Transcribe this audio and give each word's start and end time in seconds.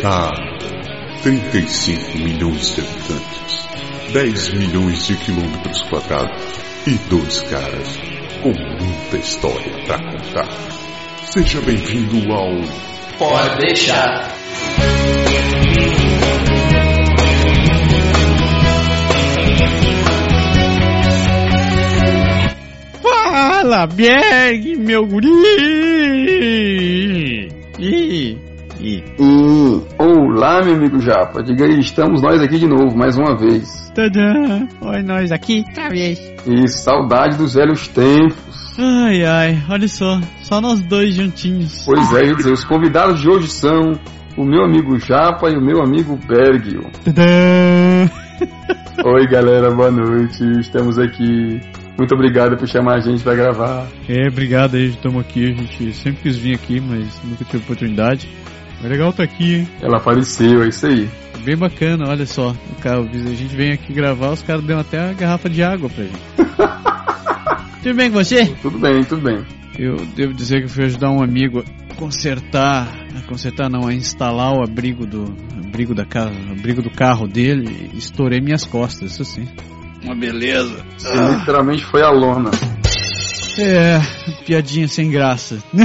Cara, 0.00 0.56
35 1.22 2.16
milhões 2.16 2.74
de 2.74 2.80
habitantes, 2.80 3.68
10 4.14 4.54
milhões 4.54 5.06
de 5.06 5.14
quilômetros 5.14 5.82
quadrados 5.90 6.42
e 6.86 6.94
dois 7.10 7.42
caras 7.42 7.98
com 8.42 8.48
muita 8.48 9.18
história 9.18 9.84
pra 9.84 9.98
contar. 9.98 10.48
Seja 11.24 11.60
bem-vindo 11.60 12.32
ao 12.32 12.48
Pode 13.18 13.58
deixar. 13.58 14.32
Fala, 23.02 23.86
Berg, 23.86 24.76
meu 24.78 25.04
guri! 25.06 25.30
Ih, 27.78 28.49
Hum, 29.18 29.84
olá, 29.98 30.62
meu 30.64 30.74
amigo 30.74 31.00
Japa. 31.00 31.42
Diga 31.42 31.66
aí, 31.66 31.80
estamos 31.80 32.22
nós 32.22 32.40
aqui 32.40 32.58
de 32.58 32.66
novo, 32.66 32.96
mais 32.96 33.16
uma 33.18 33.36
vez. 33.36 33.90
tadã! 33.94 34.66
Oi, 34.80 35.02
nós 35.02 35.30
aqui, 35.30 35.62
outra 35.68 35.90
vez. 35.90 36.18
E 36.46 36.66
saudade 36.66 37.36
dos 37.36 37.54
velhos 37.54 37.86
tempos. 37.88 38.74
Ai, 38.78 39.22
ai, 39.24 39.62
olha 39.68 39.86
só, 39.86 40.18
só 40.42 40.60
nós 40.62 40.80
dois 40.80 41.14
juntinhos. 41.14 41.82
Pois 41.84 42.10
é, 42.14 42.32
dizer, 42.32 42.52
os 42.52 42.64
convidados 42.64 43.20
de 43.20 43.28
hoje 43.28 43.48
são 43.48 43.92
o 44.34 44.44
meu 44.44 44.64
amigo 44.64 44.98
Japa 44.98 45.50
e 45.50 45.56
o 45.56 45.60
meu 45.60 45.82
amigo 45.82 46.18
Bergio. 46.26 46.90
Tadã! 47.04 48.08
Oi, 49.04 49.26
galera, 49.26 49.70
boa 49.70 49.90
noite. 49.90 50.42
Estamos 50.58 50.98
aqui. 50.98 51.60
Muito 51.98 52.14
obrigado 52.14 52.56
por 52.56 52.66
chamar 52.66 52.94
a 52.94 53.00
gente 53.00 53.22
pra 53.22 53.34
gravar. 53.34 53.86
É, 54.08 54.28
obrigado 54.28 54.76
aí, 54.76 54.86
estamos 54.86 55.20
aqui. 55.20 55.44
A 55.44 55.54
gente 55.54 55.92
sempre 55.92 56.22
quis 56.22 56.36
vir 56.38 56.54
aqui, 56.54 56.80
mas 56.80 57.20
nunca 57.22 57.44
tive 57.44 57.62
oportunidade. 57.62 58.26
É 58.82 58.88
legal 58.88 59.10
estar 59.10 59.24
aqui, 59.24 59.56
hein? 59.56 59.68
Ela 59.82 59.98
apareceu, 59.98 60.62
é 60.62 60.68
isso 60.68 60.86
aí. 60.86 61.08
Bem 61.44 61.56
bacana, 61.56 62.08
olha 62.08 62.26
só. 62.26 62.50
O 62.50 62.82
cara, 62.82 63.00
a 63.00 63.34
gente 63.34 63.54
vem 63.54 63.72
aqui 63.72 63.92
gravar, 63.92 64.30
os 64.30 64.42
caras 64.42 64.64
dão 64.64 64.78
até 64.78 65.02
uma 65.02 65.14
garrafa 65.14 65.48
de 65.48 65.62
água 65.62 65.88
pra 65.88 66.04
gente. 66.04 66.20
Tudo 67.82 67.94
bem 67.94 68.10
com 68.10 68.22
você? 68.22 68.46
Tudo 68.60 68.78
bem, 68.78 69.02
tudo 69.04 69.22
bem. 69.22 69.42
Eu 69.78 69.96
devo 70.14 70.34
dizer 70.34 70.58
que 70.58 70.64
eu 70.64 70.68
fui 70.68 70.84
ajudar 70.84 71.10
um 71.10 71.22
amigo 71.22 71.64
a 71.90 71.94
consertar, 71.94 72.86
a 73.16 73.26
consertar 73.26 73.70
não, 73.70 73.88
a 73.88 73.94
instalar 73.94 74.52
o 74.52 74.62
abrigo 74.62 75.06
do 75.06 75.34
abrigo 75.56 75.94
da 75.94 76.04
casa, 76.04 76.34
abrigo 76.50 76.82
do 76.82 76.90
carro 76.90 77.26
dele 77.26 77.88
e 77.94 77.96
estourei 77.96 78.38
minhas 78.38 78.66
costas, 78.66 79.12
isso 79.12 79.24
sim. 79.24 79.48
Uma 80.04 80.14
beleza. 80.14 80.84
Você 80.98 81.38
literalmente 81.38 81.82
foi 81.86 82.02
a 82.02 82.10
lona. 82.10 82.50
É, 83.58 83.98
piadinha 84.44 84.86
sem 84.86 85.10
graça. 85.10 85.56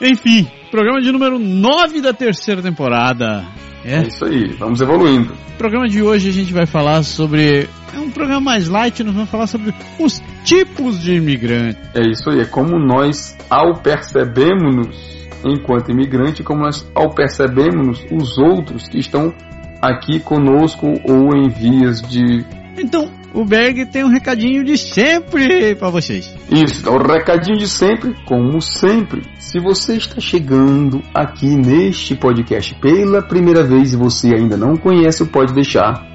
Enfim, 0.00 0.48
programa 0.70 1.00
de 1.00 1.10
número 1.12 1.38
9 1.38 2.00
da 2.00 2.12
terceira 2.12 2.62
temporada. 2.62 3.44
É 3.84 3.96
É. 3.96 4.02
isso 4.02 4.24
aí, 4.24 4.48
vamos 4.58 4.80
evoluindo. 4.80 5.32
Programa 5.56 5.88
de 5.88 6.02
hoje 6.02 6.28
a 6.28 6.32
gente 6.32 6.52
vai 6.52 6.66
falar 6.66 7.02
sobre. 7.02 7.68
É 7.94 7.98
um 7.98 8.10
programa 8.10 8.40
mais 8.40 8.68
light, 8.68 9.02
nós 9.02 9.14
vamos 9.14 9.30
falar 9.30 9.46
sobre 9.46 9.74
os 9.98 10.22
tipos 10.44 11.00
de 11.02 11.14
imigrante. 11.14 11.78
É 11.94 12.08
isso 12.08 12.30
aí, 12.30 12.40
é 12.40 12.44
como 12.44 12.78
nós, 12.78 13.36
ao 13.48 13.74
percebemos-nos 13.80 15.28
enquanto 15.44 15.90
imigrante, 15.90 16.42
como 16.42 16.62
nós, 16.62 16.86
ao 16.94 17.10
percebemos 17.14 18.04
os 18.10 18.36
outros 18.38 18.88
que 18.88 18.98
estão 18.98 19.32
aqui 19.80 20.20
conosco 20.20 20.86
ou 21.04 21.36
em 21.36 21.48
vias 21.48 22.02
de. 22.02 22.44
Então, 22.76 23.10
o 23.34 23.44
Berg 23.44 23.86
tem 23.86 24.04
um 24.04 24.08
recadinho 24.08 24.64
de 24.64 24.76
sempre 24.78 25.74
pra 25.74 25.90
vocês. 25.90 26.34
Isso, 26.50 26.80
então, 26.80 26.94
o 26.94 26.98
recadinho 26.98 27.58
de 27.58 27.68
sempre, 27.68 28.14
como 28.24 28.60
sempre. 28.60 29.22
Se 29.38 29.58
você 29.58 29.96
está 29.96 30.20
chegando 30.20 31.02
aqui 31.14 31.46
neste 31.56 32.14
podcast 32.14 32.74
pela 32.80 33.22
primeira 33.22 33.62
vez 33.62 33.92
e 33.92 33.96
você 33.96 34.34
ainda 34.34 34.56
não 34.56 34.76
conhece 34.76 35.24
Pode 35.26 35.52
Deixar, 35.52 36.06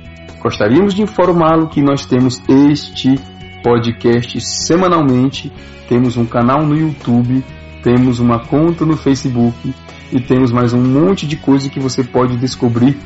gostaríamos 0.42 0.94
de 0.94 1.02
informá-lo 1.02 1.68
que 1.68 1.82
nós 1.82 2.06
temos 2.06 2.42
este 2.50 3.16
podcast 3.64 4.42
semanalmente, 4.42 5.52
temos 5.88 6.18
um 6.18 6.26
canal 6.26 6.66
no 6.66 6.76
YouTube, 6.76 7.44
temos 7.82 8.20
uma 8.20 8.40
conta 8.40 8.86
no 8.86 8.98
Facebook 8.98 9.74
e 10.12 10.20
temos 10.20 10.52
mais 10.52 10.74
um 10.74 10.82
monte 10.82 11.26
de 11.26 11.38
coisa 11.38 11.70
que 11.70 11.80
você 11.80 12.04
pode 12.04 12.38
descobrir 12.38 12.98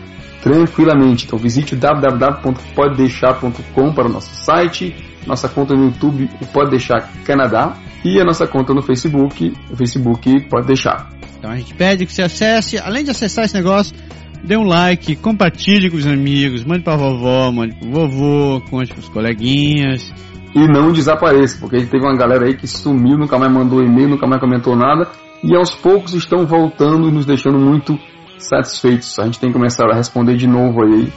tranquilamente. 0.41 1.25
Então 1.25 1.37
visite 1.37 1.75
o 1.75 1.77
www.podedeixar.com 1.77 3.93
para 3.93 4.07
o 4.07 4.11
nosso 4.11 4.33
site, 4.43 4.95
nossa 5.25 5.49
conta 5.49 5.75
no 5.75 5.85
YouTube, 5.85 6.29
o 6.41 6.45
Pode 6.47 6.71
Deixar 6.71 7.09
Canadá, 7.25 7.77
e 8.03 8.19
a 8.19 8.23
nossa 8.23 8.47
conta 8.47 8.73
no 8.73 8.81
Facebook, 8.81 9.53
o 9.69 9.75
Facebook 9.75 10.49
Pode 10.49 10.65
Deixar. 10.67 11.09
Então 11.37 11.51
a 11.51 11.57
gente 11.57 11.73
pede 11.73 12.05
que 12.05 12.13
você 12.13 12.23
acesse, 12.23 12.77
além 12.77 13.03
de 13.03 13.11
acessar 13.11 13.43
esse 13.45 13.53
negócio, 13.53 13.95
dê 14.43 14.57
um 14.57 14.63
like, 14.63 15.15
compartilhe 15.17 15.89
com 15.89 15.97
os 15.97 16.07
amigos, 16.07 16.63
mande 16.63 16.83
pra 16.83 16.95
vovó, 16.95 17.51
mande 17.51 17.75
pro 17.75 17.91
vovô, 17.91 18.61
conte 18.69 18.93
pros 18.93 19.09
coleguinhas. 19.09 20.09
E 20.55 20.67
não 20.67 20.91
desapareça, 20.91 21.57
porque 21.59 21.85
teve 21.85 22.03
uma 22.03 22.15
galera 22.15 22.45
aí 22.45 22.55
que 22.55 22.67
sumiu, 22.67 23.17
nunca 23.17 23.37
mais 23.37 23.51
mandou 23.51 23.83
e-mail, 23.83 24.09
nunca 24.09 24.25
mais 24.25 24.41
comentou 24.41 24.75
nada, 24.75 25.07
e 25.43 25.55
aos 25.55 25.75
poucos 25.75 26.13
estão 26.13 26.47
voltando 26.47 27.09
e 27.09 27.11
nos 27.11 27.25
deixando 27.25 27.59
muito 27.59 27.99
satisfeitos. 28.37 29.17
A 29.19 29.25
gente 29.25 29.39
tem 29.39 29.49
que 29.49 29.53
começar 29.53 29.85
a 29.89 29.95
responder 29.95 30.35
de 30.35 30.47
novo 30.47 30.83
aí 30.83 31.11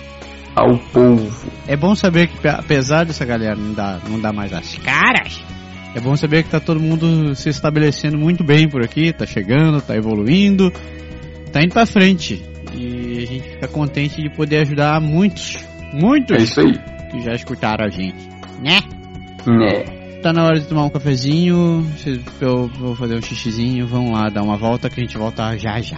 ao 0.55 0.77
povo. 0.93 1.51
É 1.67 1.77
bom 1.77 1.95
saber 1.95 2.29
que 2.29 2.49
apesar 2.49 3.05
dessa 3.05 3.25
galera 3.25 3.57
não 3.57 3.73
dar, 3.73 4.01
não 4.09 4.21
dar 4.21 4.33
mais 4.33 4.53
as 4.53 4.77
caras, 4.79 5.43
é 5.95 6.01
bom 6.01 6.17
saber 6.17 6.45
que 6.45 6.51
tá 6.51 6.61
todo 6.61 6.81
mundo 6.81 7.35
se 7.35 7.49
estabelecendo 7.49 8.19
muito 8.19 8.45
bem 8.45 8.69
por 8.69 8.83
aqui, 8.83 9.13
tá 9.13 9.27
chegando, 9.27 9.81
tá 9.81 9.97
evoluindo, 9.97 10.71
tá 11.53 11.63
indo 11.63 11.73
pra 11.73 11.87
frente. 11.87 12.43
E 12.75 13.19
a 13.19 13.27
gente 13.27 13.49
fica 13.49 13.69
contente 13.69 14.23
de 14.23 14.31
poder 14.31 14.59
ajudar 14.59 15.01
muitos, 15.01 15.59
muitos 15.93 16.37
É 16.37 16.43
isso 16.43 16.61
aí, 16.61 16.79
que 17.11 17.21
já 17.21 17.33
escutaram 17.33 17.85
a 17.85 17.89
gente, 17.89 18.29
né? 18.63 18.79
né? 19.47 20.01
Tá 20.23 20.33
na 20.33 20.45
hora 20.45 20.61
de 20.61 20.67
tomar 20.67 20.85
um 20.85 20.91
cafezinho, 20.91 21.85
eu 22.41 22.69
vou 22.69 22.95
fazer 22.95 23.17
um 23.17 23.23
xixizinho, 23.23 23.87
vamos 23.87 24.13
lá 24.13 24.29
dar 24.29 24.43
uma 24.43 24.57
volta 24.57 24.91
que 24.91 25.01
a 25.01 25.03
gente 25.03 25.17
volta 25.17 25.57
já 25.57 25.81
já. 25.81 25.97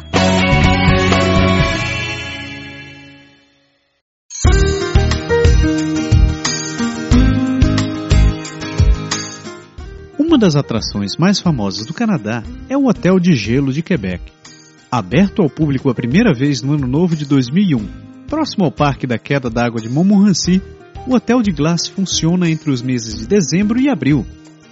Uma 10.33 10.39
das 10.39 10.57
atrações 10.57 11.15
mais 11.19 11.41
famosas 11.41 11.85
do 11.85 11.93
Canadá 11.93 12.43
é 12.67 12.75
o 12.75 12.87
Hotel 12.87 13.21
de 13.21 13.35
Gelo 13.35 13.71
de 13.71 13.83
Quebec. 13.83 14.33
Aberto 14.91 15.43
ao 15.43 15.51
público 15.51 15.91
a 15.91 15.95
primeira 15.95 16.33
vez 16.33 16.63
no 16.63 16.73
ano 16.73 16.87
novo 16.87 17.15
de 17.15 17.27
2001, 17.27 17.87
próximo 18.29 18.65
ao 18.65 18.73
Parque 18.73 19.07
da 19.07 19.19
Queda 19.19 19.51
d'Água 19.51 19.79
de 19.79 19.91
Montmorency, 19.91 20.63
o 21.07 21.15
Hotel 21.15 21.43
de 21.43 21.53
Glace 21.53 21.91
funciona 21.91 22.49
entre 22.49 22.71
os 22.71 22.81
meses 22.81 23.19
de 23.19 23.27
dezembro 23.27 23.79
e 23.79 23.91
abril. 23.91 24.25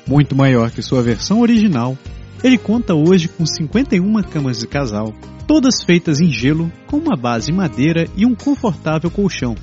Muito 0.06 0.34
maior 0.34 0.70
que 0.70 0.80
sua 0.80 1.02
versão 1.02 1.40
original, 1.42 1.94
ele 2.42 2.56
conta 2.56 2.94
hoje 2.94 3.28
com 3.28 3.44
51 3.44 4.22
camas 4.22 4.60
de 4.60 4.66
casal, 4.66 5.12
todas 5.46 5.82
feitas 5.84 6.22
em 6.22 6.32
gelo, 6.32 6.72
com 6.86 6.96
uma 6.96 7.18
base 7.18 7.52
em 7.52 7.54
madeira 7.54 8.08
e 8.16 8.24
um 8.24 8.34
confortável 8.34 9.10
colchão. 9.10 9.54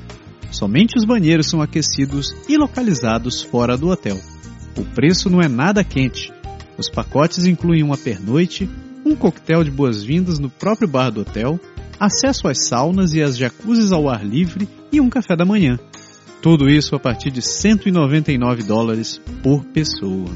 Somente 0.52 0.96
os 0.96 1.06
banheiros 1.06 1.50
são 1.50 1.59
aquecidos 1.59 2.36
e 2.47 2.56
localizados 2.56 3.41
fora 3.41 3.75
do 3.75 3.88
hotel. 3.88 4.19
O 4.77 4.85
preço 4.85 5.27
não 5.27 5.41
é 5.41 5.47
nada 5.47 5.83
quente. 5.83 6.31
Os 6.77 6.88
pacotes 6.88 7.45
incluem 7.45 7.81
uma 7.81 7.97
pernoite, 7.97 8.69
um 9.03 9.15
coquetel 9.15 9.63
de 9.63 9.71
boas-vindas 9.71 10.38
no 10.38 10.51
próprio 10.51 10.88
bar 10.88 11.09
do 11.09 11.21
hotel, 11.21 11.59
acesso 11.99 12.47
às 12.47 12.67
saunas 12.67 13.11
e 13.15 13.21
às 13.23 13.35
jacuzzis 13.35 13.91
ao 13.91 14.07
ar 14.07 14.23
livre 14.23 14.69
e 14.91 15.01
um 15.01 15.09
café 15.09 15.35
da 15.35 15.43
manhã. 15.43 15.79
Tudo 16.43 16.69
isso 16.69 16.95
a 16.95 16.99
partir 16.99 17.31
de 17.31 17.41
199 17.41 18.61
dólares 18.61 19.19
por 19.41 19.65
pessoa. 19.65 20.29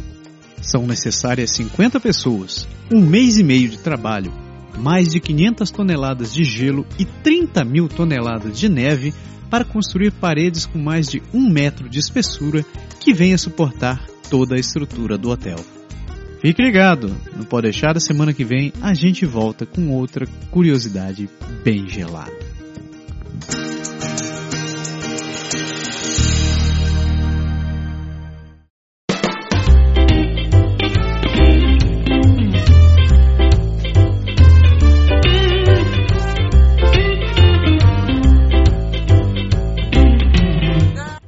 São 0.59 0.87
necessárias 0.87 1.51
50 1.51 1.99
pessoas, 1.99 2.67
um 2.91 2.99
mês 2.99 3.37
e 3.37 3.43
meio 3.43 3.69
de 3.69 3.77
trabalho, 3.77 4.33
mais 4.75 5.09
de 5.09 5.19
500 5.19 5.69
toneladas 5.69 6.33
de 6.33 6.43
gelo 6.43 6.83
e 6.97 7.05
30 7.05 7.63
mil 7.63 7.87
toneladas 7.87 8.57
de 8.57 8.67
neve 8.67 9.13
para 9.51 9.65
construir 9.65 10.11
paredes 10.11 10.65
com 10.65 10.79
mais 10.79 11.07
de 11.07 11.21
um 11.31 11.47
metro 11.47 11.87
de 11.87 11.99
espessura 11.99 12.65
que 12.99 13.13
venha 13.13 13.37
suportar 13.37 14.10
toda 14.31 14.55
a 14.55 14.59
estrutura 14.59 15.17
do 15.17 15.29
hotel. 15.29 15.59
Fique 16.39 16.63
ligado, 16.63 17.13
não 17.35 17.43
pode 17.43 17.63
deixar 17.63 17.97
a 17.97 17.99
semana 17.99 18.33
que 18.33 18.45
vem 18.45 18.71
a 18.81 18.93
gente 18.93 19.25
volta 19.25 19.65
com 19.65 19.89
outra 19.91 20.25
curiosidade 20.49 21.29
bem 21.65 21.85
gelada. 21.87 22.31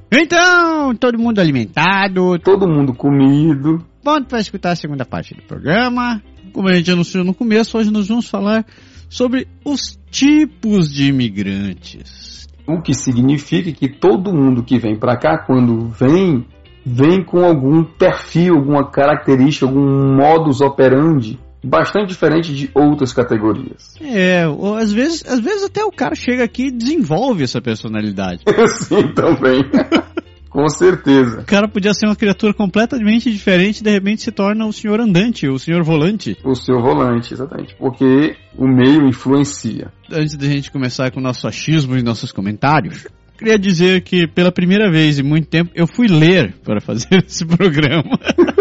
Então, 0.10 0.73
todo 0.96 1.20
mundo 1.20 1.40
alimentado, 1.40 2.40
Todo 2.40 2.68
mundo 2.68 2.94
comido. 2.94 3.86
pronto 4.04 4.28
para 4.28 4.40
escutar 4.40 4.72
a 4.72 4.76
segunda 4.76 5.06
parte 5.06 5.36
do 5.36 5.44
programa. 5.44 6.22
Como 6.52 6.68
a 6.68 6.74
gente 6.74 6.92
anunciou 6.92 7.24
no 7.24 7.34
começo, 7.34 7.78
hoje 7.78 7.92
nós 7.92 8.08
vamos 8.08 8.28
falar 8.28 8.66
sobre 9.10 9.48
os 9.64 10.00
tipos 10.10 10.92
de 10.92 11.10
imigrantes. 11.10 12.48
O 12.68 12.82
que 12.82 12.94
significa 12.94 13.72
que 13.72 13.88
todo 13.90 14.34
mundo 14.34 14.64
que 14.64 14.80
vem 14.80 14.98
para 14.98 15.18
cá, 15.18 15.38
quando 15.38 15.90
vem, 15.90 16.46
vem 16.86 17.24
com 17.24 17.44
algum 17.44 17.84
perfil, 17.84 18.56
alguma 18.56 18.90
característica, 18.90 19.66
algum 19.66 20.16
modus 20.16 20.62
operandi 20.62 21.40
bastante 21.64 22.10
diferente 22.10 22.54
de 22.54 22.70
outras 22.74 23.14
categorias. 23.14 23.96
É, 24.02 24.46
ou 24.48 24.76
às 24.76 24.92
vezes, 24.92 25.24
às 25.26 25.40
vezes 25.40 25.64
até 25.64 25.84
o 25.84 25.92
cara 25.92 26.14
chega 26.14 26.44
aqui 26.44 26.68
e 26.68 26.72
desenvolve 26.72 27.44
essa 27.44 27.62
personalidade. 27.62 28.44
Sim, 28.80 29.14
também. 29.14 29.62
Com 30.54 30.70
certeza. 30.70 31.42
O 31.42 31.46
cara 31.46 31.68
podia 31.68 31.96
ser 31.96 32.06
uma 32.06 32.16
criatura 32.16 32.54
completamente 32.54 33.32
diferente 33.32 33.80
e 33.80 33.84
de 33.84 33.90
repente 33.90 34.22
se 34.22 34.32
torna 34.32 34.68
o 34.68 34.72
senhor 34.72 35.00
andante, 35.00 35.48
o 35.48 35.58
senhor 35.58 35.82
volante. 35.82 36.38
O 36.46 36.54
senhor 36.54 36.80
volante, 36.80 37.34
exatamente. 37.34 37.76
Porque 37.76 38.36
o 38.56 38.68
meio 38.68 39.08
influencia. 39.08 39.92
Antes 40.12 40.38
da 40.38 40.46
gente 40.46 40.72
começar 40.72 41.10
com 41.10 41.20
o 41.20 41.24
nosso 41.24 41.48
achismo 41.48 41.98
e 41.98 42.04
nossos 42.04 42.32
comentários, 42.32 43.08
queria 43.36 43.58
dizer 43.58 44.02
que 44.02 44.28
pela 44.28 44.52
primeira 44.52 44.92
vez 44.92 45.18
em 45.18 45.24
muito 45.24 45.48
tempo 45.48 45.72
eu 45.74 45.88
fui 45.88 46.08
ler 46.08 46.54
para 46.64 46.80
fazer 46.80 47.08
esse 47.26 47.46
programa. 47.46 48.20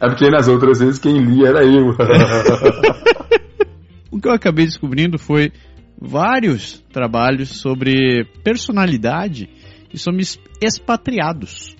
É 0.00 0.08
porque 0.08 0.28
nas 0.28 0.48
outras 0.48 0.80
vezes 0.80 0.98
quem 0.98 1.18
lia 1.18 1.48
era 1.48 1.64
eu. 1.64 1.88
o 4.10 4.20
que 4.20 4.28
eu 4.28 4.32
acabei 4.32 4.66
descobrindo 4.66 5.18
foi 5.18 5.52
vários 6.00 6.84
trabalhos 6.92 7.60
sobre 7.60 8.24
personalidade 8.44 9.48
e 9.92 9.98
sobre 9.98 10.22
expatriados. 10.60 11.76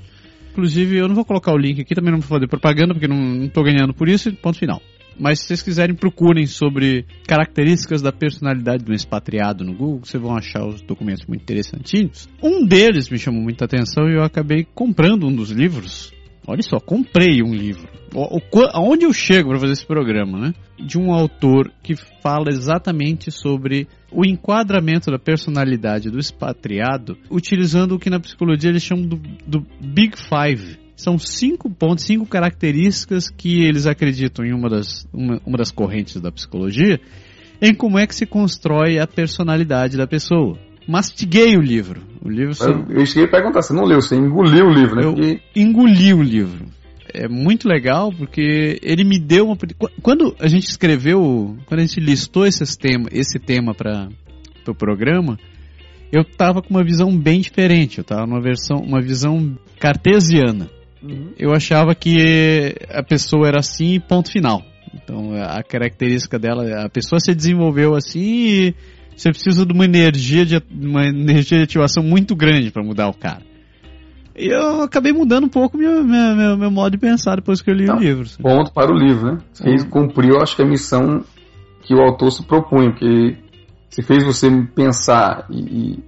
Inclusive, 0.52 0.96
eu 0.96 1.08
não 1.08 1.14
vou 1.14 1.24
colocar 1.24 1.52
o 1.52 1.58
link 1.58 1.80
aqui, 1.80 1.94
também 1.94 2.12
não 2.12 2.20
vou 2.20 2.28
fazer 2.28 2.48
propaganda, 2.48 2.94
porque 2.94 3.08
não 3.08 3.44
estou 3.44 3.62
ganhando 3.62 3.92
por 3.92 4.08
isso, 4.08 4.34
ponto 4.36 4.58
final. 4.58 4.80
Mas 5.18 5.40
se 5.40 5.46
vocês 5.46 5.62
quiserem, 5.62 5.94
procurem 5.94 6.46
sobre 6.46 7.06
características 7.26 8.02
da 8.02 8.12
personalidade 8.12 8.84
do 8.84 8.92
expatriado 8.92 9.64
no 9.64 9.74
Google, 9.74 10.00
vocês 10.04 10.22
vão 10.22 10.36
achar 10.36 10.66
os 10.66 10.82
documentos 10.82 11.24
muito 11.26 11.42
interessantinhos. 11.42 12.28
Um 12.42 12.66
deles 12.66 13.08
me 13.08 13.18
chamou 13.18 13.42
muita 13.42 13.64
atenção 13.64 14.08
e 14.08 14.14
eu 14.14 14.22
acabei 14.22 14.66
comprando 14.74 15.26
um 15.26 15.34
dos 15.34 15.50
livros 15.50 16.14
Olha 16.48 16.62
só, 16.62 16.78
comprei 16.78 17.42
um 17.42 17.52
livro. 17.52 17.88
Aonde 18.72 19.04
eu 19.04 19.12
chego 19.12 19.48
para 19.48 19.58
fazer 19.58 19.72
esse 19.72 19.84
programa, 19.86 20.38
né? 20.38 20.54
De 20.78 20.96
um 20.96 21.12
autor 21.12 21.72
que 21.82 21.96
fala 22.22 22.48
exatamente 22.48 23.32
sobre 23.32 23.88
o 24.16 24.24
enquadramento 24.24 25.10
da 25.10 25.18
personalidade 25.18 26.10
do 26.10 26.18
expatriado, 26.18 27.18
utilizando 27.30 27.92
o 27.92 27.98
que 27.98 28.08
na 28.08 28.18
psicologia 28.18 28.70
eles 28.70 28.82
chamam 28.82 29.06
do, 29.06 29.20
do 29.46 29.66
Big 29.78 30.16
Five. 30.16 30.78
São 30.96 31.18
cinco 31.18 31.68
pontos, 31.68 32.06
cinco 32.06 32.24
características 32.24 33.28
que 33.28 33.62
eles 33.62 33.86
acreditam 33.86 34.42
em 34.42 34.54
uma 34.54 34.70
das, 34.70 35.06
uma, 35.12 35.38
uma 35.44 35.58
das 35.58 35.70
correntes 35.70 36.18
da 36.18 36.32
psicologia, 36.32 36.98
em 37.60 37.74
como 37.74 37.98
é 37.98 38.06
que 38.06 38.14
se 38.14 38.24
constrói 38.24 38.98
a 38.98 39.06
personalidade 39.06 39.98
da 39.98 40.06
pessoa 40.06 40.58
mastiguei 40.88 41.54
o 41.54 41.60
livro. 41.60 42.00
O 42.24 42.30
livro 42.30 42.54
são... 42.54 42.86
Eu 42.88 43.04
cheguei 43.04 43.24
a 43.24 43.30
perguntar, 43.30 43.60
você 43.60 43.74
não 43.74 43.84
leu, 43.84 44.00
você 44.00 44.16
engoliu 44.16 44.66
o 44.66 44.72
livro, 44.72 44.96
né? 44.96 45.04
Eu 45.04 45.12
porque... 45.12 45.40
engoli 45.54 46.14
o 46.14 46.22
livro. 46.22 46.66
É 47.18 47.28
muito 47.28 47.66
legal 47.66 48.12
porque 48.12 48.78
ele 48.82 49.02
me 49.02 49.18
deu 49.18 49.46
uma. 49.46 49.56
Quando 50.02 50.36
a 50.38 50.48
gente 50.48 50.64
escreveu, 50.64 51.56
quando 51.64 51.80
a 51.80 51.86
gente 51.86 51.98
listou 51.98 52.46
esse 52.46 52.78
tema, 52.78 53.08
esse 53.10 53.38
tema 53.38 53.74
para 53.74 54.08
o 54.08 54.64
pro 54.64 54.74
programa, 54.74 55.38
eu 56.12 56.22
tava 56.24 56.60
com 56.60 56.68
uma 56.70 56.84
visão 56.84 57.16
bem 57.16 57.40
diferente. 57.40 57.98
Eu 57.98 58.04
tava 58.04 58.26
numa 58.26 58.40
versão, 58.40 58.78
uma 58.78 59.00
visão 59.00 59.58
cartesiana. 59.78 60.68
Uhum. 61.02 61.32
Eu 61.38 61.52
achava 61.52 61.94
que 61.94 62.74
a 62.90 63.02
pessoa 63.02 63.48
era 63.48 63.60
assim, 63.60 63.98
ponto 63.98 64.30
final. 64.30 64.62
Então 64.94 65.32
a 65.34 65.62
característica 65.62 66.38
dela, 66.38 66.84
a 66.84 66.88
pessoa 66.90 67.18
se 67.18 67.34
desenvolveu 67.34 67.94
assim 67.94 68.20
e 68.20 68.74
você 69.16 69.30
precisa 69.30 69.64
de 69.64 69.72
uma 69.72 69.86
energia 69.86 70.44
de, 70.44 70.62
uma 70.70 71.06
energia 71.06 71.58
de 71.58 71.64
ativação 71.64 72.02
muito 72.02 72.36
grande 72.36 72.70
para 72.70 72.84
mudar 72.84 73.08
o 73.08 73.14
cara. 73.14 73.42
E 74.38 74.48
eu 74.48 74.82
acabei 74.82 75.12
mudando 75.12 75.44
um 75.44 75.48
pouco 75.48 75.78
meu, 75.78 76.04
meu, 76.04 76.56
meu, 76.58 76.70
modo 76.70 76.92
de 76.92 76.98
pensar 76.98 77.36
depois 77.36 77.62
que 77.62 77.70
eu 77.70 77.74
li 77.74 77.88
o 77.88 77.96
livro. 77.96 78.24
Assim. 78.24 78.42
Ponto 78.42 78.70
para 78.70 78.92
o 78.92 78.94
livro, 78.94 79.32
né? 79.32 79.38
Fez, 79.54 79.82
cumpriu, 79.84 80.40
acho 80.40 80.54
que 80.54 80.62
a 80.62 80.66
missão 80.66 81.24
que 81.82 81.94
o 81.94 82.00
autor 82.00 82.30
se 82.30 82.44
propunha, 82.44 82.90
porque 82.90 83.38
se 83.88 84.02
fez 84.02 84.22
você 84.24 84.50
pensar 84.74 85.46
e. 85.50 85.98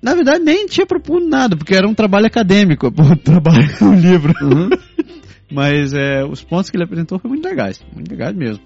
Na 0.00 0.14
verdade, 0.14 0.42
nem 0.42 0.66
tinha 0.66 0.86
proposto 0.86 1.28
nada, 1.28 1.56
porque 1.56 1.74
era 1.74 1.86
um 1.86 1.94
trabalho 1.94 2.26
acadêmico, 2.26 2.86
o 2.88 3.16
trabalho 3.16 3.68
o 3.82 3.94
livro. 3.94 4.32
Uhum. 4.40 4.70
Mas 5.52 5.92
é, 5.92 6.24
os 6.24 6.42
pontos 6.42 6.70
que 6.70 6.76
ele 6.76 6.84
apresentou 6.84 7.18
foram 7.18 7.34
muito 7.34 7.46
legais, 7.46 7.84
muito 7.94 8.10
legais 8.10 8.34
mesmo. 8.34 8.62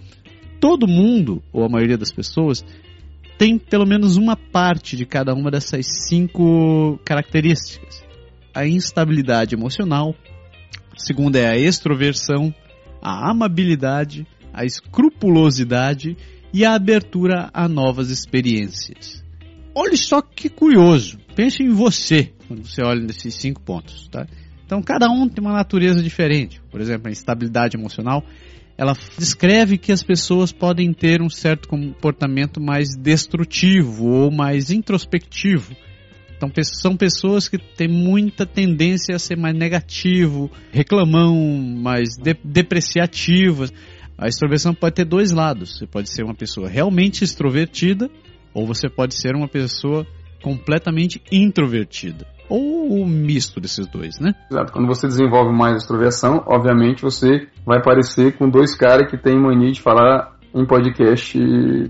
Todo 0.60 0.86
mundo, 0.86 1.42
ou 1.52 1.64
a 1.64 1.68
maioria 1.68 1.98
das 1.98 2.12
pessoas, 2.12 2.64
tem 3.36 3.58
pelo 3.58 3.86
menos 3.86 4.16
uma 4.16 4.36
parte 4.36 4.96
de 4.96 5.04
cada 5.04 5.34
uma 5.34 5.50
dessas 5.50 5.86
cinco 5.86 7.00
características. 7.04 8.09
A 8.55 8.67
instabilidade 8.67 9.55
emocional, 9.55 10.14
a 10.93 10.99
segunda 10.99 11.38
é 11.38 11.49
a 11.49 11.56
extroversão, 11.56 12.55
a 13.00 13.31
amabilidade, 13.31 14.26
a 14.52 14.64
escrupulosidade 14.64 16.17
e 16.52 16.64
a 16.64 16.75
abertura 16.75 17.49
a 17.52 17.69
novas 17.69 18.11
experiências. 18.11 19.25
Olhe 19.75 19.97
só 19.97 20.20
que 20.20 20.49
curioso. 20.49 21.19
Pense 21.35 21.62
em 21.62 21.70
você 21.70 22.32
quando 22.49 22.67
você 22.67 22.82
olha 22.82 23.00
nesses 23.00 23.35
cinco 23.35 23.61
pontos, 23.61 24.08
tá? 24.08 24.26
Então 24.67 24.82
cada 24.82 25.08
um 25.08 25.29
tem 25.29 25.43
uma 25.43 25.53
natureza 25.53 26.03
diferente. 26.03 26.61
Por 26.70 26.81
exemplo, 26.81 27.08
a 27.08 27.12
instabilidade 27.12 27.76
emocional 27.76 28.25
ela 28.76 28.96
descreve 29.19 29.76
que 29.76 29.93
as 29.93 30.03
pessoas 30.03 30.53
podem 30.53 30.93
ter 30.93 31.20
um 31.20 31.29
certo 31.29 31.69
comportamento 31.69 32.61
mais 32.61 32.96
destrutivo 32.96 34.08
ou 34.08 34.31
mais 34.31 34.70
introspectivo. 34.70 35.76
Então 36.40 36.50
são 36.64 36.96
pessoas 36.96 37.48
que 37.48 37.58
têm 37.58 37.87
muita 37.87 38.46
tendência 38.46 39.14
a 39.14 39.19
ser 39.19 39.37
mais 39.37 39.54
negativo, 39.54 40.50
reclamão, 40.72 41.37
mais 41.37 42.16
de 42.16 42.34
depreciativas. 42.42 43.70
A 44.16 44.26
extroversão 44.26 44.72
pode 44.72 44.94
ter 44.94 45.04
dois 45.04 45.32
lados. 45.32 45.76
Você 45.76 45.87
pode 45.87 46.08
ser 46.08 46.25
uma 46.25 46.34
pessoa 46.34 46.66
realmente 46.66 47.22
extrovertida 47.22 48.10
ou 48.54 48.66
você 48.66 48.88
pode 48.88 49.14
ser 49.14 49.37
uma 49.37 49.48
pessoa 49.48 50.06
completamente 50.42 51.22
introvertida 51.31 52.26
ou 52.48 53.02
o 53.02 53.06
misto 53.06 53.60
desses 53.60 53.86
dois, 53.86 54.19
né? 54.19 54.34
Exato. 54.50 54.72
Quando 54.72 54.88
você 54.88 55.06
desenvolve 55.06 55.56
mais 55.56 55.76
extroversão, 55.76 56.43
obviamente 56.46 57.02
você 57.02 57.46
vai 57.64 57.81
parecer 57.81 58.36
com 58.36 58.48
dois 58.48 58.75
caras 58.75 59.08
que 59.08 59.16
têm 59.16 59.38
mania 59.38 59.70
de 59.70 59.81
falar 59.81 60.39
em 60.55 60.67
podcast 60.67 61.38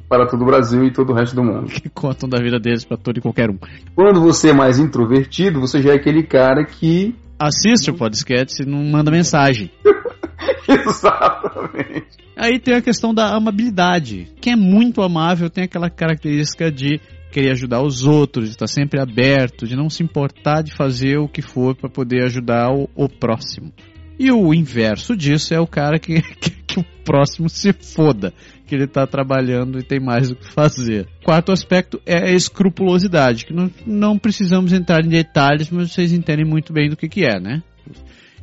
para 0.08 0.26
todo 0.26 0.42
o 0.42 0.46
Brasil 0.46 0.84
e 0.84 0.92
todo 0.92 1.10
o 1.10 1.14
resto 1.14 1.34
do 1.34 1.42
mundo. 1.42 1.66
Que 1.80 1.88
contam 1.88 2.28
da 2.28 2.38
vida 2.38 2.58
deles 2.58 2.84
para 2.84 2.96
todo 2.96 3.18
e 3.18 3.20
qualquer 3.20 3.50
um. 3.50 3.58
Quando 3.94 4.20
você 4.20 4.50
é 4.50 4.52
mais 4.52 4.78
introvertido, 4.78 5.60
você 5.60 5.82
já 5.82 5.92
é 5.92 5.94
aquele 5.94 6.22
cara 6.22 6.64
que 6.64 7.14
assiste 7.38 7.90
o 7.90 7.94
podcast 7.94 8.62
e 8.62 8.66
não 8.66 8.82
manda 8.84 9.10
mensagem. 9.10 9.70
Exatamente. 10.68 12.18
Aí 12.36 12.58
tem 12.58 12.74
a 12.74 12.82
questão 12.82 13.12
da 13.12 13.34
amabilidade. 13.34 14.28
Quem 14.40 14.52
é 14.52 14.56
muito 14.56 15.02
amável 15.02 15.50
tem 15.50 15.64
aquela 15.64 15.90
característica 15.90 16.70
de 16.70 17.00
querer 17.30 17.52
ajudar 17.52 17.82
os 17.82 18.04
outros, 18.04 18.46
de 18.46 18.50
estar 18.52 18.66
sempre 18.66 19.00
aberto, 19.00 19.66
de 19.66 19.76
não 19.76 19.88
se 19.88 20.02
importar 20.02 20.62
de 20.62 20.74
fazer 20.74 21.18
o 21.18 21.28
que 21.28 21.42
for 21.42 21.74
para 21.74 21.88
poder 21.88 22.24
ajudar 22.24 22.70
o, 22.72 22.88
o, 22.94 23.08
próximo. 23.08 23.72
E 24.18 24.30
o 24.30 24.52
inverso 24.52 25.16
disso 25.16 25.54
é 25.54 25.60
o 25.60 25.66
cara 25.66 25.98
que, 25.98 26.20
que, 26.40 26.50
que 26.50 26.80
o 26.80 26.84
próximo 27.04 27.48
se 27.48 27.72
foda, 27.72 28.34
que 28.70 28.76
ele 28.76 28.84
está 28.84 29.04
trabalhando 29.04 29.80
e 29.80 29.82
tem 29.82 29.98
mais 29.98 30.30
o 30.30 30.36
que 30.36 30.46
fazer. 30.46 31.08
Quarto 31.24 31.50
aspecto 31.50 32.00
é 32.06 32.30
a 32.30 32.32
escrupulosidade, 32.32 33.44
que 33.44 33.52
não, 33.52 33.68
não 33.84 34.16
precisamos 34.16 34.72
entrar 34.72 35.04
em 35.04 35.08
detalhes, 35.08 35.68
mas 35.70 35.90
vocês 35.90 36.12
entendem 36.12 36.44
muito 36.44 36.72
bem 36.72 36.88
do 36.88 36.96
que, 36.96 37.08
que 37.08 37.24
é, 37.24 37.40
né? 37.40 37.64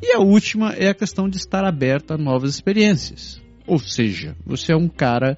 E 0.03 0.11
a 0.11 0.19
última 0.19 0.73
é 0.73 0.89
a 0.89 0.93
questão 0.93 1.29
de 1.29 1.37
estar 1.37 1.63
aberto 1.63 2.11
a 2.11 2.17
novas 2.17 2.53
experiências. 2.53 3.41
Ou 3.65 3.79
seja, 3.79 4.35
você 4.45 4.73
é 4.73 4.75
um 4.75 4.89
cara 4.89 5.37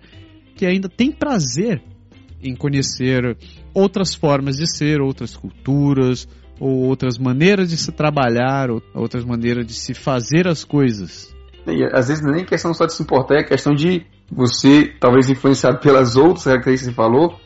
que 0.55 0.65
ainda 0.65 0.89
tem 0.89 1.11
prazer 1.11 1.83
em 2.41 2.55
conhecer 2.55 3.37
outras 3.71 4.15
formas 4.15 4.57
de 4.57 4.65
ser, 4.75 5.01
outras 5.01 5.37
culturas, 5.37 6.27
ou 6.59 6.87
outras 6.87 7.19
maneiras 7.19 7.69
de 7.69 7.77
se 7.77 7.91
trabalhar, 7.91 8.71
ou 8.71 8.81
outras 8.95 9.23
maneiras 9.23 9.67
de 9.67 9.73
se 9.75 9.93
fazer 9.93 10.47
as 10.47 10.63
coisas. 10.63 11.31
E, 11.67 11.83
às 11.93 12.07
vezes 12.07 12.23
nem 12.25 12.43
questão 12.43 12.73
só 12.73 12.87
de 12.87 12.93
se 12.93 13.03
importar, 13.03 13.35
é 13.35 13.43
questão 13.43 13.75
de 13.75 14.03
você, 14.31 14.93
talvez 14.99 15.29
influenciado 15.29 15.79
pelas 15.79 16.15
outras 16.15 16.45
características 16.45 16.93
que 16.93 17.01
você 17.01 17.09
falou, 17.09 17.39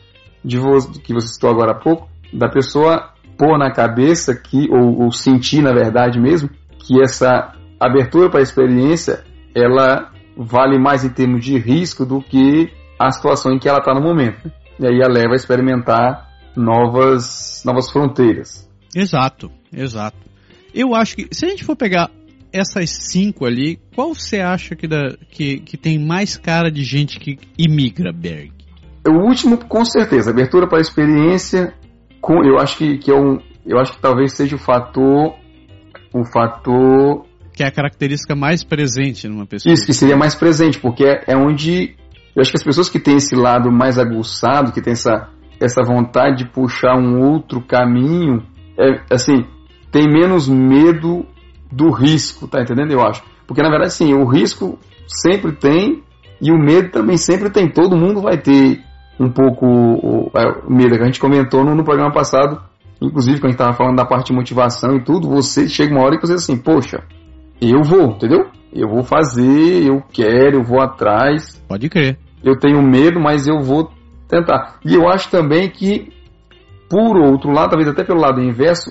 de 0.44 0.58
você, 0.58 1.00
que 1.00 1.14
você 1.14 1.28
citou 1.28 1.50
agora 1.50 1.72
há 1.72 1.74
pouco, 1.74 2.08
da 2.32 2.48
pessoa 2.48 3.12
pôr 3.38 3.58
na 3.58 3.72
cabeça 3.72 4.34
que, 4.34 4.68
ou, 4.70 5.02
ou 5.02 5.10
sentir 5.10 5.62
na 5.62 5.72
verdade 5.72 6.20
mesmo, 6.20 6.50
que 6.78 7.02
essa 7.02 7.54
abertura 7.80 8.30
para 8.30 8.40
a 8.40 8.42
experiência, 8.42 9.24
ela 9.54 10.12
vale 10.36 10.78
mais 10.78 11.04
em 11.04 11.10
termos 11.10 11.44
de 11.44 11.58
risco 11.58 12.04
do 12.04 12.20
que 12.20 12.70
a 12.98 13.10
situação 13.10 13.52
em 13.52 13.58
que 13.58 13.68
ela 13.68 13.78
está 13.78 13.94
no 13.94 14.00
momento 14.00 14.50
e 14.78 14.86
aí 14.86 15.02
a 15.02 15.08
leva 15.08 15.32
a 15.32 15.36
experimentar 15.36 16.28
novas, 16.56 17.62
novas 17.64 17.90
fronteiras. 17.90 18.68
Exato, 18.94 19.50
exato. 19.72 20.16
Eu 20.72 20.94
acho 20.94 21.16
que 21.16 21.28
se 21.32 21.46
a 21.46 21.48
gente 21.48 21.64
for 21.64 21.76
pegar 21.76 22.10
essas 22.54 22.90
cinco 23.10 23.44
ali, 23.44 23.80
qual 23.94 24.14
você 24.14 24.40
acha 24.40 24.76
que, 24.76 24.86
dá, 24.86 25.16
que, 25.28 25.58
que 25.58 25.76
tem 25.76 25.98
mais 25.98 26.36
cara 26.36 26.70
de 26.70 26.84
gente 26.84 27.18
que 27.18 27.36
imigra, 27.58 28.12
Berg? 28.12 28.52
o 29.06 29.26
último, 29.26 29.58
com 29.58 29.84
certeza, 29.84 30.30
abertura 30.30 30.66
para 30.66 30.78
a 30.78 30.80
experiência, 30.80 31.74
com, 32.22 32.42
eu 32.42 32.58
acho 32.58 32.78
que, 32.78 32.96
que 32.96 33.10
é 33.10 33.14
um, 33.14 33.38
eu 33.66 33.78
acho 33.78 33.92
que 33.92 34.00
talvez 34.00 34.32
seja 34.32 34.56
o 34.56 34.58
fator, 34.58 35.34
o 36.12 36.24
fator 36.24 37.26
que 37.52 37.62
é 37.62 37.68
a 37.68 37.70
característica 37.70 38.34
mais 38.34 38.64
presente 38.64 39.28
numa 39.28 39.46
pessoa. 39.46 39.72
Isso, 39.72 39.86
que 39.86 39.92
seria 39.92 40.16
mais 40.16 40.34
presente, 40.34 40.78
porque 40.80 41.04
é, 41.04 41.22
é 41.28 41.36
onde 41.36 41.94
eu 42.34 42.40
acho 42.40 42.50
que 42.50 42.56
as 42.56 42.64
pessoas 42.64 42.88
que 42.88 42.98
têm 42.98 43.16
esse 43.16 43.36
lado 43.36 43.70
mais 43.70 43.96
aguçado, 43.96 44.72
que 44.72 44.82
tem 44.82 44.92
essa, 44.92 45.28
essa 45.60 45.82
vontade 45.84 46.38
de 46.38 46.50
puxar 46.50 46.96
um 46.96 47.20
outro 47.20 47.64
caminho, 47.64 48.42
é, 48.76 49.14
assim, 49.14 49.44
tem 49.92 50.08
menos 50.08 50.48
medo 50.48 51.24
do 51.74 51.90
risco, 51.90 52.46
tá 52.46 52.62
entendendo? 52.62 52.92
Eu 52.92 53.00
acho. 53.00 53.22
Porque 53.46 53.62
na 53.62 53.68
verdade, 53.68 53.92
sim, 53.92 54.14
o 54.14 54.24
risco 54.24 54.78
sempre 55.06 55.52
tem 55.52 56.02
e 56.40 56.50
o 56.50 56.58
medo 56.58 56.90
também 56.90 57.16
sempre 57.16 57.50
tem. 57.50 57.68
Todo 57.68 57.96
mundo 57.96 58.20
vai 58.20 58.38
ter 58.38 58.80
um 59.18 59.30
pouco 59.30 59.66
o, 59.66 60.30
o 60.30 60.74
medo 60.74 60.96
que 60.96 61.02
a 61.02 61.06
gente 61.06 61.20
comentou 61.20 61.64
no, 61.64 61.74
no, 61.74 61.84
programa 61.84 62.12
passado, 62.12 62.60
inclusive 63.00 63.38
quando 63.38 63.46
a 63.46 63.48
gente 63.48 63.60
estava 63.60 63.76
falando 63.76 63.96
da 63.96 64.04
parte 64.04 64.28
de 64.28 64.32
motivação 64.32 64.96
e 64.96 65.04
tudo, 65.04 65.28
você 65.28 65.68
chega 65.68 65.92
uma 65.92 66.04
hora 66.04 66.16
e 66.16 66.20
você 66.20 66.34
diz 66.34 66.42
assim, 66.42 66.56
poxa, 66.56 67.04
eu 67.60 67.82
vou, 67.82 68.12
entendeu? 68.12 68.46
Eu 68.72 68.88
vou 68.88 69.04
fazer, 69.04 69.86
eu 69.86 70.02
quero, 70.12 70.56
eu 70.56 70.64
vou 70.64 70.80
atrás. 70.80 71.62
Pode 71.68 71.88
crer. 71.88 72.18
Eu 72.42 72.58
tenho 72.58 72.82
medo, 72.82 73.20
mas 73.20 73.46
eu 73.46 73.60
vou 73.60 73.90
tentar. 74.28 74.78
E 74.84 74.94
eu 74.94 75.08
acho 75.08 75.30
também 75.30 75.70
que, 75.70 76.12
por 76.90 77.16
outro 77.16 77.50
lado, 77.52 77.70
talvez 77.70 77.88
até 77.88 78.02
pelo 78.02 78.20
lado 78.20 78.42
inverso, 78.42 78.90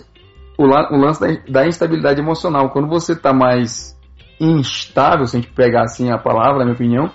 o, 0.58 0.64
o 0.66 0.98
lance 0.98 1.20
da, 1.20 1.28
da, 1.62 1.68
instabilidade 1.68 2.20
emocional. 2.20 2.70
Quando 2.70 2.88
você 2.88 3.14
está 3.14 3.34
mais 3.34 3.98
instável, 4.40 5.26
se 5.26 5.38
a 5.38 5.42
gente 5.42 5.52
pegar 5.54 5.84
assim 5.84 6.12
a 6.12 6.18
palavra, 6.18 6.60
na 6.60 6.66
minha 6.66 6.76
opinião, 6.76 7.12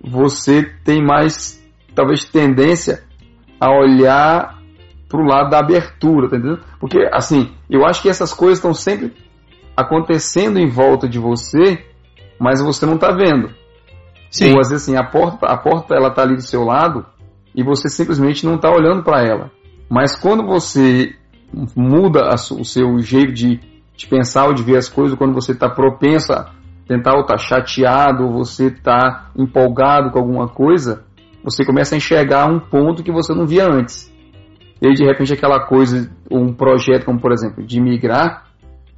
você 0.00 0.62
tem 0.84 1.04
mais, 1.04 1.62
talvez, 1.94 2.24
tendência 2.24 3.02
a 3.60 3.70
olhar 3.70 4.56
para 5.08 5.20
o 5.20 5.24
lado 5.24 5.50
da 5.50 5.58
abertura, 5.58 6.28
tá 6.28 6.36
entendendo? 6.36 6.60
Porque, 6.80 6.98
assim, 7.12 7.52
eu 7.70 7.84
acho 7.84 8.02
que 8.02 8.08
essas 8.08 8.32
coisas 8.32 8.58
estão 8.58 8.74
sempre 8.74 9.12
acontecendo 9.76 10.58
em 10.58 10.68
volta 10.68 11.08
de 11.08 11.18
você, 11.18 11.84
mas 12.38 12.60
você 12.62 12.86
não 12.86 12.94
está 12.94 13.12
vendo. 13.12 13.50
Sim. 14.30 14.52
Ou 14.52 14.60
às 14.60 14.68
vezes 14.68 14.88
assim, 14.88 14.96
a 14.96 15.04
porta, 15.04 15.46
a 15.46 15.56
porta 15.56 15.94
ela 15.94 16.10
tá 16.10 16.22
ali 16.22 16.34
do 16.34 16.42
seu 16.42 16.64
lado 16.64 17.06
e 17.54 17.62
você 17.62 17.88
simplesmente 17.88 18.44
não 18.44 18.56
está 18.56 18.70
olhando 18.70 19.02
para 19.02 19.22
ela. 19.22 19.50
Mas 19.88 20.16
quando 20.16 20.44
você 20.44 21.14
muda 21.74 22.34
o 22.34 22.64
seu 22.64 22.98
jeito 22.98 23.32
de, 23.32 23.60
de 23.96 24.06
pensar 24.06 24.46
ou 24.46 24.54
de 24.54 24.62
ver 24.62 24.76
as 24.76 24.88
coisas, 24.88 25.16
quando 25.16 25.34
você 25.34 25.52
está 25.52 25.68
propenso 25.68 26.32
a 26.32 26.52
tentar 26.86 27.16
ou 27.16 27.24
tá 27.24 27.36
chateado, 27.36 28.24
ou 28.24 28.32
você 28.32 28.66
está 28.66 29.30
empolgado 29.36 30.10
com 30.10 30.18
alguma 30.18 30.48
coisa, 30.48 31.04
você 31.42 31.64
começa 31.64 31.94
a 31.94 31.98
enxergar 31.98 32.46
um 32.46 32.58
ponto 32.58 33.02
que 33.02 33.12
você 33.12 33.34
não 33.34 33.46
via 33.46 33.66
antes. 33.66 34.12
E 34.80 34.88
aí, 34.88 34.94
de 34.94 35.04
repente, 35.04 35.32
aquela 35.32 35.66
coisa, 35.66 36.10
um 36.30 36.52
projeto 36.52 37.04
como, 37.04 37.20
por 37.20 37.32
exemplo, 37.32 37.64
de 37.64 37.80
migrar, 37.80 38.46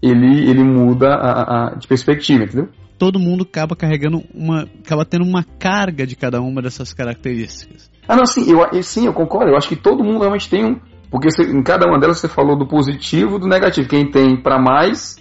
ele, 0.03 0.49
ele 0.49 0.65
muda 0.65 1.09
a, 1.09 1.69
a, 1.69 1.75
de 1.75 1.87
perspectiva, 1.87 2.45
entendeu? 2.45 2.69
Todo 2.99 3.19
mundo 3.19 3.47
acaba 3.49 3.77
carregando 3.77 4.25
uma. 4.35 4.63
acaba 4.85 5.05
tendo 5.05 5.25
uma 5.25 5.45
carga 5.45 6.05
de 6.05 6.17
cada 6.17 6.41
uma 6.41 6.61
dessas 6.61 6.93
características. 6.93 7.89
Ah, 8.09 8.17
não, 8.17 8.27
sim, 8.27 8.51
eu, 8.51 8.83
sim, 8.83 9.07
eu 9.07 9.13
concordo. 9.13 9.51
Eu 9.51 9.57
acho 9.57 9.69
que 9.69 9.77
todo 9.77 10.03
mundo 10.03 10.19
realmente 10.19 10.51
tem 10.51 10.65
um. 10.65 10.81
Porque 11.11 11.31
você, 11.31 11.43
em 11.43 11.63
cada 11.63 11.87
uma 11.87 11.99
delas 11.99 12.19
você 12.19 12.29
falou 12.29 12.57
do 12.57 12.67
positivo 12.67 13.37
e 13.37 13.41
do 13.41 13.49
negativo. 13.49 13.89
Quem 13.89 14.11
tem 14.11 14.37
para 14.37 14.61
mais, 14.61 15.17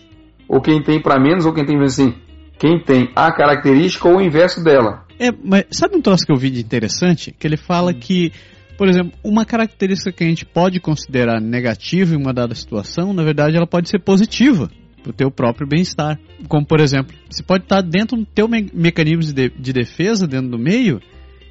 ou 0.47 0.61
quem 0.61 0.81
tem 0.81 1.01
para 1.01 1.19
menos, 1.19 1.45
ou 1.45 1.53
quem 1.53 1.65
tem 1.65 1.81
assim. 1.81 2.13
Quem 2.59 2.79
tem 2.79 3.11
a 3.15 3.31
característica 3.31 4.07
ou 4.07 4.17
o 4.17 4.21
inverso 4.21 4.63
dela. 4.63 5.05
É, 5.19 5.31
mas 5.31 5.65
sabe 5.71 5.95
um 5.95 6.01
troço 6.01 6.25
que 6.25 6.31
eu 6.31 6.37
vi 6.37 6.49
de 6.49 6.61
interessante? 6.61 7.31
Que 7.31 7.47
ele 7.47 7.57
fala 7.57 7.91
hum. 7.91 7.99
que 7.99 8.31
por 8.77 8.87
exemplo, 8.87 9.11
uma 9.23 9.43
característica 9.43 10.11
que 10.11 10.23
a 10.23 10.27
gente 10.27 10.45
pode 10.45 10.79
considerar 10.79 11.41
negativa 11.41 12.13
em 12.13 12.17
uma 12.17 12.31
dada 12.31 12.53
situação, 12.53 13.11
na 13.11 13.23
verdade, 13.23 13.57
ela 13.57 13.65
pode 13.65 13.89
ser 13.89 13.99
positiva 13.99 14.69
para 15.01 15.09
o 15.09 15.13
teu 15.13 15.31
próprio 15.31 15.67
bem-estar. 15.67 16.19
Como, 16.47 16.63
por 16.63 16.79
exemplo, 16.79 17.15
você 17.27 17.41
pode 17.41 17.63
estar 17.63 17.81
dentro 17.81 18.17
do 18.17 18.25
teu 18.25 18.47
me 18.47 18.69
mecanismo 18.71 19.33
de, 19.33 19.49
de 19.49 19.73
defesa, 19.73 20.27
dentro 20.27 20.51
do 20.51 20.59
meio, 20.59 21.01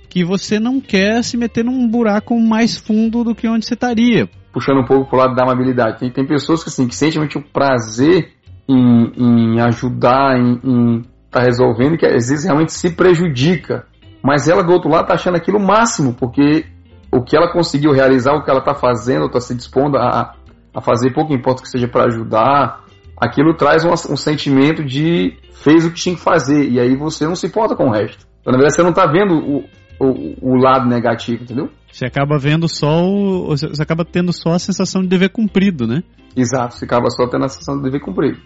que 0.09 0.25
você 0.25 0.59
não 0.59 0.81
quer 0.81 1.23
se 1.23 1.37
meter 1.37 1.65
num 1.65 1.89
buraco 1.89 2.39
mais 2.41 2.77
fundo 2.77 3.25
do 3.25 3.35
que 3.35 3.49
onde 3.49 3.67
você 3.67 3.75
estaria. 3.75 4.29
Puxando 4.53 4.81
um 4.81 4.85
pouco 4.85 5.11
para 5.11 5.17
o 5.17 5.21
lado 5.21 5.35
da 5.35 5.43
amabilidade. 5.43 6.01
Tem, 6.01 6.11
tem 6.11 6.27
pessoas 6.27 6.63
que, 6.63 6.69
assim, 6.69 6.89
que 6.89 6.95
sentem 6.95 7.23
o 7.23 7.43
prazer 7.43 8.33
em, 8.69 9.13
em 9.17 9.61
ajudar, 9.61 10.39
em 10.39 11.03
estar 11.27 11.41
tá 11.41 11.43
resolvendo, 11.43 11.97
que 11.97 12.07
às 12.07 12.29
vezes 12.29 12.45
realmente 12.45 12.73
se 12.73 12.91
prejudica. 12.91 13.87
Mas 14.23 14.49
ela 14.49 14.63
do 14.63 14.73
outro 14.73 14.91
lado 14.91 15.03
está 15.03 15.15
achando 15.15 15.37
aquilo 15.37 15.61
máximo, 15.61 16.15
porque 16.15 16.65
o 17.13 17.23
que 17.23 17.37
ela 17.37 17.53
conseguiu 17.53 17.93
realizar, 17.93 18.33
o 18.35 18.43
que 18.43 18.51
ela 18.51 18.61
está 18.61 18.75
fazendo, 18.75 19.27
está 19.27 19.41
se 19.41 19.55
dispondo 19.55 19.97
a, 19.97 20.35
a 20.75 20.81
fazer, 20.81 21.13
pouco 21.13 21.33
importa 21.33 21.63
que 21.63 21.69
seja 21.69 21.87
para 21.89 22.07
ajudar, 22.07 22.85
aquilo 23.21 23.55
traz 23.55 23.85
um, 23.85 23.91
um, 23.91 24.17
sentimento 24.17 24.85
de 24.85 25.37
fez 25.53 25.87
o 25.87 25.91
que 25.91 26.01
tinha 26.01 26.15
que 26.15 26.21
fazer, 26.21 26.69
e 26.69 26.79
aí 26.79 26.97
você 26.97 27.27
não 27.27 27.35
se 27.35 27.47
importa 27.47 27.75
com 27.75 27.89
o 27.89 27.93
resto. 27.93 28.27
Então, 28.41 28.53
na 28.53 28.59
verdade, 28.59 28.75
você 28.75 28.83
não 28.83 28.91
está 28.91 29.07
vendo 29.07 29.35
o, 29.35 29.65
o, 29.99 30.53
o, 30.53 30.57
lado 30.57 30.89
negativo, 30.89 31.45
entendeu? 31.45 31.71
Você 31.91 32.07
acaba 32.07 32.39
vendo 32.39 32.69
só 32.69 33.05
o, 33.05 33.49
Você 33.49 33.83
acaba 33.83 34.05
tendo 34.05 34.33
só 34.33 34.51
a 34.51 34.59
sensação 34.59 35.03
de 35.03 35.09
dever 35.09 35.31
cumprido, 35.31 35.87
né? 35.87 36.03
Exato, 36.37 36.77
você 36.77 36.85
acaba 36.85 37.09
só 37.11 37.27
tendo 37.27 37.45
a 37.45 37.49
sensação 37.49 37.77
de 37.79 37.85
dever 37.85 38.01
cumprido. 38.01 38.39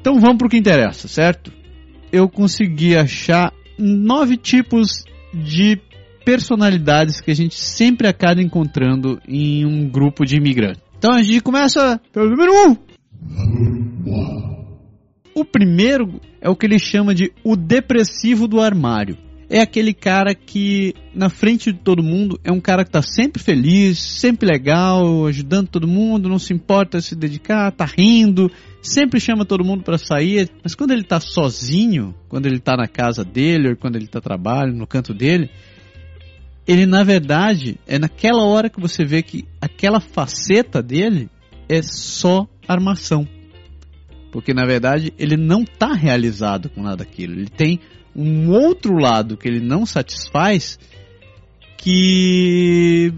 Então 0.00 0.20
vamos 0.20 0.38
para 0.38 0.46
o 0.46 0.50
que 0.50 0.56
interessa, 0.56 1.08
certo? 1.08 1.52
Eu 2.12 2.28
consegui 2.28 2.96
achar 2.96 3.52
nove 3.78 4.36
tipos 4.36 5.04
de 5.32 5.80
personalidades 6.24 7.20
que 7.20 7.30
a 7.30 7.34
gente 7.34 7.58
sempre 7.58 8.06
acaba 8.06 8.42
encontrando 8.42 9.20
em 9.26 9.64
um 9.64 9.88
grupo 9.88 10.24
de 10.24 10.36
imigrantes. 10.36 10.82
Então 10.98 11.14
a 11.14 11.22
gente 11.22 11.40
começa 11.40 12.00
pelo 12.12 12.30
número 12.30 12.52
um. 12.68 12.76
O 15.34 15.44
primeiro 15.44 16.20
é 16.40 16.50
o 16.50 16.56
que 16.56 16.66
ele 16.66 16.78
chama 16.78 17.14
de 17.14 17.32
o 17.42 17.56
depressivo 17.56 18.46
do 18.46 18.60
armário. 18.60 19.16
É 19.52 19.60
aquele 19.60 19.92
cara 19.92 20.32
que, 20.32 20.94
na 21.12 21.28
frente 21.28 21.72
de 21.72 21.78
todo 21.80 22.04
mundo, 22.04 22.38
é 22.44 22.52
um 22.52 22.60
cara 22.60 22.84
que 22.84 22.90
está 22.90 23.02
sempre 23.02 23.42
feliz, 23.42 23.98
sempre 23.98 24.48
legal, 24.48 25.26
ajudando 25.26 25.66
todo 25.66 25.88
mundo, 25.88 26.28
não 26.28 26.38
se 26.38 26.54
importa 26.54 27.00
se 27.00 27.16
dedicar, 27.16 27.72
tá 27.72 27.84
rindo, 27.84 28.48
sempre 28.80 29.18
chama 29.18 29.44
todo 29.44 29.64
mundo 29.64 29.82
para 29.82 29.98
sair. 29.98 30.48
Mas 30.62 30.76
quando 30.76 30.92
ele 30.92 31.00
está 31.00 31.18
sozinho, 31.18 32.14
quando 32.28 32.46
ele 32.46 32.58
está 32.58 32.76
na 32.76 32.86
casa 32.86 33.24
dele, 33.24 33.70
ou 33.70 33.76
quando 33.76 33.96
ele 33.96 34.04
está 34.04 34.20
trabalhando 34.20 34.78
no 34.78 34.86
canto 34.86 35.12
dele, 35.12 35.50
ele 36.64 36.86
na 36.86 37.02
verdade 37.02 37.76
é 37.88 37.98
naquela 37.98 38.44
hora 38.44 38.70
que 38.70 38.80
você 38.80 39.04
vê 39.04 39.20
que 39.20 39.44
aquela 39.60 39.98
faceta 39.98 40.80
dele 40.80 41.28
é 41.68 41.82
só 41.82 42.46
armação. 42.68 43.26
Porque 44.30 44.54
na 44.54 44.64
verdade 44.64 45.12
ele 45.18 45.36
não 45.36 45.62
está 45.62 45.92
realizado 45.92 46.70
com 46.70 46.84
nada 46.84 46.98
daquilo. 46.98 47.32
Ele 47.32 47.48
tem 47.48 47.80
um 48.14 48.50
outro 48.50 48.96
lado 48.96 49.36
que 49.36 49.48
ele 49.48 49.60
não 49.60 49.86
satisfaz 49.86 50.78
que 51.76 53.12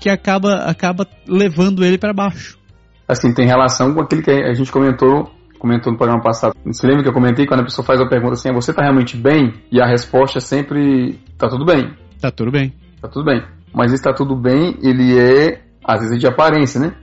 que 0.00 0.10
acaba 0.10 0.56
acaba 0.64 1.06
levando 1.26 1.84
ele 1.84 1.98
para 1.98 2.12
baixo. 2.12 2.58
Assim, 3.06 3.32
tem 3.32 3.46
relação 3.46 3.94
com 3.94 4.00
aquilo 4.00 4.22
que 4.22 4.30
a 4.30 4.54
gente 4.54 4.72
comentou 4.72 5.30
comentou 5.62 5.92
no 5.92 5.96
programa 5.98 6.20
passado. 6.20 6.56
Você 6.66 6.84
lembra 6.88 7.04
que 7.04 7.08
eu 7.08 7.12
comentei 7.12 7.46
quando 7.46 7.60
a 7.60 7.64
pessoa 7.64 7.86
faz 7.86 8.00
a 8.00 8.08
pergunta 8.08 8.32
assim, 8.32 8.52
você 8.52 8.72
está 8.72 8.82
realmente 8.82 9.16
bem? 9.16 9.54
E 9.70 9.80
a 9.80 9.86
resposta 9.86 10.38
é 10.38 10.40
sempre, 10.40 11.20
tá 11.38 11.48
tudo 11.48 11.64
bem. 11.64 11.92
Tá 12.20 12.32
tudo 12.32 12.50
bem. 12.50 12.74
Tá 13.00 13.06
tudo 13.06 13.24
bem. 13.24 13.44
Mas 13.72 13.92
está 13.92 14.12
tudo 14.12 14.34
bem, 14.34 14.76
ele 14.82 15.16
é, 15.16 15.62
às 15.84 16.00
vezes, 16.00 16.18
de 16.18 16.26
aparência, 16.26 16.80
né? 16.80 16.94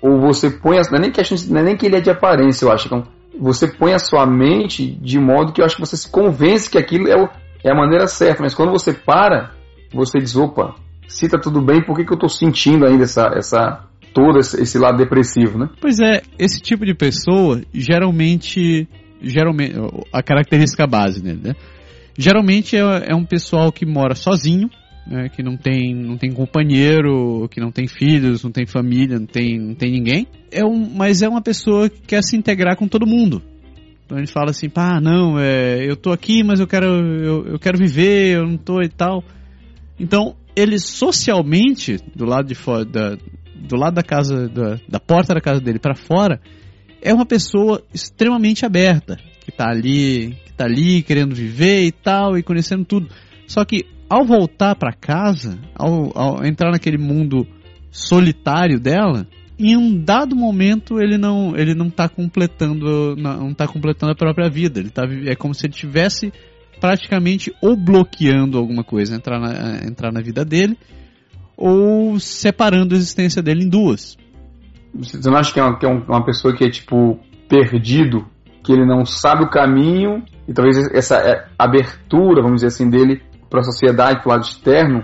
Ou 0.00 0.20
você 0.20 0.48
põe. 0.48 0.76
Não, 0.90 0.98
é 0.98 1.00
nem 1.00 1.10
que, 1.10 1.20
não 1.50 1.60
é 1.60 1.64
nem 1.64 1.76
que 1.76 1.86
ele 1.86 1.96
é 1.96 2.00
de 2.00 2.08
aparência, 2.10 2.64
eu 2.64 2.70
acho. 2.70 2.86
Então, 2.86 3.02
você 3.38 3.68
põe 3.68 3.94
a 3.94 3.98
sua 3.98 4.26
mente 4.26 4.86
de 5.00 5.18
modo 5.18 5.52
que 5.52 5.60
eu 5.60 5.64
acho 5.64 5.76
que 5.76 5.80
você 5.80 5.96
se 5.96 6.10
convence 6.10 6.70
que 6.70 6.78
aquilo 6.78 7.08
é, 7.08 7.16
o, 7.16 7.28
é 7.64 7.70
a 7.70 7.74
maneira 7.74 8.06
certa. 8.06 8.42
Mas 8.42 8.54
quando 8.54 8.72
você 8.72 8.92
para, 8.92 9.52
você 9.92 10.18
diz: 10.18 10.36
opa, 10.36 10.74
se 11.06 11.28
tá 11.28 11.38
tudo 11.38 11.62
bem, 11.62 11.84
por 11.84 11.96
que, 11.96 12.04
que 12.04 12.12
eu 12.12 12.16
estou 12.16 12.28
sentindo 12.28 12.86
ainda 12.86 13.04
essa, 13.04 13.30
essa, 13.34 13.84
todo 14.12 14.38
esse 14.38 14.78
lado 14.78 14.98
depressivo, 14.98 15.58
né? 15.58 15.68
Pois 15.80 15.98
é, 16.00 16.22
esse 16.38 16.60
tipo 16.60 16.84
de 16.84 16.94
pessoa 16.94 17.62
geralmente, 17.72 18.88
geralmente 19.22 19.74
a 20.12 20.22
característica 20.22 20.86
base 20.86 21.22
dele, 21.22 21.40
né? 21.42 21.54
Geralmente 22.16 22.76
é, 22.76 23.12
é 23.12 23.14
um 23.14 23.24
pessoal 23.24 23.70
que 23.70 23.86
mora 23.86 24.14
sozinho, 24.14 24.68
né, 25.08 25.28
que 25.28 25.42
não 25.42 25.56
tem, 25.56 25.94
não 25.94 26.18
tem 26.18 26.30
companheiro, 26.30 27.48
que 27.50 27.60
não 27.60 27.72
tem 27.72 27.86
filhos, 27.86 28.44
não 28.44 28.50
tem 28.50 28.66
família, 28.66 29.18
não 29.18 29.26
tem, 29.26 29.58
não 29.58 29.74
tem 29.74 29.90
ninguém. 29.90 30.26
É 30.50 30.64
um, 30.64 30.88
mas 30.94 31.22
é 31.22 31.28
uma 31.28 31.40
pessoa 31.40 31.88
que 31.88 32.00
quer 32.02 32.22
se 32.22 32.36
integrar 32.36 32.76
com 32.76 32.86
todo 32.86 33.06
mundo. 33.06 33.42
Então 34.04 34.18
ele 34.18 34.26
fala 34.26 34.50
assim, 34.50 34.68
pá, 34.68 35.00
não, 35.00 35.38
é, 35.38 35.84
eu 35.84 35.96
tô 35.96 36.12
aqui, 36.12 36.42
mas 36.42 36.60
eu 36.60 36.66
quero, 36.66 36.86
eu, 36.86 37.46
eu 37.46 37.58
quero 37.58 37.78
viver, 37.78 38.36
eu 38.36 38.46
não 38.46 38.56
tô 38.56 38.82
e 38.82 38.88
tal. 38.88 39.24
Então 39.98 40.36
ele 40.54 40.78
socialmente, 40.78 41.98
do 42.14 42.24
lado 42.24 42.46
de 42.46 42.54
fora, 42.54 42.84
da, 42.84 43.16
do 43.54 43.76
lado 43.76 43.94
da 43.94 44.02
casa, 44.02 44.48
da, 44.48 44.78
da 44.88 45.00
porta 45.00 45.34
da 45.34 45.40
casa 45.40 45.60
dele 45.60 45.78
para 45.78 45.94
fora, 45.94 46.40
é 47.00 47.14
uma 47.14 47.26
pessoa 47.26 47.82
extremamente 47.94 48.66
aberta, 48.66 49.16
que 49.44 49.52
tá 49.52 49.68
ali, 49.68 50.36
que 50.44 50.52
tá 50.52 50.64
ali 50.64 51.02
querendo 51.02 51.34
viver 51.34 51.84
e 51.84 51.92
tal, 51.92 52.36
e 52.36 52.42
conhecendo 52.42 52.84
tudo. 52.84 53.08
Só 53.46 53.64
que 53.64 53.86
ao 54.08 54.24
voltar 54.24 54.74
para 54.74 54.92
casa, 54.92 55.58
ao, 55.74 56.16
ao, 56.16 56.44
entrar 56.44 56.70
naquele 56.70 56.98
mundo 56.98 57.46
solitário 57.90 58.80
dela, 58.80 59.26
em 59.58 59.76
um 59.76 60.02
dado 60.02 60.36
momento 60.36 61.00
ele 61.00 61.18
não 61.18 61.56
ele 61.56 61.74
não 61.74 61.88
está 61.88 62.08
completando 62.08 63.16
não 63.16 63.52
tá 63.52 63.66
completando 63.66 64.12
a 64.12 64.16
própria 64.16 64.48
vida. 64.48 64.78
Ele 64.78 64.90
tá, 64.90 65.02
é 65.26 65.34
como 65.34 65.54
se 65.54 65.66
ele 65.66 65.72
tivesse 65.72 66.32
praticamente 66.80 67.52
ou 67.60 67.76
bloqueando 67.76 68.56
alguma 68.56 68.84
coisa 68.84 69.16
entrar 69.16 69.40
na, 69.40 69.84
entrar 69.84 70.12
na 70.12 70.20
vida 70.20 70.44
dele 70.44 70.78
ou 71.56 72.20
separando 72.20 72.94
a 72.94 72.96
existência 72.96 73.42
dele 73.42 73.64
em 73.64 73.68
duas. 73.68 74.16
Você 74.94 75.28
não 75.28 75.36
acha 75.36 75.52
que 75.52 75.58
é 75.58 75.62
uma, 75.62 75.76
que 75.76 75.84
é 75.84 75.88
uma 75.88 76.24
pessoa 76.24 76.56
que 76.56 76.64
é 76.64 76.70
tipo 76.70 77.18
perdido, 77.48 78.24
que 78.62 78.72
ele 78.72 78.86
não 78.86 79.04
sabe 79.04 79.42
o 79.42 79.50
caminho 79.50 80.22
e 80.46 80.52
talvez 80.52 80.76
essa 80.92 81.16
é, 81.16 81.48
abertura, 81.58 82.42
vamos 82.42 82.62
dizer 82.62 82.68
assim, 82.68 82.88
dele 82.88 83.20
para 83.48 83.60
a 83.60 83.64
sociedade, 83.64 84.22
para 84.22 84.28
o 84.28 84.32
lado 84.32 84.44
externo, 84.44 85.02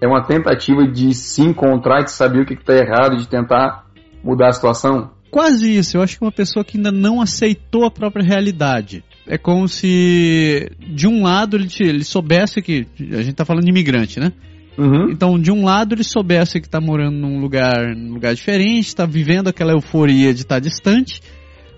é 0.00 0.06
uma 0.06 0.22
tentativa 0.24 0.86
de 0.86 1.14
se 1.14 1.42
encontrar, 1.42 2.02
de 2.02 2.12
saber 2.12 2.42
o 2.42 2.46
que 2.46 2.54
está 2.54 2.74
errado, 2.74 3.16
de 3.16 3.28
tentar 3.28 3.86
mudar 4.22 4.48
a 4.48 4.52
situação? 4.52 5.10
Quase 5.30 5.76
isso. 5.76 5.96
Eu 5.96 6.02
acho 6.02 6.18
que 6.18 6.24
uma 6.24 6.32
pessoa 6.32 6.64
que 6.64 6.76
ainda 6.76 6.92
não 6.92 7.20
aceitou 7.20 7.84
a 7.84 7.90
própria 7.90 8.24
realidade. 8.24 9.02
É 9.26 9.36
como 9.36 9.66
se, 9.66 10.70
de 10.78 11.08
um 11.08 11.22
lado, 11.22 11.56
ele, 11.56 11.68
ele 11.80 12.04
soubesse 12.04 12.60
que. 12.60 12.86
A 13.00 13.16
gente 13.16 13.30
está 13.30 13.44
falando 13.44 13.64
de 13.64 13.70
imigrante, 13.70 14.20
né? 14.20 14.32
Uhum. 14.76 15.10
Então, 15.10 15.38
de 15.38 15.50
um 15.50 15.64
lado, 15.64 15.94
ele 15.94 16.04
soubesse 16.04 16.60
que 16.60 16.66
está 16.66 16.80
morando 16.80 17.16
num 17.16 17.40
lugar, 17.40 17.96
num 17.96 18.14
lugar 18.14 18.34
diferente, 18.34 18.88
está 18.88 19.06
vivendo 19.06 19.48
aquela 19.48 19.72
euforia 19.72 20.34
de 20.34 20.42
estar 20.42 20.56
tá 20.56 20.60
distante, 20.60 21.20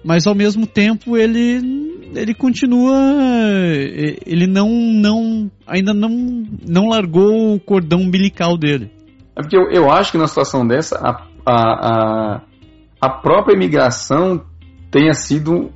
mas 0.04 0.26
ao 0.26 0.34
mesmo 0.34 0.66
tempo 0.66 1.16
ele 1.16 1.95
ele 2.14 2.34
continua 2.34 2.96
ele 4.26 4.46
não 4.46 4.68
não 4.68 5.50
ainda 5.66 5.92
não 5.92 6.10
não 6.66 6.88
largou 6.88 7.54
o 7.54 7.60
cordão 7.60 8.00
umbilical 8.00 8.56
dele. 8.56 8.90
É 9.36 9.42
porque 9.42 9.56
eu, 9.56 9.70
eu 9.70 9.90
acho 9.90 10.12
que 10.12 10.18
na 10.18 10.26
situação 10.26 10.66
dessa 10.66 10.96
a, 10.96 11.26
a, 11.44 11.54
a, 11.54 12.42
a 13.00 13.08
própria 13.08 13.54
imigração 13.54 14.42
tenha 14.90 15.12
sido 15.12 15.70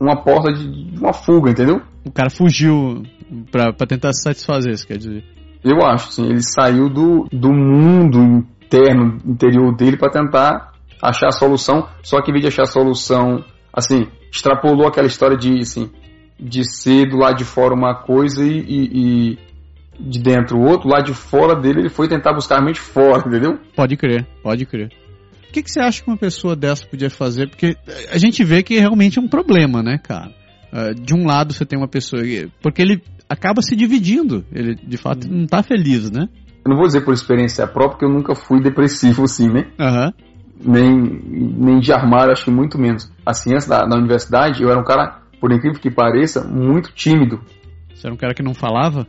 uma 0.00 0.22
porta 0.22 0.52
de, 0.52 0.90
de 0.90 0.98
uma 0.98 1.12
fuga, 1.12 1.50
entendeu? 1.50 1.80
O 2.04 2.10
cara 2.10 2.30
fugiu 2.30 3.02
para 3.50 3.72
tentar 3.86 4.12
se 4.12 4.22
satisfazer, 4.22 4.72
isso 4.72 4.86
quer 4.86 4.98
dizer. 4.98 5.24
Eu 5.64 5.84
acho, 5.84 6.12
sim. 6.12 6.24
Ele 6.24 6.42
saiu 6.42 6.88
do, 6.88 7.26
do 7.32 7.52
mundo 7.52 8.46
interno, 8.64 9.18
interior 9.26 9.74
dele 9.74 9.96
para 9.96 10.10
tentar 10.10 10.72
achar 11.02 11.28
a 11.28 11.32
solução. 11.32 11.88
Só 12.02 12.22
que 12.22 12.30
em 12.30 12.34
vez 12.34 12.42
de 12.42 12.48
achar 12.48 12.62
a 12.62 12.66
solução, 12.66 13.44
assim, 13.72 14.06
extrapolou 14.30 14.86
aquela 14.86 15.06
história 15.06 15.36
de, 15.36 15.58
assim, 15.58 15.90
de 16.38 16.64
ser 16.64 17.08
do 17.08 17.16
lado 17.16 17.36
de 17.36 17.44
fora 17.44 17.74
uma 17.74 17.94
coisa 17.94 18.44
e, 18.44 18.58
e, 18.58 19.32
e 19.32 19.38
de 19.98 20.20
dentro 20.20 20.58
outro. 20.60 20.88
Lá 20.88 21.00
de 21.00 21.14
fora 21.14 21.54
dele 21.54 21.80
ele 21.80 21.88
foi 21.88 22.08
tentar 22.08 22.32
buscar 22.32 22.62
mente 22.62 22.80
fora, 22.80 23.26
entendeu? 23.26 23.58
Pode 23.74 23.96
crer, 23.96 24.26
pode 24.42 24.66
crer. 24.66 24.90
O 25.48 25.52
que, 25.52 25.62
que 25.62 25.70
você 25.70 25.80
acha 25.80 26.02
que 26.02 26.10
uma 26.10 26.16
pessoa 26.16 26.54
dessa 26.54 26.86
podia 26.86 27.08
fazer? 27.08 27.48
Porque 27.48 27.76
a 28.12 28.18
gente 28.18 28.44
vê 28.44 28.62
que 28.62 28.78
realmente 28.78 29.18
é 29.18 29.22
um 29.22 29.28
problema, 29.28 29.82
né, 29.82 29.98
cara? 29.98 30.30
Uh, 30.70 30.94
de 30.94 31.14
um 31.14 31.26
lado 31.26 31.54
você 31.54 31.64
tem 31.64 31.78
uma 31.78 31.88
pessoa. 31.88 32.22
Porque 32.62 32.82
ele 32.82 33.02
acaba 33.28 33.62
se 33.62 33.74
dividindo. 33.74 34.44
Ele, 34.52 34.74
de 34.74 34.96
fato, 34.98 35.26
não 35.26 35.44
está 35.44 35.62
feliz, 35.62 36.10
né? 36.10 36.28
Eu 36.64 36.70
não 36.70 36.76
vou 36.76 36.86
dizer 36.86 37.02
por 37.02 37.14
experiência 37.14 37.66
própria, 37.66 37.92
porque 37.92 38.04
eu 38.04 38.10
nunca 38.10 38.34
fui 38.34 38.60
depressivo 38.60 39.24
assim, 39.24 39.48
né? 39.48 39.70
Uhum. 39.80 40.12
Nem, 40.60 40.92
nem 40.92 41.78
de 41.78 41.92
armário, 41.92 42.32
acho 42.32 42.44
que 42.44 42.50
muito 42.50 42.78
menos. 42.78 43.10
Assim, 43.24 43.54
antes 43.54 43.68
da, 43.68 43.84
da 43.84 43.96
universidade, 43.96 44.62
eu 44.62 44.70
era 44.70 44.80
um 44.80 44.84
cara, 44.84 45.20
por 45.40 45.52
incrível 45.52 45.80
que 45.80 45.90
pareça, 45.90 46.42
muito 46.42 46.92
tímido. 46.92 47.40
Você 47.94 48.06
era 48.06 48.14
um 48.14 48.18
cara 48.18 48.34
que 48.34 48.42
não 48.42 48.54
falava? 48.54 49.06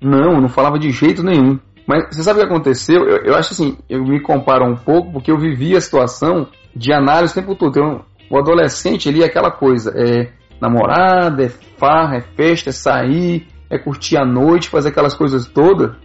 Não, 0.00 0.40
não 0.40 0.48
falava 0.48 0.78
de 0.78 0.90
jeito 0.90 1.22
nenhum. 1.22 1.58
Mas 1.86 2.14
você 2.14 2.22
sabe 2.22 2.38
o 2.38 2.42
que 2.42 2.48
aconteceu? 2.48 3.02
Eu, 3.08 3.24
eu 3.24 3.34
acho 3.34 3.52
assim, 3.52 3.76
eu 3.88 4.04
me 4.04 4.20
comparo 4.20 4.64
um 4.64 4.76
pouco 4.76 5.12
porque 5.12 5.30
eu 5.30 5.38
vivi 5.38 5.76
a 5.76 5.80
situação 5.80 6.48
de 6.74 6.92
análise 6.92 7.32
o 7.32 7.40
tempo 7.40 7.54
todo. 7.54 7.70
Então, 7.70 8.04
o 8.30 8.38
adolescente 8.38 9.08
ali 9.08 9.22
é 9.22 9.26
aquela 9.26 9.50
coisa, 9.50 9.92
é 9.94 10.30
namorada, 10.60 11.44
é 11.44 11.48
farra, 11.48 12.16
é 12.16 12.20
festa, 12.20 12.70
é 12.70 12.72
sair, 12.72 13.46
é 13.68 13.78
curtir 13.78 14.16
a 14.16 14.24
noite, 14.24 14.68
fazer 14.68 14.90
aquelas 14.90 15.14
coisas 15.14 15.46
todas. 15.46 15.96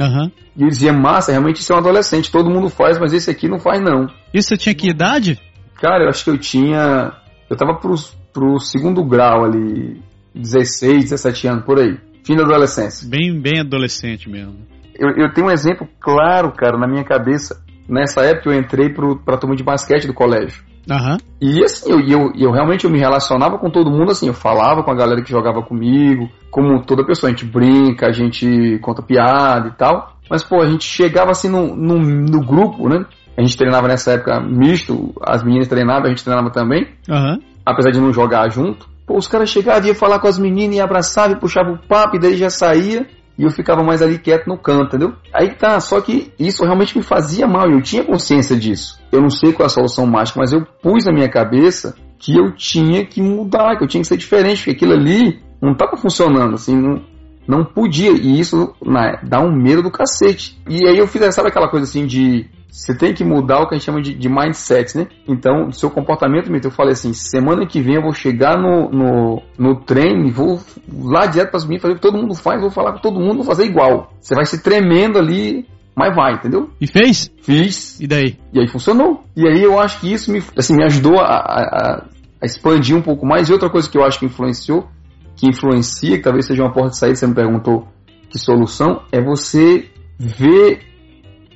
Uhum. 0.00 0.30
E 0.56 0.62
eles 0.62 0.78
diziam, 0.78 0.98
massa, 0.98 1.30
realmente 1.30 1.60
isso 1.60 1.72
é 1.72 1.76
um 1.76 1.78
adolescente, 1.78 2.32
todo 2.32 2.50
mundo 2.50 2.70
faz, 2.70 2.98
mas 2.98 3.12
esse 3.12 3.30
aqui 3.30 3.48
não 3.48 3.60
faz 3.60 3.82
não. 3.82 4.06
Isso 4.32 4.48
você 4.48 4.56
tinha 4.56 4.74
que 4.74 4.88
idade? 4.88 5.38
Cara, 5.74 6.04
eu 6.04 6.08
acho 6.08 6.24
que 6.24 6.30
eu 6.30 6.38
tinha. 6.38 7.12
Eu 7.48 7.56
tava 7.56 7.74
pro, 7.74 7.94
pro 8.32 8.58
segundo 8.58 9.04
grau 9.04 9.44
ali, 9.44 10.00
16, 10.34 11.10
17 11.10 11.48
anos, 11.48 11.64
por 11.64 11.78
aí. 11.78 11.98
Fim 12.24 12.36
da 12.36 12.44
adolescência. 12.44 13.08
Bem, 13.08 13.38
bem 13.40 13.60
adolescente 13.60 14.28
mesmo. 14.28 14.56
Eu, 14.94 15.10
eu 15.16 15.32
tenho 15.32 15.48
um 15.48 15.50
exemplo 15.50 15.88
claro, 15.98 16.52
cara, 16.52 16.78
na 16.78 16.86
minha 16.86 17.04
cabeça. 17.04 17.62
Nessa 17.88 18.20
época 18.22 18.50
eu 18.50 18.58
entrei 18.58 18.90
pro, 18.90 19.18
pra 19.18 19.36
turma 19.36 19.56
de 19.56 19.64
basquete 19.64 20.06
do 20.06 20.14
colégio. 20.14 20.62
Uhum. 20.88 21.16
E 21.40 21.62
assim, 21.64 21.90
eu, 21.90 22.00
eu, 22.00 22.32
eu 22.36 22.50
realmente 22.50 22.84
eu 22.84 22.90
me 22.90 22.98
relacionava 22.98 23.58
com 23.58 23.70
todo 23.70 23.90
mundo 23.90 24.10
assim, 24.10 24.26
eu 24.26 24.34
falava 24.34 24.82
com 24.82 24.90
a 24.90 24.94
galera 24.94 25.22
que 25.22 25.30
jogava 25.30 25.62
comigo, 25.62 26.28
como 26.50 26.82
toda 26.84 27.06
pessoa, 27.06 27.30
a 27.30 27.34
gente 27.34 27.44
brinca, 27.44 28.06
a 28.06 28.12
gente 28.12 28.78
conta 28.82 29.02
piada 29.02 29.68
e 29.68 29.72
tal. 29.72 30.16
Mas, 30.30 30.44
pô, 30.44 30.60
a 30.62 30.66
gente 30.68 30.84
chegava 30.84 31.32
assim 31.32 31.48
no, 31.48 31.74
no, 31.74 31.98
no 31.98 32.44
grupo, 32.44 32.88
né? 32.88 33.04
A 33.36 33.42
gente 33.42 33.56
treinava 33.56 33.88
nessa 33.88 34.12
época 34.12 34.40
misto, 34.40 35.12
as 35.22 35.42
meninas 35.42 35.66
treinavam, 35.66 36.06
a 36.06 36.08
gente 36.08 36.22
treinava 36.22 36.50
também. 36.50 36.86
Uhum. 37.08 37.40
Apesar 37.66 37.90
de 37.90 38.00
não 38.00 38.12
jogar 38.12 38.48
junto. 38.50 38.88
Pô, 39.06 39.16
os 39.16 39.26
caras 39.26 39.50
chegavam, 39.50 39.86
iam 39.86 39.94
falar 39.94 40.20
com 40.20 40.28
as 40.28 40.38
meninas 40.38 40.76
e 40.76 40.80
abraçavam 40.80 41.36
e 41.36 41.40
puxavam 41.40 41.74
o 41.74 41.78
papo 41.78 42.16
e 42.16 42.20
daí 42.20 42.36
já 42.36 42.48
saía 42.48 43.06
e 43.40 43.42
eu 43.42 43.50
ficava 43.50 43.82
mais 43.82 44.02
ali 44.02 44.18
quieto 44.18 44.46
no 44.46 44.58
canto, 44.58 44.88
entendeu? 44.88 45.14
Aí 45.32 45.54
tá, 45.54 45.80
só 45.80 45.98
que 46.02 46.30
isso 46.38 46.62
realmente 46.62 46.94
me 46.94 47.02
fazia 47.02 47.48
mal, 47.48 47.70
eu 47.70 47.80
tinha 47.80 48.04
consciência 48.04 48.54
disso. 48.54 49.00
Eu 49.10 49.22
não 49.22 49.30
sei 49.30 49.50
qual 49.54 49.64
é 49.64 49.66
a 49.66 49.70
solução 49.70 50.06
mágica, 50.06 50.38
mas 50.38 50.52
eu 50.52 50.66
pus 50.82 51.06
na 51.06 51.12
minha 51.12 51.28
cabeça 51.28 51.96
que 52.18 52.36
eu 52.36 52.54
tinha 52.54 53.02
que 53.06 53.22
mudar, 53.22 53.78
que 53.78 53.84
eu 53.84 53.88
tinha 53.88 54.02
que 54.02 54.06
ser 54.06 54.18
diferente, 54.18 54.58
porque 54.58 54.72
aquilo 54.72 54.92
ali 54.92 55.40
não 55.58 55.72
estava 55.72 55.96
funcionando, 55.96 56.52
assim, 56.52 56.76
não, 56.76 57.02
não 57.48 57.64
podia. 57.64 58.10
E 58.10 58.38
isso 58.38 58.74
né, 58.84 59.18
dá 59.26 59.40
um 59.40 59.50
medo 59.50 59.82
do 59.82 59.90
cacete. 59.90 60.60
E 60.68 60.86
aí 60.86 60.98
eu 60.98 61.06
fiz, 61.06 61.34
sabe 61.34 61.48
aquela 61.48 61.70
coisa 61.70 61.86
assim 61.86 62.04
de 62.04 62.46
você 62.70 62.94
tem 62.94 63.12
que 63.12 63.24
mudar 63.24 63.60
o 63.60 63.68
que 63.68 63.74
a 63.74 63.78
gente 63.78 63.84
chama 63.86 64.00
de, 64.00 64.14
de 64.14 64.28
mindset, 64.28 64.96
né? 64.96 65.08
Então, 65.26 65.72
seu 65.72 65.90
comportamento, 65.90 66.50
eu 66.50 66.70
falei 66.70 66.92
assim, 66.92 67.12
semana 67.12 67.66
que 67.66 67.80
vem 67.80 67.96
eu 67.96 68.02
vou 68.02 68.12
chegar 68.12 68.56
no, 68.56 68.88
no, 68.90 69.42
no 69.58 69.76
treino 69.80 70.26
e 70.26 70.30
vou 70.30 70.60
lá 71.02 71.26
direto 71.26 71.50
para 71.50 71.58
as 71.58 71.64
meninas, 71.64 71.82
fazer 71.82 71.94
o 71.94 71.96
que 71.96 72.02
todo 72.02 72.16
mundo 72.16 72.34
faz, 72.34 72.60
vou 72.60 72.70
falar 72.70 72.92
com 72.92 73.00
todo 73.00 73.18
mundo, 73.18 73.36
vou 73.36 73.44
fazer 73.44 73.64
igual. 73.64 74.12
Você 74.20 74.34
vai 74.34 74.44
se 74.44 74.62
tremendo 74.62 75.18
ali, 75.18 75.66
mas 75.96 76.14
vai, 76.14 76.34
entendeu? 76.34 76.70
E 76.80 76.86
fez? 76.86 77.30
Fiz. 77.42 78.00
E 78.00 78.06
daí? 78.06 78.38
E 78.52 78.60
aí 78.60 78.68
funcionou. 78.68 79.24
E 79.36 79.46
aí 79.46 79.62
eu 79.62 79.78
acho 79.78 80.00
que 80.00 80.12
isso 80.12 80.30
me, 80.30 80.42
assim, 80.56 80.76
me 80.76 80.84
ajudou 80.84 81.18
a, 81.18 81.24
a, 81.24 82.04
a 82.40 82.46
expandir 82.46 82.96
um 82.96 83.02
pouco 83.02 83.26
mais. 83.26 83.48
E 83.48 83.52
outra 83.52 83.68
coisa 83.68 83.90
que 83.90 83.98
eu 83.98 84.04
acho 84.04 84.18
que 84.18 84.26
influenciou, 84.26 84.88
que 85.36 85.48
influencia, 85.48 86.16
que 86.16 86.22
talvez 86.22 86.46
seja 86.46 86.62
uma 86.62 86.72
porta 86.72 86.90
de 86.90 86.98
saída, 86.98 87.16
você 87.16 87.26
me 87.26 87.34
perguntou 87.34 87.88
que 88.28 88.38
solução, 88.38 89.02
é 89.10 89.20
você 89.20 89.90
ver 90.18 90.89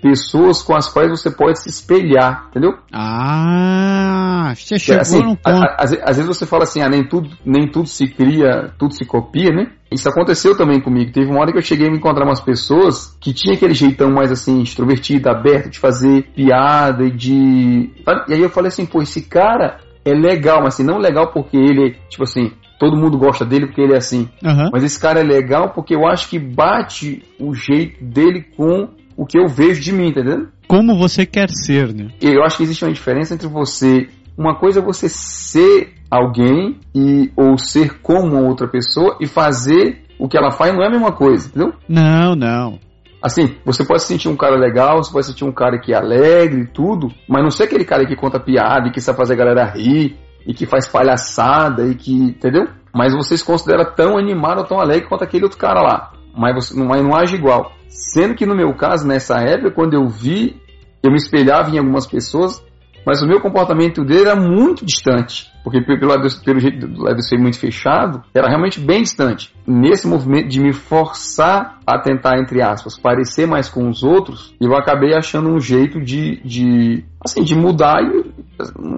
pessoas 0.05 0.63
com 0.63 0.77
as 0.77 0.87
quais 0.87 1.09
você 1.09 1.31
pode 1.31 1.63
se 1.63 1.71
espelhar, 1.71 2.49
entendeu? 2.51 2.75
Ah, 2.93 4.53
você 4.55 4.79
chegou 4.79 5.01
assim, 5.01 5.23
no 5.23 5.35
ponto. 5.35 5.67
Às 5.79 6.19
vezes 6.19 6.27
você 6.27 6.45
fala 6.45 6.65
assim, 6.65 6.83
ah, 6.83 6.91
nem 6.91 7.09
tudo, 7.09 7.31
nem 7.43 7.67
tudo 7.67 7.89
se 7.89 8.07
cria, 8.09 8.71
tudo 8.79 8.93
se 8.93 9.07
copia, 9.07 9.49
né? 9.49 9.71
Isso 9.91 10.07
aconteceu 10.07 10.55
também 10.55 10.79
comigo. 10.79 11.11
Teve 11.11 11.31
uma 11.31 11.41
hora 11.41 11.53
que 11.53 11.57
eu 11.57 11.63
cheguei 11.63 11.89
a 11.89 11.91
me 11.91 11.97
encontrar 11.97 12.27
umas 12.27 12.43
pessoas 12.43 13.17
que 13.19 13.33
tinha 13.33 13.55
aquele 13.55 13.73
jeitão 13.73 14.11
mais 14.11 14.31
assim, 14.31 14.61
extrovertido, 14.61 15.31
aberto, 15.31 15.71
de 15.71 15.79
fazer 15.79 16.25
piada 16.35 17.05
e 17.05 17.11
de. 17.11 17.91
E 18.29 18.35
aí 18.35 18.43
eu 18.43 18.51
falei 18.51 18.69
assim, 18.69 18.85
pô, 18.85 19.01
esse 19.01 19.23
cara 19.23 19.79
é 20.05 20.13
legal, 20.13 20.59
mas 20.63 20.75
assim, 20.75 20.85
não 20.85 20.99
legal 20.99 21.33
porque 21.33 21.57
ele, 21.57 21.97
tipo 22.11 22.25
assim, 22.25 22.53
todo 22.79 22.95
mundo 22.95 23.17
gosta 23.17 23.47
dele 23.47 23.69
porque 23.69 23.81
ele 23.81 23.95
é 23.95 23.99
assim. 23.99 24.29
Uhum. 24.45 24.69
Mas 24.71 24.85
esse 24.85 25.01
cara 25.01 25.21
é 25.21 25.25
legal 25.25 25.71
porque 25.71 25.95
eu 25.95 26.07
acho 26.07 26.29
que 26.29 26.39
bate 26.39 27.23
o 27.41 27.55
jeito 27.55 28.05
dele 28.05 28.45
com 28.55 28.91
o 29.17 29.27
que 29.27 29.39
eu 29.39 29.47
vejo 29.47 29.81
de 29.81 29.93
mim, 29.93 30.09
entendeu? 30.09 30.49
Como 30.67 30.97
você 30.97 31.27
quer 31.27 31.49
ser, 31.51 31.93
né? 31.95 32.09
Eu 32.21 32.43
acho 32.43 32.57
que 32.57 32.63
existe 32.63 32.85
uma 32.85 32.93
diferença 32.93 33.35
entre 33.35 33.47
você. 33.47 34.09
Uma 34.37 34.59
coisa 34.59 34.81
é 34.81 34.83
você 34.83 35.09
ser 35.09 35.93
alguém 36.11 36.81
e 36.95 37.31
ou 37.37 37.57
ser 37.59 38.01
como 38.01 38.43
outra 38.45 38.67
pessoa 38.67 39.17
e 39.21 39.27
fazer 39.27 40.05
o 40.19 40.29
que 40.29 40.39
ela 40.39 40.51
faz 40.51 40.73
não 40.73 40.83
é 40.83 40.87
a 40.87 40.91
mesma 40.91 41.13
coisa, 41.13 41.49
entendeu? 41.49 41.73
Não, 41.89 42.35
não. 42.35 42.79
Assim, 43.23 43.57
você 43.65 43.85
pode 43.85 44.03
se 44.03 44.09
sentir 44.09 44.29
um 44.29 44.37
cara 44.37 44.57
legal, 44.57 45.03
você 45.03 45.11
pode 45.11 45.25
se 45.25 45.33
sentir 45.33 45.45
um 45.45 45.53
cara 45.53 45.79
que 45.79 45.93
é 45.93 45.97
alegre 45.97 46.63
e 46.63 46.67
tudo, 46.67 47.09
mas 47.29 47.43
não 47.43 47.51
ser 47.51 47.65
aquele 47.65 47.85
cara 47.85 48.07
que 48.07 48.15
conta 48.15 48.39
piada 48.39 48.89
e 48.89 48.93
que 48.93 49.01
sabe 49.01 49.17
fazer 49.17 49.33
a 49.33 49.37
galera 49.37 49.65
rir 49.65 50.17
e 50.47 50.53
que 50.53 50.67
faz 50.67 50.87
palhaçada 50.87 51.87
e 51.87 51.95
que, 51.95 52.13
entendeu? 52.13 52.69
Mas 52.95 53.15
você 53.15 53.37
se 53.37 53.45
considera 53.45 53.85
tão 53.85 54.19
animado 54.19 54.59
ou 54.59 54.65
tão 54.65 54.79
alegre 54.79 55.09
quanto 55.09 55.25
aquele 55.25 55.45
outro 55.45 55.59
cara 55.59 55.81
lá. 55.81 56.13
Mas 56.37 56.55
você 56.55 56.79
não, 56.79 56.87
não 56.87 57.17
age 57.17 57.35
igual. 57.35 57.73
Sendo 57.95 58.35
que 58.35 58.45
no 58.45 58.57
meu 58.57 58.75
caso, 58.75 59.07
nessa 59.07 59.39
época, 59.39 59.71
quando 59.71 59.95
eu 59.95 60.09
vi, 60.09 60.61
eu 61.03 61.11
me 61.11 61.17
espelhava 61.17 61.71
em 61.71 61.79
algumas 61.79 62.07
pessoas 62.07 62.61
Mas 63.07 63.23
o 63.23 63.27
meu 63.27 63.41
comportamento 63.41 64.03
dele 64.03 64.29
era 64.29 64.37
muito 64.37 64.85
distante. 64.85 65.53
Porque 65.63 65.81
pelo 65.81 66.09
lado, 66.09 66.27
pelo 66.45 66.59
jeito 66.59 66.87
do 66.87 67.03
lado 67.03 67.23
ser 67.23 67.39
muito 67.39 67.59
fechado, 67.59 68.23
era 68.35 68.49
realmente 68.49 68.81
bem 68.81 69.03
distante. 69.03 69.53
Nesse 69.67 70.07
movimento 70.07 70.49
de 70.49 70.61
me 70.61 70.73
forçar 70.73 71.79
a 71.87 71.99
tentar, 71.99 72.39
entre 72.39 72.63
aspas, 72.63 72.99
parecer 72.99 73.47
mais 73.47 73.69
com 73.69 73.89
os 73.89 74.03
outros, 74.03 74.55
eu 74.61 74.75
acabei 74.75 75.15
achando 75.15 75.51
um 75.51 75.61
jeito 75.61 76.01
de, 76.01 76.41
de 76.45 77.05
assim, 77.25 77.43
de 77.43 77.55
mudar 77.55 78.03
e, 78.03 78.33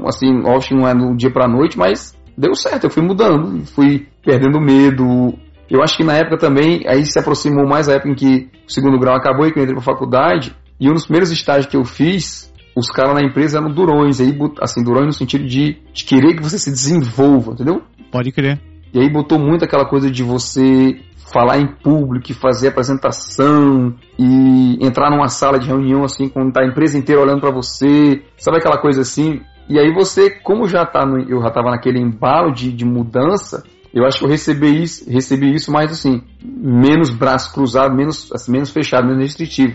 assim, 0.06 0.42
que 0.68 0.74
não 0.74 0.86
é 0.86 0.94
do 0.94 1.16
dia 1.16 1.30
pra 1.30 1.48
noite, 1.48 1.78
mas 1.78 2.16
deu 2.36 2.54
certo, 2.54 2.84
eu 2.84 2.90
fui 2.90 3.02
mudando, 3.02 3.64
fui 3.66 4.06
perdendo 4.24 4.60
medo. 4.60 5.34
Eu 5.70 5.82
acho 5.82 5.96
que 5.96 6.04
na 6.04 6.14
época 6.14 6.38
também, 6.38 6.84
aí 6.86 7.04
se 7.04 7.18
aproximou 7.18 7.66
mais 7.66 7.88
a 7.88 7.94
época 7.94 8.10
em 8.10 8.14
que 8.14 8.48
o 8.66 8.72
segundo 8.72 8.98
grau 8.98 9.16
acabou 9.16 9.46
e 9.46 9.52
que 9.52 9.58
eu 9.58 9.62
entrei 9.62 9.74
pra 9.74 9.84
faculdade, 9.84 10.54
e 10.78 10.88
um 10.88 10.92
dos 10.92 11.04
primeiros 11.04 11.30
estágios 11.30 11.66
que 11.66 11.76
eu 11.76 11.84
fiz, 11.84 12.52
os 12.76 12.88
caras 12.90 13.14
na 13.14 13.22
empresa 13.22 13.58
eram 13.58 13.72
durões, 13.72 14.20
aí, 14.20 14.36
assim, 14.60 14.82
durões 14.82 15.06
no 15.06 15.12
sentido 15.12 15.46
de, 15.46 15.78
de 15.92 16.04
querer 16.04 16.34
que 16.36 16.42
você 16.42 16.58
se 16.58 16.70
desenvolva, 16.70 17.52
entendeu? 17.52 17.82
Pode 18.12 18.30
crer. 18.30 18.60
E 18.92 19.00
aí 19.00 19.10
botou 19.10 19.38
muito 19.38 19.64
aquela 19.64 19.86
coisa 19.86 20.10
de 20.10 20.22
você 20.22 21.00
falar 21.32 21.58
em 21.58 21.66
público, 21.66 22.32
fazer 22.34 22.68
apresentação 22.68 23.94
e 24.18 24.78
entrar 24.80 25.10
numa 25.10 25.28
sala 25.28 25.58
de 25.58 25.66
reunião 25.66 26.04
assim, 26.04 26.28
com 26.28 26.50
tá 26.50 26.60
a 26.62 26.66
empresa 26.66 26.96
inteira 26.96 27.20
olhando 27.20 27.40
para 27.40 27.50
você, 27.50 28.22
sabe 28.38 28.58
aquela 28.58 28.78
coisa 28.78 29.00
assim? 29.00 29.40
E 29.68 29.78
aí 29.78 29.92
você, 29.92 30.30
como 30.30 30.68
já 30.68 30.86
tá 30.86 31.04
no, 31.04 31.18
eu 31.28 31.42
já 31.42 31.50
tava 31.50 31.70
naquele 31.70 31.98
embalo 31.98 32.52
de, 32.52 32.70
de 32.70 32.84
mudança, 32.84 33.64
eu 33.96 34.04
acho 34.04 34.18
que 34.18 34.26
eu 34.26 34.28
recebi 34.28 34.82
isso, 34.82 35.10
recebi 35.10 35.54
isso 35.54 35.72
mais 35.72 35.90
assim, 35.90 36.20
menos 36.44 37.08
braço 37.08 37.50
cruzado, 37.54 37.96
menos, 37.96 38.30
assim, 38.30 38.52
menos 38.52 38.68
fechado, 38.68 39.06
menos 39.06 39.22
restritivo. 39.22 39.74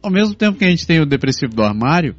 Ao 0.00 0.12
mesmo 0.12 0.32
tempo 0.36 0.56
que 0.56 0.64
a 0.64 0.70
gente 0.70 0.86
tem 0.86 1.00
o 1.00 1.06
depressivo 1.06 1.52
do 1.52 1.64
armário, 1.64 2.14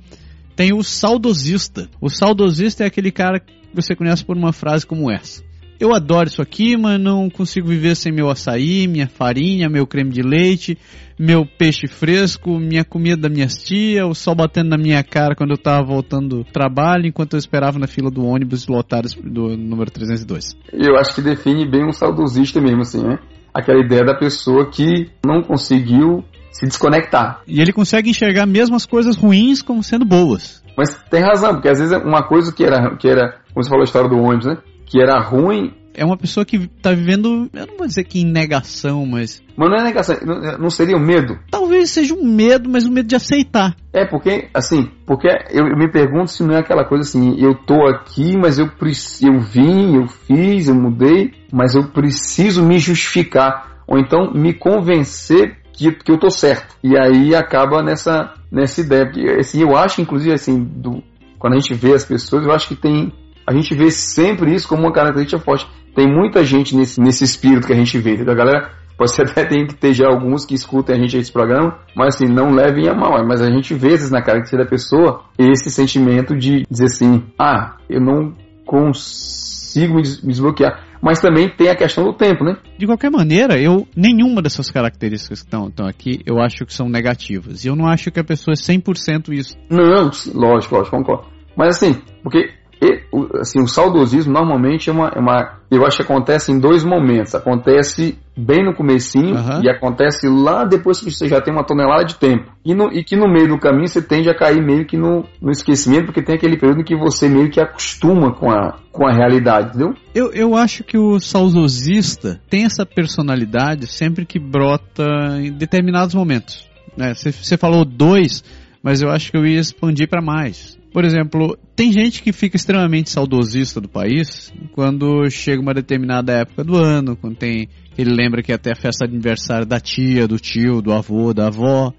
tem 0.54 0.74
o 0.74 0.84
saudosista. 0.84 1.90
O 2.02 2.10
saudosista 2.10 2.84
é 2.84 2.88
aquele 2.88 3.10
cara 3.10 3.40
que 3.40 3.54
você 3.74 3.96
conhece 3.96 4.26
por 4.26 4.36
uma 4.36 4.52
frase 4.52 4.86
como 4.86 5.10
essa. 5.10 5.42
Eu 5.80 5.96
adoro 5.96 6.28
isso 6.28 6.42
aqui, 6.42 6.76
mas 6.76 7.00
não 7.00 7.30
consigo 7.30 7.70
viver 7.70 7.96
sem 7.96 8.12
meu 8.12 8.30
açaí, 8.30 8.86
minha 8.86 9.08
farinha, 9.08 9.70
meu 9.70 9.88
creme 9.88 10.12
de 10.12 10.22
leite, 10.22 10.78
meu 11.22 11.46
peixe 11.46 11.88
fresco, 11.88 12.58
minha 12.58 12.84
comida 12.84 13.16
da 13.16 13.30
minha 13.30 13.46
tia, 13.46 14.08
o 14.08 14.16
sol 14.16 14.34
batendo 14.34 14.70
na 14.70 14.78
minha 14.78 15.04
cara 15.04 15.36
quando 15.36 15.52
eu 15.52 15.56
estava 15.56 15.86
voltando 15.86 16.38
do 16.38 16.44
trabalho, 16.44 17.06
enquanto 17.06 17.34
eu 17.34 17.38
esperava 17.40 17.78
na 17.78 17.86
fila 17.86 18.10
do 18.10 18.26
ônibus 18.26 18.68
lotado 18.68 19.08
do 19.24 19.56
número 19.56 19.92
302. 19.92 20.58
Eu 20.74 20.98
acho 20.98 21.14
que 21.14 21.22
define 21.22 21.70
bem 21.70 21.86
um 21.86 21.92
saudosista 21.92 22.60
mesmo, 22.60 22.82
assim, 22.82 23.04
né? 23.04 23.20
Aquela 23.54 23.80
ideia 23.80 24.04
da 24.04 24.16
pessoa 24.16 24.72
que 24.72 25.12
não 25.24 25.44
conseguiu 25.44 26.24
se 26.52 26.66
desconectar. 26.66 27.42
E 27.46 27.62
ele 27.62 27.72
consegue 27.72 28.10
enxergar 28.10 28.48
mesmo 28.48 28.76
as 28.76 28.88
coisas 28.88 29.16
ruins 29.16 29.62
como 29.62 29.84
sendo 29.84 30.06
boas. 30.06 30.64
Mas 30.76 30.96
tem 31.12 31.22
razão, 31.22 31.54
porque 31.54 31.70
às 31.70 31.78
vezes 31.78 31.96
uma 32.04 32.24
coisa 32.24 32.52
que 32.52 32.64
era, 32.64 32.96
que 32.98 33.08
era 33.08 33.38
como 33.54 33.64
você 33.64 33.70
falou 33.70 33.84
a 33.84 33.86
história 33.86 34.10
do 34.10 34.18
ônibus, 34.18 34.48
né? 34.48 34.58
Que 34.88 35.00
era 35.00 35.20
ruim. 35.20 35.72
É 35.94 36.06
uma 36.06 36.18
pessoa 36.18 36.46
que 36.46 36.68
tá 36.68 36.92
vivendo, 36.92 37.50
eu 37.54 37.68
não 37.68 37.78
vou 37.78 37.88
dizer 37.88 38.04
que 38.04 38.20
em 38.20 38.26
negação, 38.26 39.06
mas. 39.06 39.42
Mas 39.56 39.70
não 39.70 39.78
é 39.78 39.84
negação, 39.84 40.16
não 40.60 40.70
seria 40.70 40.96
o 40.96 41.00
medo? 41.00 41.38
Talvez 41.50 41.92
seja 41.92 42.14
um 42.14 42.24
medo, 42.24 42.70
mas 42.70 42.86
um 42.86 42.92
medo 42.92 43.08
de 43.08 43.16
aceitar. 43.16 43.76
É, 43.94 44.06
porque, 44.06 44.50
assim, 44.54 44.90
porque 45.06 45.28
eu, 45.50 45.68
eu 45.68 45.78
me 45.78 45.92
pergunto 45.92 46.32
se 46.32 46.44
não 46.44 46.56
é 46.56 46.60
aquela 46.60 46.86
coisa 46.86 47.08
assim, 47.08 47.36
eu 47.40 47.54
tô 47.54 47.86
aqui, 47.88 48.38
mas 48.38 48.58
eu, 48.58 48.66
eu 48.66 49.40
vim, 49.40 49.96
eu 49.98 50.08
fiz, 50.08 50.68
eu 50.68 50.76
mudei, 50.76 51.32
mas 51.52 51.76
eu 51.76 51.88
preciso 51.90 52.64
me 52.64 52.80
justificar. 52.80 53.84
Ou 53.88 54.00
então 54.00 54.32
me 54.34 54.54
convencer 54.54 55.58
que, 55.74 55.92
que 55.92 56.12
eu 56.12 56.18
tô 56.18 56.30
certo. 56.30 56.76
E 56.84 56.98
aí 56.98 57.36
acaba 57.36 57.82
nessa, 57.82 58.34
nessa 58.52 58.82
ideia. 58.82 59.06
Porque, 59.06 59.22
assim, 59.40 59.62
eu 59.62 59.76
acho, 59.76 60.02
inclusive, 60.02 60.34
assim, 60.34 60.64
do, 60.64 61.04
quando 61.40 61.54
a 61.54 61.60
gente 61.60 61.74
vê 61.74 61.94
as 61.94 62.06
pessoas, 62.06 62.46
eu 62.46 62.52
acho 62.52 62.68
que 62.68 62.76
tem. 62.76 63.12
A 63.48 63.54
gente 63.54 63.74
vê 63.76 63.90
sempre 63.90 64.54
isso 64.54 64.68
como 64.68 64.84
uma 64.84 64.94
característica 64.94 65.42
forte. 65.42 65.68
Tem 65.96 66.08
muita 66.08 66.44
gente 66.44 66.76
nesse, 66.76 67.00
nesse 67.00 67.24
espírito 67.24 67.68
que 67.68 67.74
a 67.74 67.76
gente 67.76 67.98
vê, 67.98 68.14
entendeu? 68.14 68.34
A 68.34 68.38
galera 68.38 68.72
pode 68.98 69.14
ser 69.14 69.24
até 69.30 69.46
tem 69.46 69.66
que 69.66 69.76
ter 69.76 69.94
já 69.94 70.08
alguns 70.08 70.46
que 70.46 70.54
escutem 70.54 70.96
a 70.96 71.00
gente 71.00 71.18
esse 71.18 71.32
programa, 71.32 71.80
mas 71.96 72.16
assim, 72.16 72.26
não 72.26 72.52
levem 72.52 72.88
a 72.88 72.94
mal. 72.94 73.26
Mas 73.26 73.42
a 73.42 73.52
gente 73.52 73.74
vê, 73.74 73.88
às 73.88 73.94
vezes, 73.94 74.12
na 74.12 74.22
característica 74.22 74.64
da 74.64 74.70
pessoa, 74.70 75.24
esse 75.38 75.70
sentimento 75.70 76.36
de 76.36 76.66
dizer 76.70 76.86
assim, 76.86 77.24
ah, 77.38 77.76
eu 77.90 78.02
não 78.02 78.34
consigo 78.66 79.96
me 79.96 80.02
desbloquear 80.02 80.92
mas 81.02 81.20
também 81.20 81.50
tem 81.50 81.70
a 81.70 81.76
questão 81.76 82.04
do 82.06 82.14
tempo, 82.14 82.44
né? 82.44 82.58
De 82.78 82.86
qualquer 82.86 83.10
maneira, 83.10 83.60
eu 83.60 83.88
nenhuma 83.96 84.42
dessas 84.42 84.70
características 84.70 85.42
que 85.42 85.48
estão 85.48 85.88
aqui, 85.88 86.22
eu 86.26 86.40
acho 86.40 86.66
que 86.66 86.74
são 86.74 86.88
negativas. 86.88 87.66
E 87.66 87.68
eu 87.68 87.76
não 87.76 87.88
acho 87.88 88.12
que 88.12 88.20
a 88.20 88.24
pessoa 88.24 88.54
é 88.54 88.56
100% 88.56 89.34
isso. 89.34 89.58
Não, 89.70 90.12
lógico, 90.34 90.76
lógico, 90.76 90.96
concordo. 90.96 91.26
Mas 91.58 91.76
assim, 91.76 92.00
porque 92.22 92.52
e, 92.82 93.04
assim, 93.40 93.62
o 93.62 93.68
saudosismo 93.68 94.34
normalmente 94.34 94.90
é 94.90 94.94
uma, 94.94 95.10
é 95.16 95.20
uma, 95.20 95.60
Eu 95.70 95.86
acho 95.86 95.98
que 95.98 96.04
acontece 96.04 96.52
em 96.52 96.60
dois 96.60 96.84
momentos. 96.84 97.36
Acontece 97.36 98.18
bem 98.36 98.66
no 98.66 98.74
comecinho 98.74 99.36
uhum. 99.36 99.62
e 99.64 99.70
acontece 99.70 100.28
lá 100.28 100.66
depois 100.66 101.00
que 101.00 101.12
você 101.12 101.28
já 101.28 101.40
tem 101.40 101.54
uma 101.54 101.64
tonelada 101.64 102.06
de 102.06 102.16
tempo. 102.16 102.52
E, 102.66 102.74
no, 102.74 102.92
e 102.92 103.04
que 103.04 103.16
no 103.16 103.32
meio 103.32 103.50
do 103.50 103.60
caminho 103.60 103.88
você 103.88 104.02
tende 104.02 104.32
a 104.32 104.36
cair 104.36 104.66
meio 104.66 104.88
que 104.88 104.98
no, 104.98 105.26
no 105.40 105.52
esquecimento, 105.52 106.06
porque 106.06 106.24
tem 106.24 106.34
aquele 106.34 106.58
período 106.58 106.82
em 106.82 106.84
que 106.84 106.96
você 106.96 107.30
meio 107.30 107.52
que 107.52 107.62
acostuma 107.62 108.34
com 108.34 108.50
a, 108.50 108.80
com 108.92 109.08
a 109.08 109.14
realidade, 109.14 109.70
entendeu? 109.70 109.94
Eu, 110.16 110.32
eu 110.34 110.56
acho 110.56 110.84
que 110.84 110.98
o 110.98 111.20
saudosista 111.20 112.42
tem 112.50 112.66
essa 112.66 112.84
personalidade 112.84 113.86
sempre 113.86 114.26
que 114.26 114.40
brota 114.40 115.06
em 115.38 115.52
determinados 115.52 116.16
momentos. 116.16 116.68
Você 116.98 117.54
né? 117.54 117.58
falou 117.60 117.86
dois, 117.86 118.44
mas 118.82 119.04
eu 119.04 119.12
acho 119.12 119.30
que 119.30 119.38
eu 119.38 119.46
ia 119.46 119.60
expandir 119.60 120.10
para 120.10 120.22
mais. 120.22 120.81
Por 120.92 121.06
exemplo, 121.06 121.58
tem 121.76 121.92
gente 121.92 122.22
que 122.22 122.34
fica 122.34 122.58
extremamente 122.58 123.10
saudosista 123.10 123.80
do 123.80 123.88
país 123.88 124.54
quando 124.74 125.30
chega 125.30 125.62
uma 125.62 125.74
determinada 125.74 126.34
época 126.34 126.64
do 126.64 126.76
ano, 126.76 127.16
quando 127.16 127.38
tem 127.38 127.70
ele 127.98 128.14
lembra 128.14 128.42
que 128.42 128.52
é 128.52 128.56
até 128.56 128.72
a 128.72 128.76
festa 128.76 129.06
de 129.08 129.14
aniversário 129.14 129.66
da 129.66 129.80
tia, 129.80 130.28
do 130.28 130.38
tio, 130.38 130.82
do 130.82 130.92
avô, 130.92 131.34
da 131.34 131.48
avó, 131.48 131.94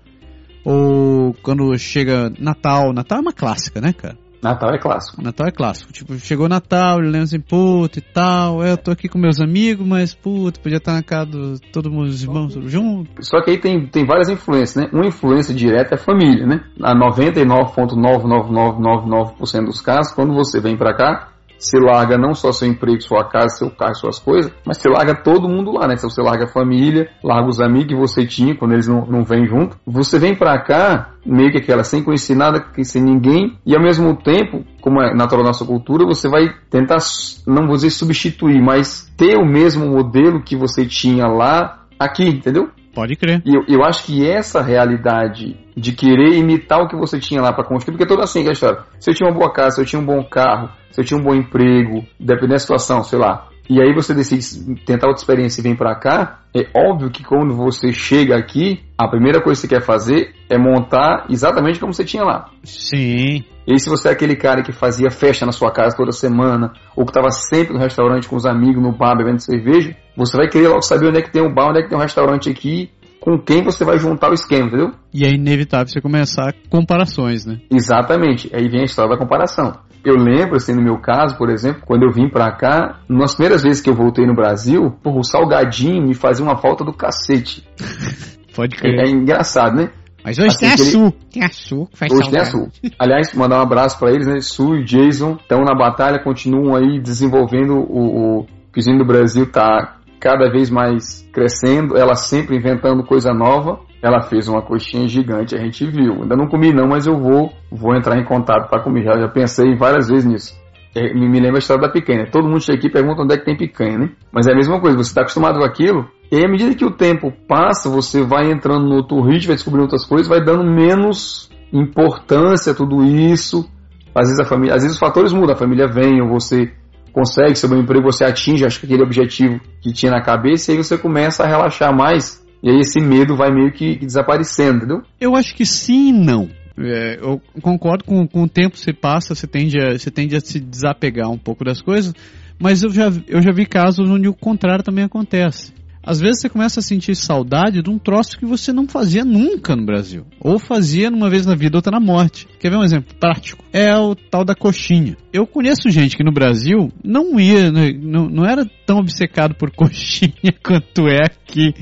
ou 0.65 1.35
quando 1.43 1.77
chega 1.79 2.33
Natal. 2.39 2.93
Natal 2.93 3.19
é 3.19 3.21
uma 3.21 3.33
clássica, 3.33 3.81
né, 3.81 3.93
cara? 3.93 4.17
Natal 4.43 4.75
é 4.75 4.79
clássico. 4.79 5.23
Natal 5.23 5.47
é 5.47 5.53
clássico. 5.53 5.93
Tipo, 5.93 6.19
chegou 6.19 6.49
Natal, 6.49 6.99
ele 6.99 7.07
lembra 7.07 7.23
assim, 7.23 7.39
puta 7.39 8.01
e 8.01 8.03
tal, 8.03 8.65
eu 8.65 8.77
tô 8.77 8.91
aqui 8.91 9.09
com 9.09 9.17
meus 9.17 9.41
amigos, 9.41 9.87
mas 9.87 10.13
puta, 10.15 10.59
podia 10.61 10.79
estar 10.79 10.95
na 10.95 11.03
casa 11.03 11.31
de 11.31 11.61
todos 11.73 11.93
os 11.93 12.25
irmãos 12.25 12.53
juntos. 12.65 13.29
Só 13.29 13.41
que 13.41 13.53
aí 13.53 13.59
tem, 13.59 13.87
tem 13.87 14.05
várias 14.05 14.29
influências, 14.29 14.83
né? 14.83 14.91
Uma 14.93 15.07
influência 15.07 15.55
direta 15.55 15.95
é 15.95 15.97
a 15.97 15.99
família, 15.99 16.45
né? 16.45 16.65
A 16.83 16.93
99,99999% 16.95 19.67
dos 19.67 19.81
casos, 19.81 20.13
quando 20.13 20.35
você 20.35 20.61
vem 20.61 20.77
para 20.77 20.97
cá, 20.97 21.29
você 21.63 21.79
larga 21.79 22.19
não 22.19 22.35
só 22.35 22.53
seu 22.53 22.67
emprego, 22.67 23.01
sua 23.01 23.25
casa, 23.25 23.57
seu 23.57 23.71
carro, 23.71 23.95
suas 23.95 24.19
coisas, 24.19 24.53
mas 24.67 24.79
você 24.79 24.89
larga 24.89 25.15
todo 25.15 25.49
mundo 25.49 25.71
lá, 25.71 25.87
né? 25.87 25.97
Você 25.97 26.21
larga 26.21 26.45
a 26.45 26.49
família, 26.49 27.09
larga 27.23 27.49
os 27.49 27.61
amigos 27.61 27.87
que 27.87 27.95
você 27.95 28.27
tinha 28.27 28.57
quando 28.57 28.73
eles 28.73 28.89
não, 28.89 29.07
não 29.07 29.25
vêm 29.25 29.47
junto. 29.47 29.79
Você 29.87 30.19
vem 30.19 30.35
pra 30.35 30.61
cá, 30.61 31.11
meio 31.25 31.53
que 31.53 31.59
aquela, 31.59 31.85
sem 31.85 32.03
conhecer 32.03 32.35
nada, 32.35 32.65
sem 32.83 33.01
ninguém, 33.01 33.57
e 33.65 33.77
ao 33.77 33.83
mesmo 33.83 34.17
tempo, 34.17 34.65
como 34.81 35.01
é 35.01 35.15
natural 35.15 35.45
nossa 35.45 35.65
cultura, 35.65 36.05
você 36.05 36.29
vai 36.29 36.53
tentar, 36.69 36.99
não 37.47 37.67
vou 37.67 37.77
dizer 37.77 37.91
substituir, 37.91 38.61
mas 38.61 39.09
ter 39.17 39.37
o 39.37 39.47
mesmo 39.47 39.87
modelo 39.87 40.43
que 40.43 40.57
você 40.57 40.85
tinha 40.85 41.29
lá, 41.29 41.83
aqui, 41.99 42.25
entendeu? 42.29 42.71
Pode 42.95 43.17
crer. 43.17 43.43
E 43.45 43.55
eu, 43.55 43.65
eu 43.69 43.85
acho 43.85 44.05
que 44.05 44.29
essa 44.29 44.61
realidade 44.61 45.57
de 45.77 45.93
querer 45.93 46.37
imitar 46.37 46.81
o 46.81 46.89
que 46.89 46.97
você 46.97 47.19
tinha 47.19 47.41
lá 47.41 47.53
para 47.53 47.65
construir, 47.65 47.93
porque 47.93 48.05
é 48.05 48.07
toda 48.07 48.25
assim 48.25 48.41
aquela 48.41 48.53
história. 48.53 48.81
Se 49.01 49.11
eu 49.11 49.15
tinha 49.15 49.29
uma 49.29 49.39
boa 49.39 49.53
casa, 49.53 49.77
se 49.77 49.81
eu 49.81 49.87
tinha 49.87 50.01
um 50.01 50.05
bom 50.05 50.23
carro, 50.23 50.71
se 50.91 51.01
eu 51.01 51.05
tinha 51.05 51.19
um 51.19 51.23
bom 51.23 51.35
emprego, 51.35 52.05
dependendo 52.21 52.53
da 52.53 52.59
situação, 52.59 53.03
sei 53.03 53.19
lá. 53.19 53.49
E 53.69 53.81
aí 53.81 53.95
você 53.95 54.13
decide 54.13 54.75
tentar 54.85 55.07
outra 55.07 55.23
experiência 55.23 55.61
e 55.61 55.63
vem 55.63 55.75
para 55.75 55.95
cá, 55.95 56.41
é 56.55 56.67
óbvio 56.75 57.11
que 57.11 57.25
quando 57.25 57.55
você 57.55 57.93
chega 57.93 58.37
aqui, 58.37 58.81
a 58.99 59.09
primeira 59.09 59.41
coisa 59.41 59.61
que 59.61 59.67
você 59.67 59.75
quer 59.75 59.83
fazer 59.83 60.35
é 60.51 60.59
montar 60.59 61.27
exatamente 61.31 61.79
como 61.81 61.95
você 61.95 62.05
tinha 62.05 62.25
lá. 62.25 62.51
Sim. 62.65 63.45
E 63.67 63.79
se 63.79 63.89
você 63.89 64.09
é 64.09 64.13
aquele 64.13 64.37
cara 64.37 64.63
que 64.63 64.73
fazia 64.73 65.11
festa 65.11 65.47
na 65.47 65.53
sua 65.53 65.71
casa 65.71 65.97
toda 65.97 66.13
semana, 66.13 66.73
ou 66.97 67.05
que 67.05 67.11
estava 67.11 67.31
sempre 67.31 67.73
no 67.73 67.79
restaurante 67.79 68.29
com 68.29 68.37
os 68.37 68.47
amigos, 68.47 68.83
no 68.83 68.93
bar, 68.93 69.17
bebendo 69.17 69.41
cerveja, 69.41 69.95
você 70.17 70.37
vai 70.37 70.49
querer 70.49 70.69
logo 70.69 70.83
saber 70.83 71.09
onde 71.09 71.19
é 71.19 71.23
que 71.23 71.31
tem 71.31 71.43
um 71.43 71.53
bar, 71.53 71.71
onde 71.71 71.81
é 71.81 71.83
que 71.83 71.89
tem 71.89 71.99
um 71.99 72.03
restaurante 72.03 72.51
aqui, 72.51 72.91
com 73.21 73.39
quem 73.39 73.63
você 73.63 73.85
vai 73.85 73.99
juntar 73.99 74.31
o 74.31 74.35
esquema, 74.35 74.67
entendeu? 74.67 74.91
E 75.15 75.25
é 75.25 75.33
inevitável 75.33 75.87
você 75.87 76.01
começar 76.01 76.53
comparações, 76.69 77.47
né? 77.47 77.61
Exatamente. 77.71 78.51
Aí 78.53 78.69
vem 78.69 78.81
a 78.81 78.85
história 78.85 79.13
da 79.13 79.17
comparação. 79.17 79.73
Eu 80.05 80.17
lembro, 80.17 80.57
assim, 80.57 80.75
no 80.75 80.83
meu 80.83 80.99
caso, 80.99 81.37
por 81.39 81.49
exemplo, 81.49 81.83
quando 81.87 82.03
eu 82.03 82.11
vim 82.11 82.29
pra 82.29 82.51
cá, 82.51 83.01
nas 83.09 83.37
primeiras 83.37 83.63
vezes 83.63 83.81
que 83.81 83.89
eu 83.89 83.95
voltei 83.95 84.27
no 84.27 84.35
Brasil, 84.35 84.91
porra, 85.01 85.19
o 85.19 85.25
salgadinho 85.25 86.03
me 86.05 86.15
fazia 86.15 86.45
uma 86.45 86.57
falta 86.57 86.85
do 86.85 86.93
cacete. 86.93 87.65
Pode 88.57 88.77
crer. 88.77 88.99
É, 88.99 89.09
é 89.09 89.11
engraçado, 89.11 89.77
né? 89.77 89.91
Mas 90.25 90.39
hoje 90.39 90.49
assim, 90.49 90.59
tem 90.61 90.73
a 90.73 90.77
Su. 90.77 91.13
Tem 91.33 91.45
a 91.45 91.49
Su 91.49 91.87
que 91.91 91.99
faz 91.99 92.13
Hoje 92.13 92.31
tem 92.31 92.41
a 92.41 92.45
Su. 92.45 92.69
Aliás, 92.99 93.35
mandar 93.35 93.59
um 93.59 93.63
abraço 93.63 93.99
para 93.99 94.13
eles, 94.13 94.27
né? 94.27 94.41
Su 94.41 94.77
e 94.77 94.85
Jason 94.85 95.37
estão 95.41 95.63
na 95.63 95.75
batalha, 95.75 96.23
continuam 96.23 96.75
aí 96.77 97.01
desenvolvendo 97.01 97.75
o, 97.75 98.41
o 98.41 98.47
Cozinho 98.73 98.99
do 98.99 99.05
Brasil 99.05 99.51
tá 99.51 99.99
cada 100.21 100.49
vez 100.51 100.71
mais 100.71 101.29
crescendo, 101.33 101.97
ela 101.97 102.15
sempre 102.15 102.57
inventando 102.57 103.03
coisa 103.05 103.35
nova. 103.35 103.81
ela 104.01 104.23
fez 104.23 104.49
uma 104.49 104.63
coxinha 104.63 105.09
gigante, 105.09 105.57
a 105.57 105.59
gente 105.59 105.85
viu. 105.85 106.23
Ainda 106.23 106.37
não 106.37 106.47
comi 106.47 106.73
não, 106.73 106.89
mas 106.89 107.07
eu 107.07 107.19
vou, 107.19 107.53
vou 107.71 107.95
entrar 107.95 108.19
em 108.19 108.25
contato 108.25 108.69
para 108.69 108.83
comer. 108.83 109.05
Já, 109.05 109.21
já 109.21 109.29
pensei 109.29 109.77
várias 109.77 110.09
vezes 110.09 110.25
nisso. 110.25 110.63
É, 110.95 111.13
me, 111.15 111.29
me 111.29 111.41
lembra 111.41 111.57
a 111.57 111.59
história 111.59 111.83
da 111.83 111.89
picanha. 111.89 112.31
Todo 112.31 112.49
mundo 112.49 112.61
chega 112.61 112.79
aqui 112.79 112.87
e 112.87 112.93
pergunta 112.93 113.23
onde 113.23 113.35
é 113.35 113.39
que 113.39 113.45
tem 113.45 113.57
picanha, 113.57 113.99
né? 113.99 114.11
Mas 114.31 114.47
é 114.47 114.53
a 114.53 114.57
mesma 114.57 114.81
coisa, 114.81 114.97
você 114.97 115.11
está 115.11 115.23
acostumado 115.23 115.59
com 115.59 115.65
aquilo, 115.65 116.07
e 116.33 116.47
à 116.47 116.49
medida 116.49 116.75
que 116.75 116.85
o 116.85 116.91
tempo 116.91 117.31
passa, 117.47 117.91
você 117.91 118.23
vai 118.23 118.51
entrando 118.51 118.89
no 118.89 118.97
outro 118.97 119.21
ritmo, 119.21 119.49
vai 119.49 119.57
descobrindo 119.57 119.83
outras 119.83 120.07
coisas, 120.07 120.27
vai 120.27 120.43
dando 120.43 120.65
menos 120.65 121.51
importância 121.71 122.73
a 122.73 122.75
tudo 122.75 123.05
isso. 123.05 123.69
Às 124.15 124.29
vezes 124.29 124.41
a 124.41 124.45
família, 124.47 124.75
às 124.75 124.83
vezes 124.83 124.97
os 124.97 124.99
fatores 124.99 125.31
mudam, 125.31 125.55
a 125.55 125.59
família 125.59 125.87
vem, 125.87 126.23
ou 126.23 126.31
você 126.31 126.73
consegue 127.13 127.55
seu 127.55 127.71
emprego, 127.79 128.11
você 128.11 128.25
atinge 128.25 128.65
acho 128.65 128.81
que 128.81 128.87
aquele 128.87 129.03
objetivo 129.03 129.61
que 129.83 129.93
tinha 129.93 130.11
na 130.11 130.23
cabeça, 130.23 130.73
e 130.73 130.77
aí 130.77 130.83
você 130.83 130.97
começa 130.97 131.45
a 131.45 131.47
relaxar 131.47 131.95
mais, 131.95 132.43
e 132.63 132.71
aí 132.71 132.79
esse 132.79 132.99
medo 132.99 133.37
vai 133.37 133.51
meio 133.53 133.71
que, 133.71 133.97
que 133.97 134.07
desaparecendo, 134.07 134.79
entendeu? 134.79 135.03
Eu 135.21 135.37
acho 135.37 135.55
que 135.55 135.67
sim 135.67 136.09
e 136.09 136.13
não. 136.13 136.49
É, 136.79 137.19
eu 137.21 137.43
concordo 137.61 138.05
com, 138.05 138.27
com 138.27 138.45
o 138.45 138.49
tempo 138.49 138.77
que 138.77 138.81
você 138.81 138.95
passa, 138.95 139.35
você 139.35 139.47
tende, 139.47 139.79
a, 139.79 139.99
você 139.99 140.11
tende 140.11 140.35
a 140.35 140.41
se 140.41 140.59
desapegar 140.59 141.31
um 141.31 141.37
pouco 141.37 141.63
das 141.63 141.83
coisas, 141.83 142.15
mas 142.59 142.83
eu 142.83 142.89
já, 142.89 143.13
eu 143.29 143.43
já 143.43 143.53
vi 143.53 143.67
casos 143.67 144.09
onde 144.09 144.29
o 144.29 144.35
contrário 144.35 144.83
também 144.83 145.05
acontece. 145.05 145.75
Às 146.05 146.21
vezes 146.21 146.41
você 146.41 146.49
começa 146.49 146.81
a 146.81 146.83
sentir 146.83 147.15
saudade 147.15 147.81
de 147.81 147.89
um 147.89 147.99
troço 147.99 148.37
que 148.37 148.45
você 148.45 148.73
não 148.73 148.89
fazia 148.89 149.25
nunca 149.25 149.77
no 149.77 149.87
Brasil. 149.87 150.27
Ou 150.41 150.59
fazia 150.59 151.11
numa 151.11 151.31
vez 151.31 151.47
na 151.47 151.55
vida, 151.55 151.79
outra 151.79 151.93
na 151.93 152.01
morte. 152.01 152.49
Quer 152.59 152.71
ver 152.71 152.77
um 152.77 152.83
exemplo 152.83 153.15
prático? 153.21 153.65
É 153.73 153.97
o 153.97 154.15
tal 154.15 154.45
da 154.45 154.55
coxinha. 154.55 155.17
Eu 155.33 155.47
conheço 155.47 155.89
gente 155.91 156.17
que 156.17 156.25
no 156.25 156.33
Brasil 156.33 156.91
não 157.05 157.39
ia, 157.39 157.71
né, 157.71 157.93
não, 157.93 158.29
não 158.29 158.45
era 158.45 158.69
tão 158.85 158.99
obcecado 158.99 159.55
por 159.55 159.71
coxinha 159.75 160.53
quanto 160.63 161.07
é 161.07 161.25
aqui 161.25 161.73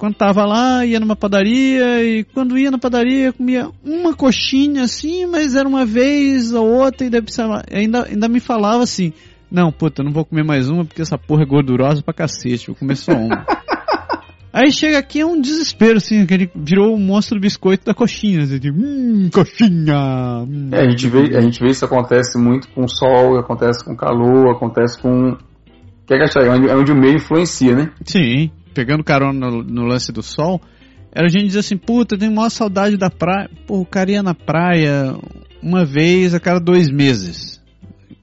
quando 0.00 0.14
tava 0.14 0.46
lá, 0.46 0.86
ia 0.86 0.98
numa 0.98 1.14
padaria 1.14 2.02
e 2.02 2.24
quando 2.24 2.56
ia 2.56 2.70
na 2.70 2.78
padaria 2.78 3.34
comia 3.34 3.68
uma 3.84 4.14
coxinha 4.14 4.84
assim, 4.84 5.26
mas 5.26 5.54
era 5.54 5.68
uma 5.68 5.84
vez 5.84 6.54
ou 6.54 6.66
outra 6.66 7.06
e 7.06 7.10
ainda, 7.70 8.06
ainda 8.06 8.26
me 8.26 8.40
falava 8.40 8.82
assim: 8.82 9.12
Não, 9.50 9.70
puta, 9.70 10.02
não 10.02 10.10
vou 10.10 10.24
comer 10.24 10.42
mais 10.42 10.70
uma 10.70 10.86
porque 10.86 11.02
essa 11.02 11.18
porra 11.18 11.42
é 11.42 11.46
gordurosa 11.46 12.02
pra 12.02 12.14
cacete, 12.14 12.68
vou 12.68 12.76
comer 12.76 12.96
só 12.96 13.12
uma. 13.12 13.44
Aí 14.52 14.72
chega 14.72 14.98
aqui 14.98 15.20
é 15.20 15.26
um 15.26 15.40
desespero, 15.40 15.98
assim, 15.98 16.26
que 16.26 16.34
ele 16.34 16.50
virou 16.54 16.94
o 16.94 16.98
monstro 16.98 17.38
do 17.38 17.42
biscoito 17.42 17.84
da 17.84 17.94
coxinha. 17.94 18.42
Assim, 18.42 18.58
tipo, 18.58 18.78
hum, 18.78 19.30
coxinha! 19.32 20.44
Hum. 20.48 20.70
É, 20.72 20.80
a 20.80 20.90
gente, 20.90 21.08
vê, 21.08 21.36
a 21.36 21.40
gente 21.40 21.60
vê 21.60 21.70
isso 21.70 21.84
acontece 21.84 22.36
muito 22.36 22.68
com 22.70 22.88
sol, 22.88 23.38
acontece 23.38 23.84
com 23.84 23.96
calor, 23.96 24.56
acontece 24.56 25.00
com. 25.00 25.36
Que 26.06 26.14
é, 26.14 26.24
é 26.24 26.50
onde, 26.50 26.68
é 26.68 26.74
onde 26.74 26.90
o 26.90 26.96
meio 26.96 27.16
influencia, 27.16 27.74
né? 27.76 27.92
Sim 28.04 28.50
pegando 28.74 29.04
carona 29.04 29.50
no, 29.50 29.62
no, 29.62 29.84
lance 29.84 30.12
do 30.12 30.22
sol, 30.22 30.60
era 31.12 31.26
a 31.26 31.28
gente 31.28 31.46
dizer 31.46 31.60
assim, 31.60 31.76
puta, 31.76 32.16
tenho 32.16 32.32
maior 32.32 32.50
saudade 32.50 32.96
da 32.96 33.10
praia. 33.10 33.50
Pô, 33.66 33.80
o 33.80 33.86
cara 33.86 34.10
ia 34.12 34.22
na 34.22 34.34
praia 34.34 35.14
uma 35.62 35.84
vez 35.84 36.34
a 36.34 36.40
cada 36.40 36.60
dois 36.60 36.90
meses. 36.90 37.59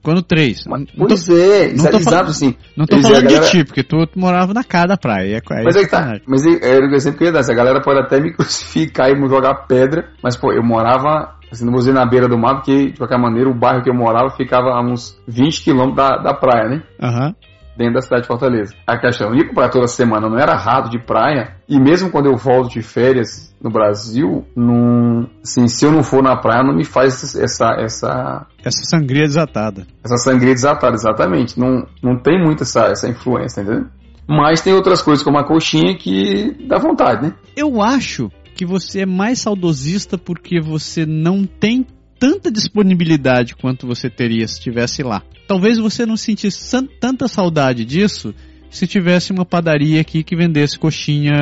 Quando 0.02 0.22
três. 0.22 0.64
Mas, 0.66 0.84
pois 0.96 1.24
tô, 1.24 1.36
é, 1.36 1.72
não 1.72 1.84
tô 1.84 1.96
exato 1.96 2.30
assim. 2.30 2.54
Não 2.76 2.86
tô 2.86 3.00
falando 3.00 3.24
galera... 3.24 3.44
de 3.44 3.50
ti, 3.50 3.64
porque 3.64 3.82
tu, 3.82 4.06
tu, 4.06 4.18
morava 4.18 4.54
na 4.54 4.64
casa 4.64 4.88
da 4.88 4.96
praia. 4.96 5.36
É, 5.36 5.60
é 5.60 5.62
mas 5.64 5.76
é 5.76 5.80
que 5.80 5.90
tá. 5.90 6.18
Mas 6.26 6.44
era 6.46 6.86
o 6.86 6.94
exemplo 6.94 7.18
que 7.18 7.24
eu 7.24 7.28
ia 7.28 7.32
dar. 7.32 7.40
A 7.40 7.54
galera 7.54 7.80
pode 7.82 8.00
até 8.00 8.20
me 8.20 8.32
crucificar 8.34 9.10
e 9.10 9.14
me 9.14 9.28
jogar 9.28 9.66
pedra, 9.66 10.10
mas 10.22 10.36
pô, 10.36 10.52
eu 10.52 10.62
morava 10.62 11.36
assim, 11.50 11.64
não 11.64 11.72
vou 11.72 11.80
dizer 11.80 11.92
na 11.92 12.06
beira 12.06 12.28
do 12.28 12.38
mar, 12.38 12.56
porque 12.56 12.92
de 12.92 12.98
qualquer 12.98 13.18
maneira 13.18 13.48
o 13.48 13.54
bairro 13.54 13.82
que 13.82 13.90
eu 13.90 13.94
morava 13.94 14.30
ficava 14.36 14.68
a 14.68 14.82
uns 14.82 15.18
20 15.26 15.62
quilômetros 15.62 15.96
da, 15.96 16.18
da 16.18 16.34
praia, 16.34 16.68
né? 16.68 16.82
Aham. 17.00 17.28
Uhum 17.28 17.57
dentro 17.78 17.94
da 17.94 18.02
cidade 18.02 18.22
de 18.22 18.28
Fortaleza. 18.28 18.74
A 18.84 18.98
questão, 18.98 19.34
ir 19.34 19.54
para 19.54 19.68
toda 19.68 19.86
semana 19.86 20.28
não 20.28 20.36
era 20.36 20.56
rato 20.56 20.90
de 20.90 20.98
praia, 20.98 21.56
e 21.68 21.78
mesmo 21.78 22.10
quando 22.10 22.26
eu 22.26 22.36
volto 22.36 22.70
de 22.70 22.82
férias 22.82 23.54
no 23.62 23.70
Brasil, 23.70 24.44
não, 24.54 25.30
assim, 25.42 25.68
se 25.68 25.84
eu 25.84 25.92
não 25.92 26.02
for 26.02 26.22
na 26.22 26.36
praia, 26.36 26.64
não 26.64 26.74
me 26.74 26.84
faz 26.84 27.36
essa 27.36 27.76
essa 27.78 28.46
essa 28.64 28.82
sangria 28.84 29.22
desatada. 29.22 29.86
Essa 30.04 30.16
sangria 30.16 30.52
desatada, 30.52 30.94
exatamente. 30.94 31.58
Não, 31.58 31.86
não 32.02 32.18
tem 32.20 32.42
muito 32.42 32.64
essa, 32.64 32.86
essa 32.86 33.08
influência, 33.08 33.60
entendeu? 33.60 33.86
Mas 34.26 34.60
tem 34.60 34.74
outras 34.74 35.00
coisas 35.00 35.24
como 35.24 35.38
a 35.38 35.44
coxinha 35.46 35.96
que 35.96 36.66
dá 36.66 36.78
vontade, 36.78 37.22
né? 37.22 37.32
Eu 37.56 37.80
acho 37.80 38.30
que 38.54 38.66
você 38.66 39.02
é 39.02 39.06
mais 39.06 39.38
saudosista 39.38 40.18
porque 40.18 40.60
você 40.60 41.06
não 41.06 41.46
tem 41.46 41.86
tanta 42.18 42.50
disponibilidade 42.50 43.54
quanto 43.54 43.86
você 43.86 44.10
teria 44.10 44.46
se 44.46 44.54
estivesse 44.54 45.02
lá. 45.02 45.22
Talvez 45.48 45.78
você 45.78 46.04
não 46.04 46.18
sentisse 46.18 46.76
tanta 47.00 47.26
saudade 47.26 47.82
disso 47.82 48.34
se 48.70 48.86
tivesse 48.86 49.32
uma 49.32 49.46
padaria 49.46 49.98
aqui 49.98 50.22
que 50.22 50.36
vendesse 50.36 50.78
coxinha 50.78 51.32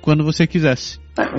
quando 0.00 0.22
você 0.22 0.46
quisesse. 0.46 1.00
É, 1.18 1.30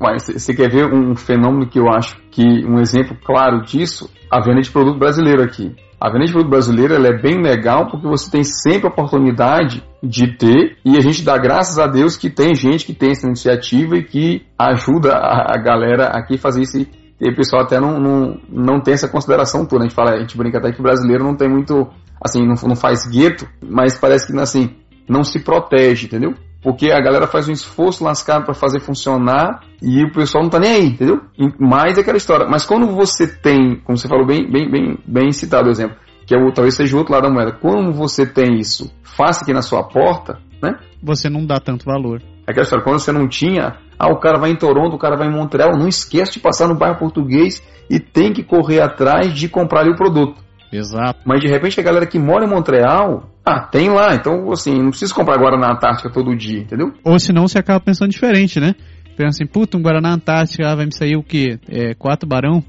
mas, 0.00 0.26
você 0.26 0.54
quer 0.54 0.70
ver 0.70 0.86
um 0.86 1.14
fenômeno 1.14 1.68
que 1.68 1.78
eu 1.78 1.90
acho 1.90 2.16
que 2.30 2.42
um 2.42 2.80
exemplo 2.80 3.14
claro 3.22 3.62
disso? 3.66 4.10
A 4.30 4.40
venda 4.40 4.62
de 4.62 4.70
produto 4.70 4.98
brasileiro 4.98 5.42
aqui. 5.42 5.74
A 6.00 6.10
venda 6.10 6.24
de 6.24 6.32
produto 6.32 6.50
brasileiro 6.50 6.94
é 6.94 7.20
bem 7.20 7.42
legal 7.42 7.86
porque 7.90 8.06
você 8.06 8.30
tem 8.30 8.42
sempre 8.42 8.86
a 8.88 8.90
oportunidade 8.90 9.84
de 10.02 10.36
ter 10.36 10.78
e 10.82 10.96
a 10.96 11.00
gente 11.00 11.22
dá 11.22 11.36
graças 11.36 11.78
a 11.78 11.86
Deus 11.86 12.16
que 12.16 12.30
tem 12.30 12.54
gente 12.54 12.86
que 12.86 12.94
tem 12.94 13.10
essa 13.10 13.26
iniciativa 13.26 13.96
e 13.96 14.04
que 14.04 14.42
ajuda 14.58 15.12
a, 15.12 15.54
a 15.54 15.58
galera 15.62 16.06
aqui 16.08 16.36
a 16.36 16.38
fazer 16.38 16.62
esse, 16.62 16.88
e 17.22 17.30
o 17.30 17.36
pessoal 17.36 17.62
até 17.62 17.78
não, 17.78 18.00
não, 18.00 18.40
não 18.50 18.80
tem 18.80 18.94
essa 18.94 19.08
consideração 19.08 19.64
toda. 19.64 19.84
A 19.84 19.86
gente 19.86 19.94
fala, 19.94 20.14
a 20.14 20.18
gente 20.18 20.36
brinca 20.36 20.58
até 20.58 20.72
que 20.72 20.80
o 20.80 20.82
brasileiro 20.82 21.22
não 21.22 21.36
tem 21.36 21.48
muito, 21.48 21.88
assim, 22.20 22.44
não, 22.44 22.56
não 22.66 22.74
faz 22.74 23.06
gueto, 23.06 23.46
mas 23.62 23.96
parece 23.96 24.26
que, 24.26 24.36
assim, 24.40 24.74
não 25.08 25.22
se 25.22 25.38
protege, 25.38 26.06
entendeu? 26.06 26.34
Porque 26.60 26.90
a 26.90 27.00
galera 27.00 27.28
faz 27.28 27.48
um 27.48 27.52
esforço 27.52 28.02
lascado 28.02 28.44
para 28.44 28.54
fazer 28.54 28.80
funcionar 28.80 29.60
e 29.80 30.02
o 30.02 30.10
pessoal 30.12 30.42
não 30.42 30.50
tá 30.50 30.58
nem 30.58 30.72
aí, 30.72 30.86
entendeu? 30.86 31.20
Mais 31.60 31.96
aquela 31.96 32.16
história. 32.16 32.48
Mas 32.48 32.66
quando 32.66 32.88
você 32.88 33.28
tem, 33.28 33.80
como 33.84 33.96
você 33.96 34.08
falou 34.08 34.26
bem, 34.26 34.50
bem, 34.50 34.68
bem, 34.68 34.98
bem 35.06 35.30
citado 35.30 35.68
o 35.68 35.70
exemplo, 35.70 35.96
que 36.26 36.34
é 36.34 36.38
o, 36.38 36.52
talvez 36.52 36.74
seja 36.74 36.96
o 36.96 36.98
outro 36.98 37.12
lado 37.12 37.22
da 37.22 37.30
moeda, 37.30 37.52
quando 37.52 37.92
você 37.92 38.26
tem 38.26 38.58
isso, 38.58 38.92
faça 39.04 39.44
aqui 39.44 39.52
na 39.52 39.62
sua 39.62 39.84
porta, 39.84 40.40
né? 40.60 40.76
Você 41.00 41.30
não 41.30 41.46
dá 41.46 41.60
tanto 41.60 41.84
valor. 41.84 42.20
É 42.46 42.50
aquela 42.50 42.64
história, 42.64 42.84
quando 42.84 42.98
você 42.98 43.12
não 43.12 43.28
tinha, 43.28 43.76
ah, 43.98 44.10
o 44.10 44.18
cara 44.18 44.38
vai 44.38 44.50
em 44.50 44.56
Toronto, 44.56 44.96
o 44.96 44.98
cara 44.98 45.16
vai 45.16 45.28
em 45.28 45.32
Montreal, 45.32 45.78
não 45.78 45.86
esquece 45.86 46.34
de 46.34 46.40
passar 46.40 46.66
no 46.68 46.76
bairro 46.76 46.98
português 46.98 47.62
e 47.88 48.00
tem 48.00 48.32
que 48.32 48.42
correr 48.42 48.80
atrás 48.80 49.32
de 49.32 49.48
comprar 49.48 49.80
ali 49.80 49.90
o 49.92 49.96
produto. 49.96 50.42
Exato. 50.72 51.20
Mas 51.24 51.40
de 51.40 51.48
repente 51.48 51.78
a 51.78 51.82
galera 51.82 52.06
que 52.06 52.18
mora 52.18 52.44
em 52.44 52.48
Montreal, 52.48 53.30
ah, 53.44 53.60
tem 53.60 53.90
lá, 53.90 54.14
então 54.14 54.50
assim, 54.50 54.74
não 54.80 54.90
precisa 54.90 55.14
comprar 55.14 55.38
Guaraná 55.38 55.72
Antártica 55.72 56.10
todo 56.10 56.34
dia, 56.34 56.60
entendeu? 56.60 56.92
Ou 57.04 57.18
senão 57.18 57.46
você 57.46 57.58
acaba 57.58 57.78
pensando 57.78 58.10
diferente, 58.10 58.58
né? 58.58 58.74
Pensa 59.16 59.42
assim, 59.42 59.46
puta, 59.46 59.76
um 59.76 59.82
Guaraná 59.82 60.14
Antártica 60.14 60.66
ah, 60.66 60.74
vai 60.74 60.86
me 60.86 60.94
sair 60.94 61.16
o 61.16 61.22
quê? 61.22 61.60
É, 61.68 61.94
quatro 61.94 62.28
barão? 62.28 62.64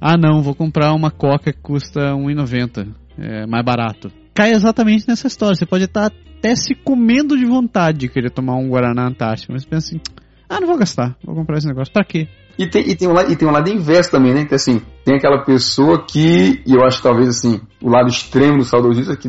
Ah 0.00 0.16
não, 0.18 0.42
vou 0.42 0.54
comprar 0.54 0.92
uma 0.92 1.10
coca 1.10 1.52
que 1.52 1.60
custa 1.62 2.14
R$1,90, 2.14 2.88
é 3.18 3.46
mais 3.46 3.64
barato. 3.64 4.10
Cai 4.34 4.50
exatamente 4.50 5.08
nessa 5.08 5.26
história, 5.26 5.54
você 5.54 5.64
pode 5.64 5.84
estar 5.84 6.10
até 6.38 6.54
se 6.54 6.74
comendo 6.74 7.36
de 7.36 7.44
vontade 7.44 7.98
de 7.98 8.08
querer 8.08 8.30
tomar 8.30 8.56
um 8.56 8.68
Guaraná 8.68 9.06
Antártica, 9.06 9.52
mas 9.52 9.64
pensa 9.64 9.88
assim, 9.88 10.00
ah, 10.48 10.60
não 10.60 10.68
vou 10.68 10.78
gastar, 10.78 11.16
vou 11.24 11.34
comprar 11.34 11.58
esse 11.58 11.66
negócio, 11.66 11.92
pra 11.92 12.04
quê? 12.04 12.28
E 12.58 12.66
tem, 12.66 12.88
e 12.88 12.94
tem, 12.94 13.06
um, 13.06 13.12
lado, 13.12 13.30
e 13.30 13.36
tem 13.36 13.46
um 13.46 13.52
lado 13.52 13.70
inverso 13.70 14.10
também, 14.10 14.32
né? 14.32 14.46
Que 14.46 14.54
assim, 14.54 14.80
tem 15.04 15.16
aquela 15.16 15.44
pessoa 15.44 16.06
que, 16.06 16.62
e 16.66 16.74
eu 16.74 16.84
acho 16.84 17.02
talvez 17.02 17.28
assim, 17.28 17.60
o 17.82 17.90
lado 17.90 18.08
extremo 18.08 18.58
do 18.58 18.64
saudosista 18.64 19.14
que 19.16 19.28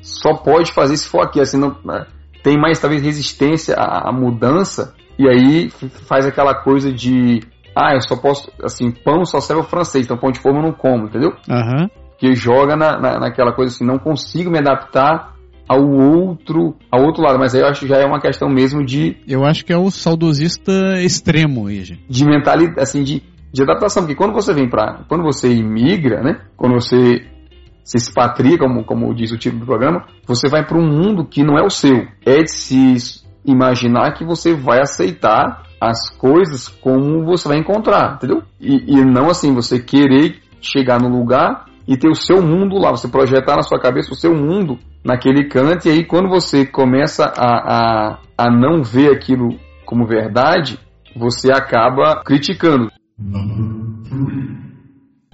só 0.00 0.34
pode 0.34 0.72
fazer 0.72 0.96
se 0.96 1.08
for 1.08 1.20
aqui, 1.20 1.40
assim, 1.40 1.58
não, 1.58 1.76
né? 1.84 2.06
tem 2.46 2.56
mais 2.56 2.78
talvez 2.78 3.02
resistência 3.02 3.74
à, 3.74 4.08
à 4.08 4.12
mudança, 4.12 4.94
e 5.18 5.28
aí 5.28 5.68
faz 6.06 6.24
aquela 6.24 6.54
coisa 6.54 6.92
de, 6.92 7.40
ah, 7.74 7.94
eu 7.94 8.00
só 8.00 8.16
posso, 8.16 8.50
assim, 8.62 8.92
pão 8.92 9.24
só 9.24 9.40
serve 9.40 9.62
o 9.62 9.66
francês, 9.66 10.04
então 10.04 10.16
pão 10.16 10.30
de 10.30 10.38
forma 10.38 10.60
eu 10.60 10.66
não 10.66 10.72
como, 10.72 11.08
entendeu? 11.08 11.32
Uhum. 11.50 11.88
Que 12.16 12.36
joga 12.36 12.76
na, 12.76 13.00
na, 13.00 13.18
naquela 13.18 13.52
coisa 13.52 13.74
assim, 13.74 13.84
não 13.84 13.98
consigo 13.98 14.48
me 14.48 14.60
adaptar 14.60 15.35
ao 15.68 15.82
outro, 15.82 16.76
ao 16.90 17.02
outro 17.02 17.22
lado, 17.22 17.38
mas 17.38 17.54
aí 17.54 17.60
eu 17.60 17.66
acho 17.66 17.80
que 17.80 17.88
já 17.88 17.96
é 17.96 18.04
uma 18.04 18.20
questão 18.20 18.48
mesmo 18.48 18.84
de 18.84 19.16
Eu 19.26 19.44
acho 19.44 19.64
que 19.64 19.72
é 19.72 19.76
o 19.76 19.90
saudosista 19.90 21.00
extremo 21.00 21.66
aí, 21.66 21.84
gente. 21.84 22.04
De 22.08 22.24
mentalidade, 22.24 22.80
assim, 22.80 23.02
de, 23.02 23.22
de 23.52 23.62
adaptação, 23.62 24.02
porque 24.02 24.14
quando 24.14 24.32
você 24.32 24.52
vem 24.52 24.68
para, 24.68 25.04
quando 25.08 25.24
você 25.24 25.52
imigra, 25.52 26.22
né? 26.22 26.40
Quando 26.56 26.74
você 26.74 27.26
se 27.82 27.96
expatria, 27.96 28.58
como, 28.58 28.84
como 28.84 29.14
diz 29.14 29.30
o 29.32 29.38
título 29.38 29.60
do 29.60 29.66
programa, 29.66 30.06
você 30.26 30.48
vai 30.48 30.64
para 30.66 30.78
um 30.78 30.86
mundo 30.86 31.24
que 31.24 31.44
não 31.44 31.58
é 31.58 31.62
o 31.62 31.70
seu. 31.70 32.06
É 32.24 32.42
de 32.42 32.50
se 32.50 33.24
imaginar 33.44 34.12
que 34.14 34.24
você 34.24 34.54
vai 34.54 34.80
aceitar 34.80 35.62
as 35.80 36.10
coisas 36.10 36.68
como 36.68 37.24
você 37.24 37.48
vai 37.48 37.58
encontrar, 37.58 38.14
entendeu? 38.16 38.42
E, 38.60 38.98
e 38.98 39.04
não 39.04 39.30
assim, 39.30 39.54
você 39.54 39.78
querer 39.78 40.40
chegar 40.60 41.00
no 41.00 41.08
lugar 41.08 41.65
e 41.86 41.96
ter 41.96 42.08
o 42.08 42.14
seu 42.14 42.42
mundo 42.42 42.76
lá, 42.76 42.90
você 42.90 43.08
projetar 43.08 43.56
na 43.56 43.62
sua 43.62 43.80
cabeça 43.80 44.12
o 44.12 44.16
seu 44.16 44.34
mundo 44.34 44.78
naquele 45.04 45.48
canto, 45.48 45.86
e 45.86 45.90
aí 45.90 46.04
quando 46.04 46.28
você 46.28 46.66
começa 46.66 47.24
a, 47.24 48.16
a, 48.16 48.18
a 48.36 48.50
não 48.50 48.82
ver 48.82 49.12
aquilo 49.12 49.58
como 49.84 50.06
verdade, 50.06 50.78
você 51.14 51.52
acaba 51.52 52.22
criticando. 52.24 52.90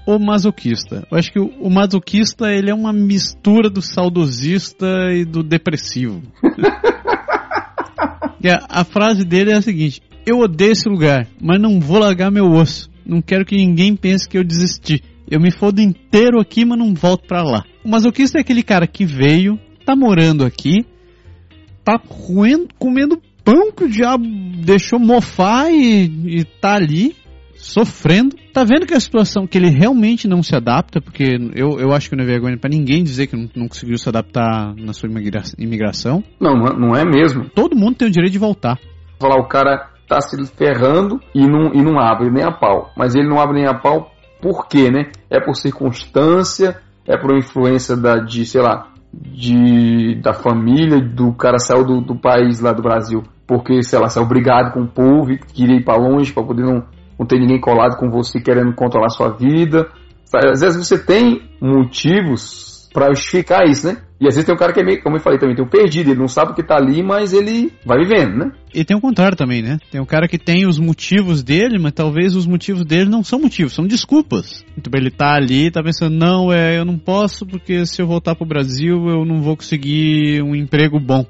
O 0.07 0.19
masoquista. 0.19 1.07
Eu 1.11 1.19
acho 1.19 1.33
que 1.33 1.41
o, 1.41 1.47
o 1.61 1.71
masoquista 1.71 2.53
ele 2.53 2.71
é 2.71 2.75
uma 2.75 2.93
mistura 2.93 3.71
do 3.71 3.81
saudosista 3.81 4.87
e 5.13 5.25
do 5.25 5.43
depressivo. 5.43 6.23
a, 8.51 8.81
a 8.81 8.85
frase 8.85 9.25
dele 9.25 9.53
é 9.53 9.57
a 9.57 9.63
seguinte: 9.63 10.03
eu 10.27 10.39
odeio 10.39 10.73
esse 10.73 10.89
lugar, 10.89 11.27
mas 11.41 11.61
não 11.61 11.81
vou 11.81 11.99
largar 11.99 12.31
meu 12.31 12.51
osso. 12.51 12.91
Não 13.05 13.21
quero 13.21 13.45
que 13.45 13.57
ninguém 13.57 13.97
pense 13.97 14.29
que 14.29 14.39
eu 14.39 14.45
desisti. 14.45 15.03
Eu 15.33 15.41
me 15.41 15.51
fodo 15.51 15.81
inteiro 15.81 16.39
aqui, 16.39 16.63
mas 16.63 16.79
não 16.79 16.93
volto 16.93 17.27
pra 17.27 17.43
lá. 17.43 17.65
O 17.83 17.89
masoquista 17.89 18.37
é 18.37 18.43
aquele 18.43 18.63
cara 18.63 18.87
que 18.87 19.07
veio, 19.07 19.59
tá 19.83 19.97
morando 19.97 20.45
aqui, 20.45 20.85
tá 21.83 21.99
roendo, 22.07 22.69
comendo 22.79 23.19
pão 23.43 23.73
que 23.73 23.85
o 23.85 23.89
diabo 23.89 24.27
deixou 24.63 24.99
mofar 24.99 25.73
e, 25.73 26.41
e 26.41 26.45
tá 26.45 26.75
ali, 26.75 27.17
sofrendo. 27.55 28.37
Tá 28.53 28.63
vendo 28.63 28.85
que 28.85 28.93
a 28.93 29.01
situação 29.01 29.47
que 29.47 29.57
ele 29.57 29.71
realmente 29.71 30.29
não 30.29 30.43
se 30.43 30.55
adapta, 30.55 31.01
porque 31.01 31.39
eu, 31.55 31.81
eu 31.81 31.93
acho 31.95 32.11
que 32.11 32.17
não 32.17 32.25
é 32.25 32.27
vergonha 32.27 32.59
para 32.59 32.69
ninguém 32.69 33.03
dizer 33.03 33.27
que 33.27 33.35
não, 33.35 33.49
não, 33.57 33.69
conseguiu 33.69 33.97
se 33.97 34.07
adaptar 34.11 34.75
na 34.77 34.93
sua 34.93 35.09
imigração. 35.57 36.23
Não, 36.39 36.55
não 36.59 36.95
é 36.95 37.07
mesmo. 37.07 37.49
Todo 37.55 37.75
mundo 37.75 37.95
tem 37.97 38.09
o 38.09 38.13
direito 38.13 38.33
de 38.33 38.39
voltar. 38.39 38.79
Falar, 39.19 39.41
o 39.41 39.49
cara 39.49 39.89
tá 40.07 40.21
se 40.21 40.37
ferrando 40.59 41.19
e 41.35 41.47
não, 41.47 41.73
e 41.73 41.83
não 41.83 41.99
abre 41.99 42.31
nem 42.31 42.45
a 42.45 42.53
pau. 42.53 42.91
Mas 42.95 43.15
ele 43.15 43.31
não 43.31 43.41
abre 43.41 43.55
nem 43.55 43.67
a 43.67 43.73
pau 43.73 44.13
por 44.43 44.67
quê, 44.67 44.91
né? 44.91 45.05
É 45.33 45.41
por 45.41 45.57
circunstância, 45.57 46.79
é 47.07 47.17
por 47.17 47.37
influência 47.37 47.97
da, 47.97 48.17
de, 48.19 48.45
sei 48.45 48.61
lá, 48.61 48.93
de, 49.13 50.21
da 50.23 50.33
família, 50.33 51.01
do 51.01 51.33
cara 51.33 51.59
saiu 51.59 51.85
do, 51.85 52.01
do 52.01 52.17
país 52.17 52.61
lá 52.61 52.73
do 52.73 52.83
Brasil, 52.83 53.23
porque, 53.47 53.83
sei 53.83 53.99
lá, 53.99 54.09
saiu 54.09 54.25
obrigado 54.25 54.73
com 54.73 54.83
o 54.83 54.89
povo 54.89 55.33
e 55.33 55.39
queria 55.39 55.77
ir 55.77 55.85
para 55.85 56.01
longe 56.01 56.33
para 56.33 56.43
poder 56.43 56.63
não, 56.63 56.85
não 57.19 57.27
ter 57.27 57.39
ninguém 57.39 57.61
colado 57.61 57.97
com 57.97 58.11
você 58.11 58.41
querendo 58.41 58.75
controlar 58.75 59.09
sua 59.09 59.31
vida. 59.31 59.89
Às 60.35 60.61
vezes 60.61 60.87
você 60.87 60.99
tem 60.99 61.43
motivos 61.61 62.89
para 62.93 63.13
justificar 63.15 63.67
isso, 63.67 63.87
né? 63.87 63.99
E 64.23 64.29
às 64.29 64.37
vezes 64.37 64.45
tem 64.45 64.55
um 64.55 64.59
cara 64.59 64.73
que 64.73 64.79
é 64.79 64.85
meio, 64.85 65.03
como 65.03 65.17
eu 65.17 65.21
falei 65.21 65.37
também, 65.37 65.57
tem 65.57 65.65
um 65.65 65.69
perdido, 65.69 66.13
ele 66.13 66.21
não 66.21 66.29
sabe 66.29 66.53
o 66.53 66.55
que 66.55 66.63
tá 66.63 66.77
ali, 66.77 67.03
mas 67.03 67.33
ele 67.33 67.73
vai 67.85 67.99
vivendo, 67.99 68.37
né? 68.37 68.53
E 68.73 68.85
tem 68.85 68.97
o 68.97 69.01
contrário 69.01 69.37
também, 69.37 69.61
né? 69.61 69.79
Tem 69.91 70.01
um 70.01 70.07
cara 70.07 70.29
que 70.29 70.39
tem 70.39 70.65
os 70.65 70.79
motivos 70.79 71.43
dele, 71.43 71.77
mas 71.77 71.93
talvez 71.93 72.37
os 72.37 72.47
motivos 72.47 72.85
dele 72.85 73.11
não 73.11 73.25
são 73.25 73.41
motivos, 73.41 73.73
são 73.73 73.85
desculpas. 73.85 74.65
Então 74.79 74.93
ele 74.95 75.11
tá 75.11 75.35
ali, 75.35 75.73
tá 75.73 75.83
pensando, 75.83 76.15
não, 76.15 76.53
é, 76.53 76.79
eu 76.79 76.85
não 76.85 76.97
posso 76.97 77.45
porque 77.45 77.85
se 77.85 78.01
eu 78.01 78.07
voltar 78.07 78.37
pro 78.37 78.47
Brasil 78.47 79.09
eu 79.09 79.25
não 79.25 79.43
vou 79.43 79.57
conseguir 79.57 80.41
um 80.41 80.55
emprego 80.55 81.01
bom. 81.01 81.27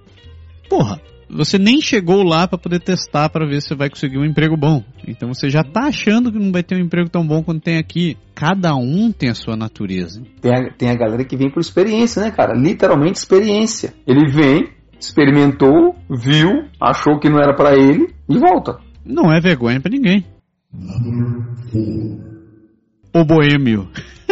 Porra, 0.69 1.01
você 1.33 1.59
nem 1.59 1.81
chegou 1.81 2.23
lá 2.23 2.47
para 2.47 2.59
poder 2.59 2.81
testar 2.81 3.29
para 3.31 3.47
ver 3.47 3.63
se 3.63 3.75
vai 3.75 3.89
conseguir 3.89 4.19
um 4.19 4.25
emprego 4.25 4.57
bom. 4.57 4.85
Então 5.07 5.33
você 5.33 5.49
já 5.49 5.65
tá 5.65 5.87
achando 5.87 6.31
que 6.31 6.39
não 6.39 6.53
vai 6.53 6.63
ter 6.63 6.77
um 6.77 6.85
emprego 6.85 7.09
tão 7.09 7.27
bom 7.27 7.43
quanto 7.43 7.63
tem 7.63 7.79
aqui. 7.79 8.17
Cada 8.35 8.75
um 8.75 9.11
tem 9.11 9.31
a 9.31 9.35
sua 9.35 9.57
natureza. 9.57 10.23
Tem 10.41 10.53
a, 10.53 10.73
tem 10.73 10.91
a 10.91 10.95
galera 10.95 11.25
que 11.25 11.37
vem 11.37 11.51
por 11.51 11.61
experiência, 11.61 12.23
né, 12.23 12.31
cara? 12.31 12.53
Literalmente 12.55 13.19
experiência. 13.19 13.95
Ele 14.07 14.31
vem, 14.31 14.69
experimentou, 15.01 15.97
viu, 16.11 16.65
achou 16.81 17.19
que 17.19 17.31
não 17.31 17.39
era 17.39 17.55
para 17.55 17.75
ele 17.77 18.13
e 18.29 18.39
volta. 18.39 18.79
Não 19.05 19.33
é 19.33 19.41
vergonha 19.41 19.81
para 19.81 19.91
ninguém. 19.91 20.25
O 23.15 23.25
boêmio. 23.25 23.89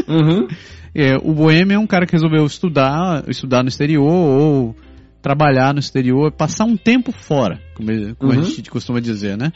Uhum. 0.06 0.46
é, 0.94 1.16
o 1.16 1.32
boêmio 1.32 1.74
é 1.74 1.78
um 1.78 1.86
cara 1.86 2.06
que 2.06 2.12
resolveu 2.12 2.44
estudar, 2.44 3.24
estudar 3.28 3.62
no 3.62 3.68
exterior 3.68 4.06
ou 4.06 4.76
trabalhar 5.22 5.72
no 5.74 5.80
exterior, 5.80 6.32
passar 6.32 6.64
um 6.64 6.76
tempo 6.76 7.12
fora, 7.12 7.60
como, 7.74 7.88
como 8.16 8.32
uhum. 8.32 8.40
a 8.40 8.42
gente 8.42 8.70
costuma 8.70 9.00
dizer, 9.00 9.36
né? 9.36 9.52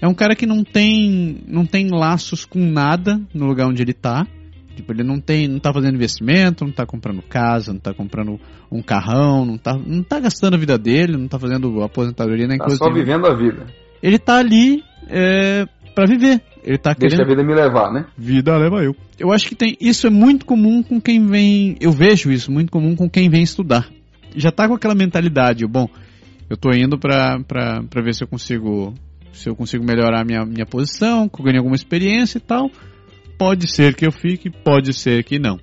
É 0.00 0.08
um 0.08 0.14
cara 0.14 0.34
que 0.34 0.46
não 0.46 0.62
tem, 0.62 1.38
não 1.46 1.64
tem 1.64 1.88
laços 1.90 2.44
com 2.44 2.58
nada 2.58 3.20
no 3.32 3.46
lugar 3.46 3.66
onde 3.66 3.82
ele 3.82 3.92
está. 3.92 4.26
Tipo, 4.74 4.92
ele 4.92 5.04
não 5.04 5.20
tem, 5.20 5.46
não 5.46 5.60
tá 5.60 5.72
fazendo 5.72 5.94
investimento, 5.94 6.64
não 6.64 6.70
está 6.70 6.84
comprando 6.84 7.22
casa, 7.22 7.70
não 7.70 7.78
está 7.78 7.94
comprando 7.94 8.40
um 8.70 8.82
carrão, 8.82 9.44
não 9.44 9.54
está 9.54 9.72
não 9.74 10.02
tá 10.02 10.18
gastando 10.18 10.54
a 10.54 10.58
vida 10.58 10.76
dele, 10.76 11.16
não 11.16 11.26
está 11.26 11.38
fazendo 11.38 11.82
aposentadoria 11.82 12.48
nem 12.48 12.58
tá 12.58 12.64
coisa. 12.64 12.78
só 12.78 12.92
vivendo 12.92 13.26
a 13.26 13.36
vida. 13.36 13.66
Ele 14.02 14.16
está 14.16 14.38
ali 14.38 14.82
é, 15.08 15.64
para 15.94 16.06
viver. 16.06 16.42
Ele 16.64 16.76
tá 16.76 16.92
Deixa 16.92 17.16
querendo... 17.16 17.26
a 17.26 17.36
vida 17.36 17.44
me 17.44 17.54
levar, 17.54 17.92
né? 17.92 18.06
Vida 18.18 18.56
leva 18.58 18.82
eu. 18.82 18.96
Eu 19.18 19.30
acho 19.30 19.48
que 19.48 19.54
tem, 19.54 19.76
isso 19.80 20.08
é 20.08 20.10
muito 20.10 20.44
comum 20.44 20.82
com 20.82 21.00
quem 21.00 21.24
vem, 21.24 21.76
eu 21.80 21.92
vejo 21.92 22.32
isso 22.32 22.50
muito 22.50 22.72
comum 22.72 22.96
com 22.96 23.08
quem 23.08 23.30
vem 23.30 23.42
estudar 23.42 23.88
já 24.34 24.50
tá 24.50 24.68
com 24.68 24.74
aquela 24.74 24.94
mentalidade, 24.94 25.66
bom, 25.66 25.88
eu 26.48 26.56
tô 26.56 26.70
indo 26.72 26.98
pra, 26.98 27.40
pra, 27.40 27.82
pra 27.82 28.02
ver 28.02 28.14
se 28.14 28.22
eu 28.22 28.28
consigo 28.28 28.94
se 29.32 29.48
eu 29.48 29.56
consigo 29.56 29.84
melhorar 29.84 30.24
minha, 30.24 30.44
minha 30.44 30.64
posição, 30.64 31.28
que 31.28 31.40
eu 31.40 31.44
ganhe 31.44 31.58
alguma 31.58 31.74
experiência 31.74 32.38
e 32.38 32.40
tal. 32.40 32.70
Pode 33.36 33.66
ser 33.66 33.94
que 33.94 34.06
eu 34.06 34.12
fique, 34.12 34.48
pode 34.48 34.92
ser 34.92 35.24
que 35.24 35.40
não. 35.40 35.58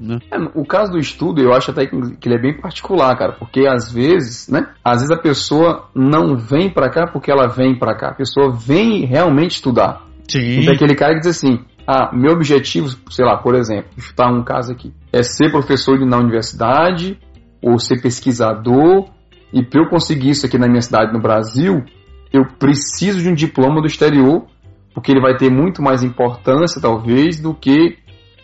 Né? 0.00 0.18
É, 0.32 0.38
o 0.54 0.64
caso 0.64 0.92
do 0.92 0.98
estudo, 0.98 1.40
eu 1.40 1.52
acho 1.52 1.70
até 1.70 1.86
que 1.86 1.94
ele 1.94 2.34
é 2.34 2.40
bem 2.40 2.58
particular, 2.58 3.16
cara, 3.16 3.32
porque 3.32 3.66
às 3.66 3.92
vezes, 3.92 4.48
né? 4.48 4.68
Às 4.82 5.02
vezes 5.02 5.10
a 5.10 5.20
pessoa 5.20 5.88
não 5.94 6.36
vem 6.36 6.70
para 6.70 6.90
cá 6.90 7.06
porque 7.06 7.30
ela 7.30 7.46
vem 7.46 7.78
para 7.78 7.94
cá. 7.94 8.08
A 8.08 8.14
pessoa 8.14 8.50
vem 8.50 9.04
realmente 9.04 9.52
estudar. 9.52 10.04
Sim. 10.26 10.60
Então 10.60 10.74
aquele 10.74 10.94
cara 10.94 11.14
que 11.14 11.20
diz 11.20 11.36
assim: 11.36 11.60
ah, 11.86 12.10
meu 12.12 12.32
objetivo, 12.32 12.88
sei 13.10 13.24
lá, 13.24 13.36
por 13.36 13.54
exemplo, 13.54 13.90
chutar 13.98 14.32
um 14.32 14.42
caso 14.42 14.72
aqui, 14.72 14.92
é 15.12 15.22
ser 15.22 15.50
professor 15.50 15.98
na 16.00 16.16
universidade 16.16 17.18
ou 17.64 17.78
ser 17.78 18.00
pesquisador. 18.00 19.08
E 19.52 19.62
para 19.64 19.82
eu 19.82 19.88
conseguir 19.88 20.30
isso 20.30 20.46
aqui 20.46 20.58
na 20.58 20.68
minha 20.68 20.82
cidade, 20.82 21.12
no 21.12 21.20
Brasil, 21.20 21.82
eu 22.32 22.44
preciso 22.58 23.22
de 23.22 23.28
um 23.28 23.34
diploma 23.34 23.80
do 23.80 23.86
exterior, 23.86 24.44
porque 24.92 25.10
ele 25.10 25.20
vai 25.20 25.36
ter 25.36 25.50
muito 25.50 25.80
mais 25.82 26.02
importância, 26.02 26.80
talvez, 26.80 27.40
do 27.40 27.54
que 27.54 27.96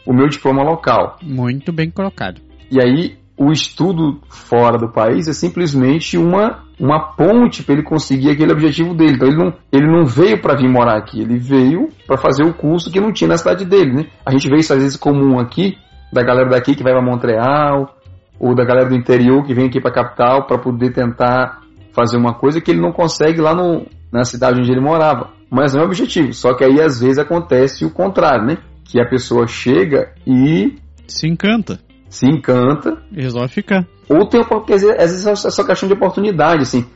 o 0.06 0.12
meu 0.12 0.28
diploma 0.28 0.62
local. 0.62 1.18
Muito 1.22 1.72
bem 1.72 1.90
colocado. 1.90 2.40
E 2.70 2.80
aí, 2.80 3.18
o 3.36 3.50
estudo 3.50 4.20
fora 4.28 4.78
do 4.78 4.92
país 4.92 5.26
é 5.26 5.32
simplesmente 5.32 6.16
uma, 6.16 6.64
uma 6.78 7.14
ponte 7.14 7.62
para 7.62 7.74
ele 7.74 7.82
conseguir 7.82 8.30
aquele 8.30 8.52
objetivo 8.52 8.94
dele. 8.94 9.14
Então, 9.14 9.28
ele 9.28 9.36
não, 9.36 9.52
ele 9.72 9.86
não 9.86 10.04
veio 10.04 10.40
para 10.40 10.56
vir 10.56 10.68
morar 10.68 10.96
aqui, 10.96 11.20
ele 11.20 11.38
veio 11.38 11.88
para 12.06 12.16
fazer 12.16 12.44
o 12.44 12.54
curso 12.54 12.90
que 12.90 13.00
não 13.00 13.12
tinha 13.12 13.28
na 13.28 13.36
cidade 13.36 13.64
dele. 13.64 13.92
Né? 13.92 14.06
A 14.24 14.30
gente 14.30 14.48
vê 14.48 14.56
isso 14.56 14.72
às 14.72 14.80
vezes 14.80 14.96
comum 14.96 15.38
aqui, 15.38 15.76
da 16.12 16.22
galera 16.22 16.50
daqui 16.50 16.74
que 16.74 16.82
vai 16.82 16.92
para 16.92 17.02
Montreal, 17.02 17.96
ou 18.40 18.54
da 18.54 18.64
galera 18.64 18.88
do 18.88 18.96
interior 18.96 19.44
que 19.44 19.52
vem 19.52 19.66
aqui 19.66 19.78
para 19.80 19.90
a 19.90 19.94
capital 19.94 20.46
para 20.46 20.58
poder 20.58 20.92
tentar 20.94 21.60
fazer 21.92 22.16
uma 22.16 22.32
coisa 22.32 22.60
que 22.60 22.70
ele 22.70 22.80
não 22.80 22.90
consegue 22.90 23.40
lá 23.40 23.54
no, 23.54 23.86
na 24.10 24.24
cidade 24.24 24.58
onde 24.58 24.72
ele 24.72 24.80
morava. 24.80 25.30
Mas 25.50 25.74
não 25.74 25.82
é 25.82 25.84
o 25.84 25.86
objetivo. 25.86 26.32
Só 26.32 26.54
que 26.54 26.64
aí 26.64 26.80
às 26.80 27.00
vezes 27.00 27.18
acontece 27.18 27.84
o 27.84 27.90
contrário, 27.90 28.46
né? 28.46 28.58
Que 28.84 29.00
a 29.00 29.08
pessoa 29.08 29.46
chega 29.46 30.12
e. 30.26 30.76
Se 31.06 31.28
encanta. 31.28 31.78
Se 32.08 32.26
encanta. 32.26 33.02
E 33.12 33.20
resolve 33.20 33.48
ficar. 33.48 33.86
Ou 34.08 34.26
tem 34.26 34.42
porque 34.44 34.72
às 34.72 34.82
vezes 34.82 35.26
é 35.26 35.34
só 35.34 35.64
questão 35.64 35.88
de 35.88 35.94
oportunidade, 35.94 36.62
assim. 36.62 36.86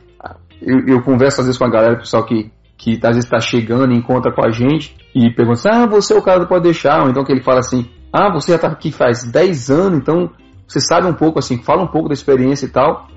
Eu, 0.61 0.79
eu 0.87 1.01
converso 1.03 1.41
às 1.41 1.47
vezes 1.47 1.59
com 1.59 1.65
a 1.65 1.69
galera, 1.69 1.97
pessoal 1.97 2.25
que, 2.25 2.49
que 2.77 2.93
às 2.95 3.15
vezes 3.15 3.25
está 3.25 3.39
chegando 3.39 3.93
e 3.93 3.97
encontra 3.97 4.33
com 4.33 4.45
a 4.45 4.51
gente 4.51 4.95
e 5.13 5.29
pergunta 5.33 5.59
assim, 5.59 5.69
ah, 5.69 5.85
você 5.85 6.13
é 6.13 6.17
o 6.17 6.21
cara 6.21 6.39
do 6.39 6.47
Pode 6.47 6.63
Deixar. 6.63 7.03
Ou 7.03 7.09
então 7.09 7.23
que 7.23 7.31
ele 7.31 7.43
fala 7.43 7.59
assim, 7.59 7.87
ah, 8.11 8.31
você 8.33 8.51
já 8.51 8.55
está 8.55 8.67
aqui 8.69 8.91
faz 8.91 9.23
10 9.29 9.69
anos, 9.69 9.99
então 9.99 10.31
você 10.67 10.79
sabe 10.79 11.07
um 11.07 11.13
pouco 11.13 11.39
assim, 11.39 11.61
fala 11.61 11.83
um 11.83 11.87
pouco 11.87 12.07
da 12.07 12.13
experiência 12.13 12.65
e 12.65 12.69
tal. 12.69 13.07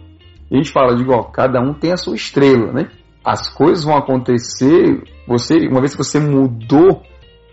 E 0.51 0.55
a 0.55 0.59
gente 0.59 0.73
fala, 0.73 0.97
digo, 0.97 1.13
ó, 1.13 1.25
cada 1.25 1.61
um 1.61 1.75
tem 1.75 1.93
a 1.93 1.97
sua 1.97 2.15
estrela, 2.15 2.73
né? 2.73 2.89
As 3.25 3.49
coisas 3.53 3.85
vão 3.85 3.97
acontecer, 3.97 5.03
você, 5.27 5.67
uma 5.69 5.81
vez 5.81 5.95
que 5.95 6.03
você 6.03 6.19
mudou, 6.19 7.03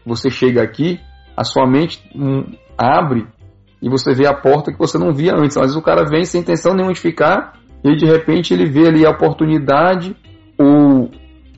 você 0.05 0.29
chega 0.29 0.62
aqui, 0.62 0.99
a 1.36 1.43
sua 1.43 1.67
mente 1.67 2.01
hum, 2.15 2.45
abre 2.77 3.27
e 3.81 3.89
você 3.89 4.13
vê 4.13 4.25
a 4.25 4.34
porta 4.34 4.71
que 4.71 4.79
você 4.79 4.97
não 4.97 5.13
via 5.13 5.34
antes. 5.36 5.58
Às 5.58 5.63
vezes 5.63 5.75
o 5.75 5.81
cara 5.81 6.05
vem 6.05 6.23
sem 6.23 6.41
intenção 6.41 6.73
nenhuma 6.73 6.93
de 6.93 6.99
ficar 6.99 7.53
e 7.84 7.95
de 7.95 8.05
repente 8.05 8.53
ele 8.53 8.65
vê 8.65 8.88
ali 8.88 9.05
a 9.05 9.12
oportunidade, 9.12 10.15
o, 10.58 11.10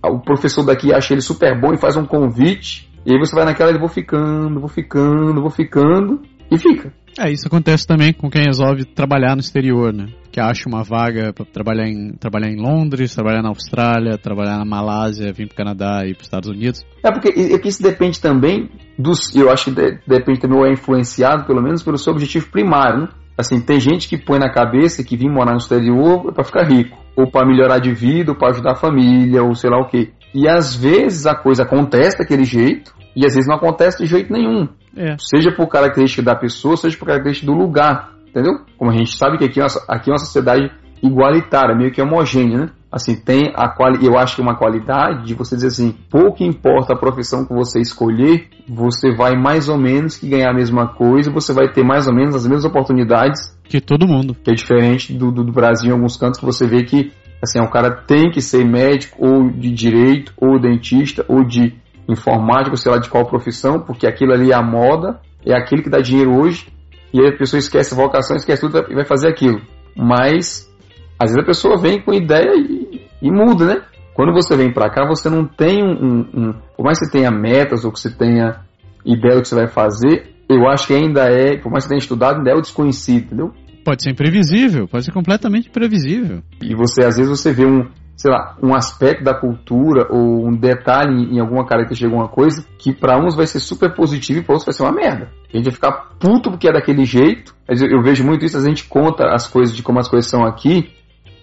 o 0.04 0.20
professor 0.20 0.66
daqui 0.66 0.94
acha 0.94 1.14
ele 1.14 1.22
super 1.22 1.60
bom 1.60 1.74
e 1.74 1.78
faz 1.78 1.96
um 1.96 2.06
convite, 2.06 2.92
e 3.06 3.14
aí 3.14 3.20
você 3.20 3.34
vai 3.34 3.46
naquela, 3.46 3.72
eu 3.72 3.80
vou 3.80 3.88
ficando, 3.88 4.60
vou 4.60 4.68
ficando, 4.68 5.40
vou 5.40 5.50
ficando, 5.50 6.22
e 6.52 6.58
fica. 6.58 6.92
É, 7.20 7.32
isso 7.32 7.48
acontece 7.48 7.88
também 7.88 8.14
com 8.14 8.30
quem 8.30 8.44
resolve 8.44 8.86
trabalhar 8.86 9.36
no 9.36 9.42
exterior, 9.42 9.92
né? 9.92 10.06
Que 10.32 10.40
acha 10.40 10.70
uma 10.70 10.84
vaga 10.84 11.34
para 11.34 11.46
trabalhar 11.46 11.88
em, 11.88 12.12
trabalhar 12.12 12.50
em 12.50 12.62
Londres, 12.62 13.16
trabalhar 13.16 13.42
na 13.42 13.50
Austrália, 13.50 14.20
trabalhar 14.20 14.60
na 14.60 14.66
Malásia, 14.66 15.34
vir 15.34 15.48
para 15.48 15.54
o 15.54 15.58
Canadá 15.58 16.06
e 16.06 16.14
para 16.14 16.22
os 16.22 16.28
Estados 16.28 16.50
Unidos. 16.50 16.86
É 17.04 17.12
porque 17.12 17.30
é 17.30 17.58
que 17.58 17.68
isso 17.68 17.82
depende 17.82 18.22
também 18.22 18.70
dos. 19.00 19.36
Eu 19.36 19.50
acho 19.50 19.66
que 19.66 19.72
de, 19.72 20.00
depende 20.08 20.40
também, 20.40 20.60
ou 20.60 20.66
é 20.68 20.72
influenciado, 20.72 21.46
pelo 21.46 21.62
menos, 21.62 21.82
pelo 21.82 21.98
seu 21.98 22.14
objetivo 22.14 22.52
primário, 22.52 23.02
né? 23.02 23.08
Assim, 23.36 23.60
tem 23.62 23.80
gente 23.80 24.08
que 24.08 24.18
põe 24.18 24.40
na 24.40 24.52
cabeça 24.52 25.04
que 25.04 25.16
vir 25.16 25.30
morar 25.30 25.52
no 25.52 25.58
exterior 25.58 26.26
é 26.28 26.32
para 26.32 26.44
ficar 26.44 26.64
rico, 26.64 26.98
ou 27.16 27.30
para 27.30 27.48
melhorar 27.48 27.78
de 27.78 27.94
vida, 27.94 28.32
ou 28.32 28.38
para 28.38 28.50
ajudar 28.50 28.72
a 28.72 28.76
família, 28.76 29.44
ou 29.44 29.54
sei 29.54 29.70
lá 29.70 29.80
o 29.80 29.88
quê. 29.88 30.12
E 30.34 30.48
às 30.48 30.76
vezes 30.76 31.28
a 31.28 31.36
coisa 31.36 31.64
acontece 31.64 32.18
daquele 32.18 32.44
jeito, 32.44 32.94
e 33.18 33.26
às 33.26 33.34
vezes 33.34 33.48
não 33.48 33.56
acontece 33.56 34.04
de 34.04 34.06
jeito 34.06 34.32
nenhum. 34.32 34.70
É. 34.96 35.16
Seja 35.20 35.52
por 35.52 35.68
característica 35.68 36.22
da 36.22 36.36
pessoa, 36.36 36.78
seja 36.78 36.96
por 36.96 37.08
característica 37.08 37.52
do 37.52 37.58
lugar. 37.58 38.12
Entendeu? 38.28 38.60
Como 38.78 38.92
a 38.92 38.94
gente 38.94 39.18
sabe 39.18 39.40
que 39.40 39.46
aqui 39.46 39.60
é 39.60 39.64
uma, 39.64 39.70
aqui 39.88 40.12
é 40.12 40.14
uma 40.14 40.20
sociedade 40.20 40.72
igualitária, 41.02 41.76
meio 41.76 41.92
que 41.92 42.00
homogênea, 42.00 42.58
né? 42.60 42.70
Assim, 42.92 43.16
tem 43.16 43.52
a 43.56 43.70
quali 43.70 44.06
eu 44.06 44.18
acho 44.18 44.36
que 44.36 44.42
é 44.42 44.44
uma 44.44 44.56
qualidade 44.56 45.26
de 45.26 45.34
você 45.34 45.56
dizer 45.56 45.68
assim, 45.68 45.94
pouco 46.10 46.44
importa 46.44 46.94
a 46.94 46.98
profissão 46.98 47.46
que 47.46 47.54
você 47.54 47.82
escolher, 47.82 48.48
você 48.68 49.14
vai 49.14 49.36
mais 49.36 49.68
ou 49.68 49.78
menos 49.78 50.18
que 50.18 50.30
ganhar 50.30 50.52
a 50.52 50.54
mesma 50.54 50.88
coisa, 50.88 51.32
você 51.32 51.52
vai 51.52 51.72
ter 51.72 51.84
mais 51.84 52.08
ou 52.08 52.14
menos 52.14 52.36
as 52.36 52.44
mesmas 52.44 52.66
oportunidades 52.66 53.58
que 53.64 53.82
todo 53.82 54.08
mundo. 54.08 54.36
Que 54.44 54.52
é 54.52 54.54
diferente 54.54 55.14
do, 55.14 55.32
do, 55.32 55.44
do 55.44 55.52
Brasil 55.52 55.90
em 55.90 55.94
alguns 55.94 56.16
cantos 56.16 56.40
que 56.40 56.46
você 56.46 56.68
vê 56.68 56.84
que 56.84 57.12
Assim, 57.42 57.60
o 57.60 57.70
cara 57.70 57.92
tem 57.92 58.32
que 58.32 58.42
ser 58.42 58.66
médico, 58.66 59.24
ou 59.24 59.52
de 59.52 59.72
direito, 59.72 60.34
ou 60.38 60.60
dentista, 60.60 61.24
ou 61.28 61.44
de 61.44 61.76
informática, 62.08 62.76
sei 62.78 62.92
lá 62.92 62.98
de 62.98 63.10
qual 63.10 63.26
profissão, 63.26 63.80
porque 63.80 64.08
aquilo 64.08 64.34
ali 64.34 64.52
é 64.52 64.56
a 64.56 64.62
moda, 64.62 65.20
é 65.46 65.56
aquilo 65.56 65.84
que 65.84 65.90
dá 65.90 66.00
dinheiro 66.00 66.36
hoje, 66.40 66.68
e 67.14 67.20
aí 67.20 67.28
a 67.28 67.38
pessoa 67.38 67.60
esquece 67.60 67.94
a 67.94 67.98
vocação, 67.98 68.36
esquece 68.36 68.62
tudo 68.62 68.86
e 68.90 68.96
vai 68.96 69.06
fazer 69.06 69.28
aquilo. 69.30 69.62
Mas, 69.96 70.72
às 71.20 71.30
vezes 71.32 71.44
a 71.44 71.46
pessoa 71.46 71.78
vem 71.78 72.02
com 72.02 72.14
ideia 72.14 72.54
e, 72.56 73.02
e 73.22 73.32
muda, 73.32 73.66
né? 73.66 73.82
Quando 74.14 74.34
você 74.34 74.56
vem 74.56 74.74
para 74.74 74.90
cá, 74.90 75.06
você 75.08 75.30
não 75.30 75.46
tem 75.46 75.84
um, 75.84 75.92
um, 75.92 76.20
um, 76.34 76.54
Por 76.76 76.84
mais 76.84 76.98
que 76.98 77.06
você 77.06 77.12
tenha 77.12 77.30
metas 77.30 77.86
ou 77.86 77.92
que 77.92 78.00
você 78.00 78.10
tenha 78.10 78.62
ideia 79.06 79.36
do 79.36 79.42
que 79.42 79.48
você 79.48 79.56
vai 79.56 79.68
fazer, 79.68 80.36
eu 80.50 80.68
acho 80.68 80.88
que 80.88 80.94
ainda 80.94 81.26
é, 81.26 81.58
por 81.58 81.72
mais 81.72 81.84
que 81.84 81.90
você 81.90 81.90
tenha 81.90 82.00
estudado, 82.00 82.38
ainda 82.38 82.52
é 82.52 82.56
o 82.56 82.62
desconhecido, 82.62 83.26
entendeu? 83.26 83.54
Pode 83.86 84.04
ser 84.04 84.12
imprevisível, 84.12 84.88
pode 84.88 85.06
ser 85.06 85.12
completamente 85.12 85.70
imprevisível. 85.70 86.42
E 86.62 86.76
você, 86.76 87.04
às 87.04 87.16
vezes, 87.18 87.30
você 87.30 87.54
vê 87.54 87.66
um, 87.66 87.88
sei 88.18 88.32
lá, 88.32 88.58
um 88.62 88.74
aspecto 88.74 89.24
da 89.24 89.34
cultura 89.34 90.08
ou 90.10 90.48
um 90.48 90.52
detalhe 90.52 91.32
em 91.32 91.40
alguma 91.40 91.66
característica 91.68 92.10
de 92.10 92.14
alguma 92.14 92.28
coisa 92.28 92.66
que 92.80 92.92
para 92.92 93.24
uns 93.24 93.36
vai 93.36 93.46
ser 93.46 93.60
super 93.60 93.94
positivo 93.94 94.40
e 94.40 94.44
para 94.44 94.54
outros 94.54 94.66
vai 94.66 94.74
ser 94.74 94.84
uma 94.84 94.92
merda. 94.92 95.30
A 95.54 95.56
gente 95.56 95.66
vai 95.66 95.74
ficar 95.74 95.92
puto 96.20 96.50
porque 96.50 96.68
é 96.68 96.74
daquele 96.74 97.06
jeito. 97.06 97.56
Eu, 97.68 97.76
eu 97.88 98.02
vejo 98.02 98.26
muito 98.26 98.44
isso, 98.44 98.58
a 98.58 98.62
gente 98.62 98.86
conta 98.86 99.28
as 99.28 99.48
coisas 99.48 99.76
de 99.76 99.84
como 99.84 100.00
as 100.00 100.10
coisas 100.10 100.30
são 100.30 100.44
aqui, 100.44 100.90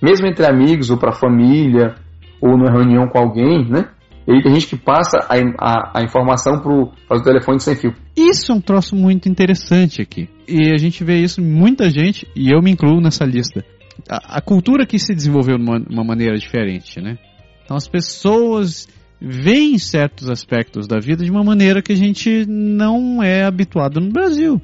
mesmo 0.02 0.26
entre 0.26 0.44
amigos 0.44 0.90
ou 0.90 0.98
para 0.98 1.12
família 1.12 1.94
ou 2.40 2.58
numa 2.58 2.72
reunião 2.72 3.06
com 3.06 3.18
alguém, 3.18 3.64
né? 3.70 3.88
E 4.26 4.32
aí 4.32 4.42
tem 4.42 4.54
gente 4.54 4.66
que 4.66 4.76
passa 4.76 5.18
a, 5.28 5.34
a, 5.58 6.00
a 6.00 6.02
informação 6.02 6.58
para 6.58 6.72
o 6.72 7.22
telefone 7.22 7.60
sem 7.60 7.76
fio. 7.76 7.94
Isso 8.16 8.50
é 8.50 8.54
um 8.54 8.60
troço 8.60 8.96
muito 8.96 9.28
interessante 9.28 10.00
aqui. 10.00 10.28
E 10.48 10.72
a 10.72 10.78
gente 10.78 11.04
vê 11.04 11.18
isso 11.18 11.40
em 11.40 11.44
muita 11.44 11.90
gente, 11.90 12.26
e 12.34 12.50
eu 12.50 12.60
me 12.62 12.70
incluo 12.70 13.00
nessa 13.00 13.24
lista. 13.24 13.64
A, 14.08 14.38
a 14.38 14.40
cultura 14.40 14.86
que 14.86 14.98
se 14.98 15.14
desenvolveu 15.14 15.56
de 15.56 15.62
uma, 15.62 15.78
uma 15.90 16.04
maneira 16.04 16.36
diferente, 16.36 17.00
né? 17.00 17.18
Então 17.64 17.76
as 17.76 17.88
pessoas 17.88 18.88
veem 19.20 19.78
certos 19.78 20.28
aspectos 20.28 20.86
da 20.86 20.98
vida 20.98 21.24
de 21.24 21.30
uma 21.30 21.42
maneira 21.42 21.80
que 21.80 21.92
a 21.92 21.96
gente 21.96 22.44
não 22.46 23.22
é 23.22 23.44
habituado 23.44 24.00
no 24.00 24.10
Brasil. 24.10 24.60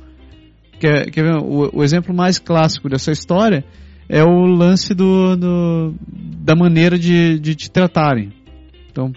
Quer, 0.78 1.10
quer 1.10 1.22
ver, 1.22 1.36
o, 1.36 1.70
o 1.78 1.82
exemplo 1.82 2.14
mais 2.14 2.38
clássico 2.38 2.88
dessa 2.88 3.10
história 3.12 3.64
é 4.08 4.22
o 4.24 4.44
lance 4.44 4.94
do, 4.94 5.36
do 5.36 5.94
da 6.08 6.56
maneira 6.56 6.98
de, 6.98 7.38
de 7.38 7.54
te 7.54 7.70
tratarem. 7.70 8.32
Então, 8.90 9.12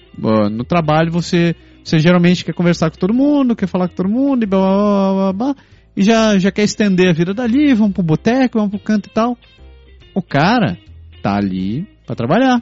no 0.52 0.64
trabalho 0.64 1.12
você, 1.12 1.56
você 1.84 1.98
geralmente 1.98 2.46
quer 2.46 2.54
conversar 2.54 2.92
com 2.92 2.98
todo 2.98 3.14
mundo, 3.14 3.56
quer 3.56 3.68
falar 3.68 3.90
com 3.90 3.96
todo 3.96 4.10
mundo 4.10 4.44
e 4.44 4.46
blá 4.46 4.60
blá 4.60 5.14
blá 5.14 5.34
blá, 5.34 5.56
e 5.98 6.04
já, 6.04 6.38
já 6.38 6.52
quer 6.52 6.64
estender 6.64 7.10
a 7.10 7.14
vida 7.14 7.34
dali, 7.34 7.74
vamos 7.74 7.94
pro 7.94 8.04
boteco, 8.04 8.60
vamos 8.60 8.72
pro 8.72 8.80
canto 8.80 9.08
e 9.08 9.12
tal. 9.12 9.38
O 10.14 10.22
cara 10.22 10.78
tá 11.22 11.36
ali 11.36 11.88
para 12.06 12.16
trabalhar. 12.16 12.62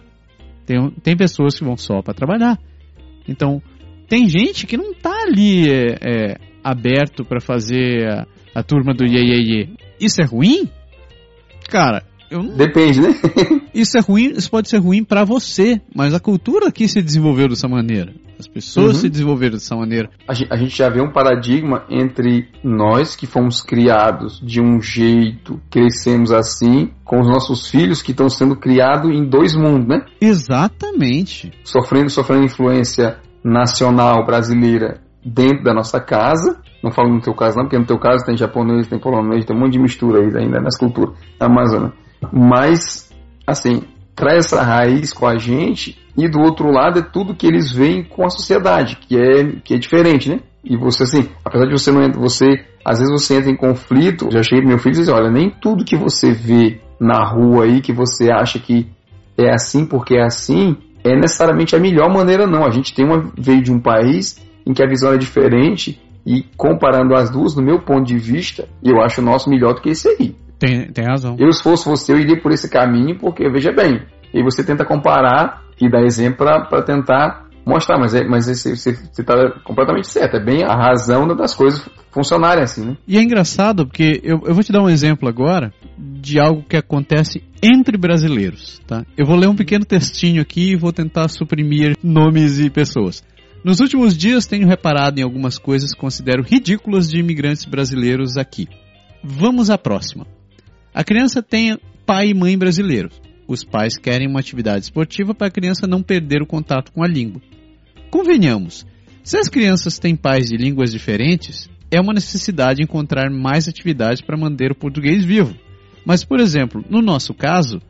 Tem, 0.65 0.91
tem 1.03 1.17
pessoas 1.17 1.57
que 1.57 1.65
vão 1.65 1.75
só 1.75 2.01
para 2.01 2.13
trabalhar. 2.13 2.59
Então, 3.27 3.61
tem 4.07 4.27
gente 4.27 4.67
que 4.67 4.77
não 4.77 4.93
tá 4.93 5.23
ali 5.23 5.69
é, 5.69 5.95
é, 6.01 6.37
aberto 6.63 7.23
para 7.25 7.39
fazer 7.39 8.07
a, 8.07 8.27
a, 8.55 8.63
turma 8.63 8.93
do 8.93 9.05
iê, 9.05 9.21
iê, 9.21 9.41
iê. 9.41 9.69
Isso 9.99 10.21
é 10.21 10.25
ruim? 10.25 10.69
Cara, 11.69 12.03
não... 12.31 12.55
Depende, 12.55 13.01
né? 13.01 13.15
isso 13.73 13.97
é 13.97 14.01
ruim, 14.01 14.33
isso 14.35 14.49
pode 14.49 14.69
ser 14.69 14.77
ruim 14.77 15.03
para 15.03 15.23
você, 15.23 15.81
mas 15.93 16.13
a 16.13 16.19
cultura 16.19 16.67
aqui 16.67 16.87
se 16.87 17.01
desenvolveu 17.01 17.49
dessa 17.49 17.67
maneira. 17.67 18.13
As 18.41 18.47
pessoas 18.47 18.95
uhum. 18.95 19.01
se 19.01 19.09
desenvolveram 19.09 19.53
dessa 19.53 19.75
maneira. 19.75 20.09
A 20.27 20.33
gente, 20.33 20.75
já 20.75 20.89
vê 20.89 20.99
um 20.99 21.11
paradigma 21.11 21.85
entre 21.87 22.49
nós 22.63 23.15
que 23.15 23.27
fomos 23.27 23.61
criados 23.61 24.41
de 24.43 24.59
um 24.59 24.81
jeito, 24.81 25.61
crescemos 25.69 26.31
assim, 26.31 26.89
com 27.05 27.19
os 27.19 27.27
nossos 27.27 27.69
filhos 27.69 28.01
que 28.01 28.09
estão 28.09 28.27
sendo 28.29 28.55
criados 28.55 29.11
em 29.11 29.23
dois 29.29 29.55
mundos, 29.55 29.87
né? 29.87 30.03
Exatamente. 30.19 31.51
Sofrendo, 31.63 32.09
sofrendo 32.09 32.45
influência 32.45 33.19
nacional 33.43 34.25
brasileira 34.25 35.01
dentro 35.23 35.63
da 35.63 35.73
nossa 35.73 35.99
casa. 35.99 36.59
Não 36.83 36.91
falo 36.91 37.13
no 37.13 37.21
teu 37.21 37.35
caso 37.35 37.57
não, 37.57 37.65
porque 37.65 37.77
no 37.77 37.85
teu 37.85 37.99
caso 37.99 38.25
tem 38.25 38.35
japonês, 38.35 38.87
tem 38.87 38.97
polonês, 38.97 39.45
tem 39.45 39.55
um 39.55 39.59
monte 39.59 39.73
de 39.73 39.79
mistura 39.79 40.19
aí 40.19 40.43
ainda 40.43 40.59
nas 40.59 40.75
culturas 40.75 41.15
Amazônia. 41.39 41.93
Mas, 42.31 43.11
assim, 43.47 43.83
traz 44.15 44.45
essa 44.45 44.61
raiz 44.61 45.13
com 45.13 45.25
a 45.25 45.37
gente 45.37 45.97
e 46.17 46.27
do 46.27 46.39
outro 46.39 46.69
lado 46.69 46.99
é 46.99 47.01
tudo 47.01 47.35
que 47.35 47.47
eles 47.47 47.71
veem 47.71 48.03
com 48.03 48.25
a 48.25 48.29
sociedade, 48.29 48.97
que 48.97 49.17
é, 49.17 49.55
que 49.63 49.73
é 49.73 49.77
diferente, 49.77 50.29
né? 50.29 50.39
E 50.63 50.77
você, 50.77 51.03
assim, 51.03 51.29
apesar 51.43 51.65
de 51.65 51.71
você 51.71 51.91
não 51.91 52.11
você, 52.11 52.63
às 52.85 52.99
vezes 52.99 53.11
você 53.11 53.37
entra 53.37 53.49
em 53.49 53.55
conflito, 53.55 54.29
já 54.31 54.41
pro 54.41 54.67
meu 54.67 54.77
filho 54.77 54.95
disse, 54.95 55.09
olha, 55.09 55.31
nem 55.31 55.49
tudo 55.49 55.85
que 55.85 55.97
você 55.97 56.33
vê 56.33 56.79
na 56.99 57.25
rua 57.25 57.63
aí, 57.65 57.81
que 57.81 57.91
você 57.91 58.31
acha 58.31 58.59
que 58.59 58.87
é 59.37 59.51
assim 59.51 59.85
porque 59.85 60.15
é 60.15 60.23
assim, 60.23 60.77
é 61.03 61.15
necessariamente 61.15 61.75
a 61.75 61.79
melhor 61.79 62.13
maneira, 62.13 62.45
não. 62.45 62.63
A 62.63 62.69
gente 62.69 62.93
tem 62.93 63.05
uma, 63.05 63.31
veio 63.35 63.63
de 63.63 63.71
um 63.71 63.79
país 63.79 64.39
em 64.65 64.73
que 64.73 64.83
a 64.83 64.87
visão 64.87 65.11
é 65.13 65.17
diferente 65.17 65.99
e 66.25 66.43
comparando 66.55 67.15
as 67.15 67.31
duas, 67.31 67.55
no 67.55 67.63
meu 67.63 67.79
ponto 67.79 68.05
de 68.05 68.17
vista, 68.17 68.67
eu 68.83 69.01
acho 69.01 69.21
o 69.21 69.23
nosso 69.23 69.49
melhor 69.49 69.73
do 69.73 69.81
que 69.81 69.89
esse 69.89 70.07
aí. 70.07 70.35
Tem, 70.61 70.91
tem 70.91 71.03
razão. 71.03 71.35
Eu, 71.39 71.51
se 71.51 71.63
fosse 71.63 71.89
você, 71.89 72.13
eu 72.13 72.19
iria 72.19 72.39
por 72.39 72.51
esse 72.51 72.69
caminho, 72.69 73.17
porque, 73.17 73.49
veja 73.49 73.71
bem, 73.71 73.99
e 74.31 74.43
você 74.43 74.63
tenta 74.63 74.85
comparar 74.85 75.63
e 75.81 75.89
dar 75.89 76.03
exemplo 76.03 76.45
para 76.69 76.83
tentar 76.83 77.47
mostrar, 77.65 77.97
mas, 77.97 78.13
é, 78.13 78.23
mas 78.23 78.45
você 78.45 78.71
está 78.71 79.59
completamente 79.63 80.07
certo, 80.07 80.37
é 80.37 80.39
bem 80.39 80.63
a 80.63 80.75
razão 80.75 81.27
das 81.35 81.55
coisas 81.55 81.89
funcionarem 82.11 82.63
assim, 82.63 82.85
né? 82.85 82.97
E 83.07 83.17
é 83.17 83.23
engraçado, 83.23 83.87
porque 83.87 84.21
eu, 84.23 84.41
eu 84.45 84.53
vou 84.53 84.63
te 84.63 84.71
dar 84.71 84.83
um 84.83 84.89
exemplo 84.89 85.27
agora 85.27 85.73
de 85.97 86.39
algo 86.39 86.61
que 86.61 86.77
acontece 86.77 87.43
entre 87.61 87.97
brasileiros, 87.97 88.79
tá? 88.85 89.03
Eu 89.17 89.25
vou 89.25 89.35
ler 89.35 89.47
um 89.47 89.55
pequeno 89.55 89.83
textinho 89.83 90.43
aqui 90.43 90.73
e 90.73 90.75
vou 90.75 90.93
tentar 90.93 91.27
suprimir 91.27 91.97
nomes 92.03 92.59
e 92.59 92.69
pessoas. 92.69 93.23
Nos 93.63 93.79
últimos 93.79 94.15
dias 94.15 94.45
tenho 94.45 94.67
reparado 94.67 95.19
em 95.19 95.23
algumas 95.23 95.57
coisas 95.57 95.91
que 95.91 95.99
considero 95.99 96.43
ridículas 96.43 97.09
de 97.09 97.19
imigrantes 97.19 97.65
brasileiros 97.65 98.37
aqui. 98.37 98.67
Vamos 99.23 99.71
à 99.71 99.77
próxima. 99.77 100.25
A 100.93 101.03
criança 101.03 101.41
tem 101.41 101.77
pai 102.05 102.29
e 102.29 102.33
mãe 102.33 102.57
brasileiros. 102.57 103.19
Os 103.47 103.63
pais 103.63 103.97
querem 103.97 104.27
uma 104.27 104.39
atividade 104.39 104.85
esportiva 104.85 105.33
para 105.33 105.47
a 105.47 105.51
criança 105.51 105.87
não 105.87 106.03
perder 106.03 106.41
o 106.41 106.47
contato 106.47 106.91
com 106.91 107.03
a 107.03 107.07
língua. 107.07 107.41
Convenhamos, 108.09 108.85
se 109.23 109.37
as 109.37 109.47
crianças 109.47 109.97
têm 109.99 110.15
pais 110.15 110.49
de 110.49 110.57
línguas 110.57 110.91
diferentes, 110.91 111.69
é 111.89 111.99
uma 111.99 112.13
necessidade 112.13 112.81
encontrar 112.81 113.29
mais 113.29 113.67
atividades 113.67 114.21
para 114.21 114.37
manter 114.37 114.71
o 114.71 114.75
português 114.75 115.23
vivo. 115.23 115.55
Mas, 116.05 116.23
por 116.23 116.39
exemplo, 116.39 116.83
no 116.89 117.01
nosso 117.01 117.33
caso, 117.33 117.81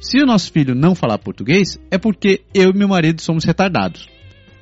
se 0.00 0.18
o 0.18 0.26
nosso 0.26 0.50
filho 0.52 0.74
não 0.74 0.94
falar 0.94 1.18
português, 1.18 1.78
é 1.90 1.96
porque 1.96 2.42
eu 2.52 2.70
e 2.70 2.76
meu 2.76 2.88
marido 2.88 3.20
somos 3.20 3.44
retardados. 3.44 4.08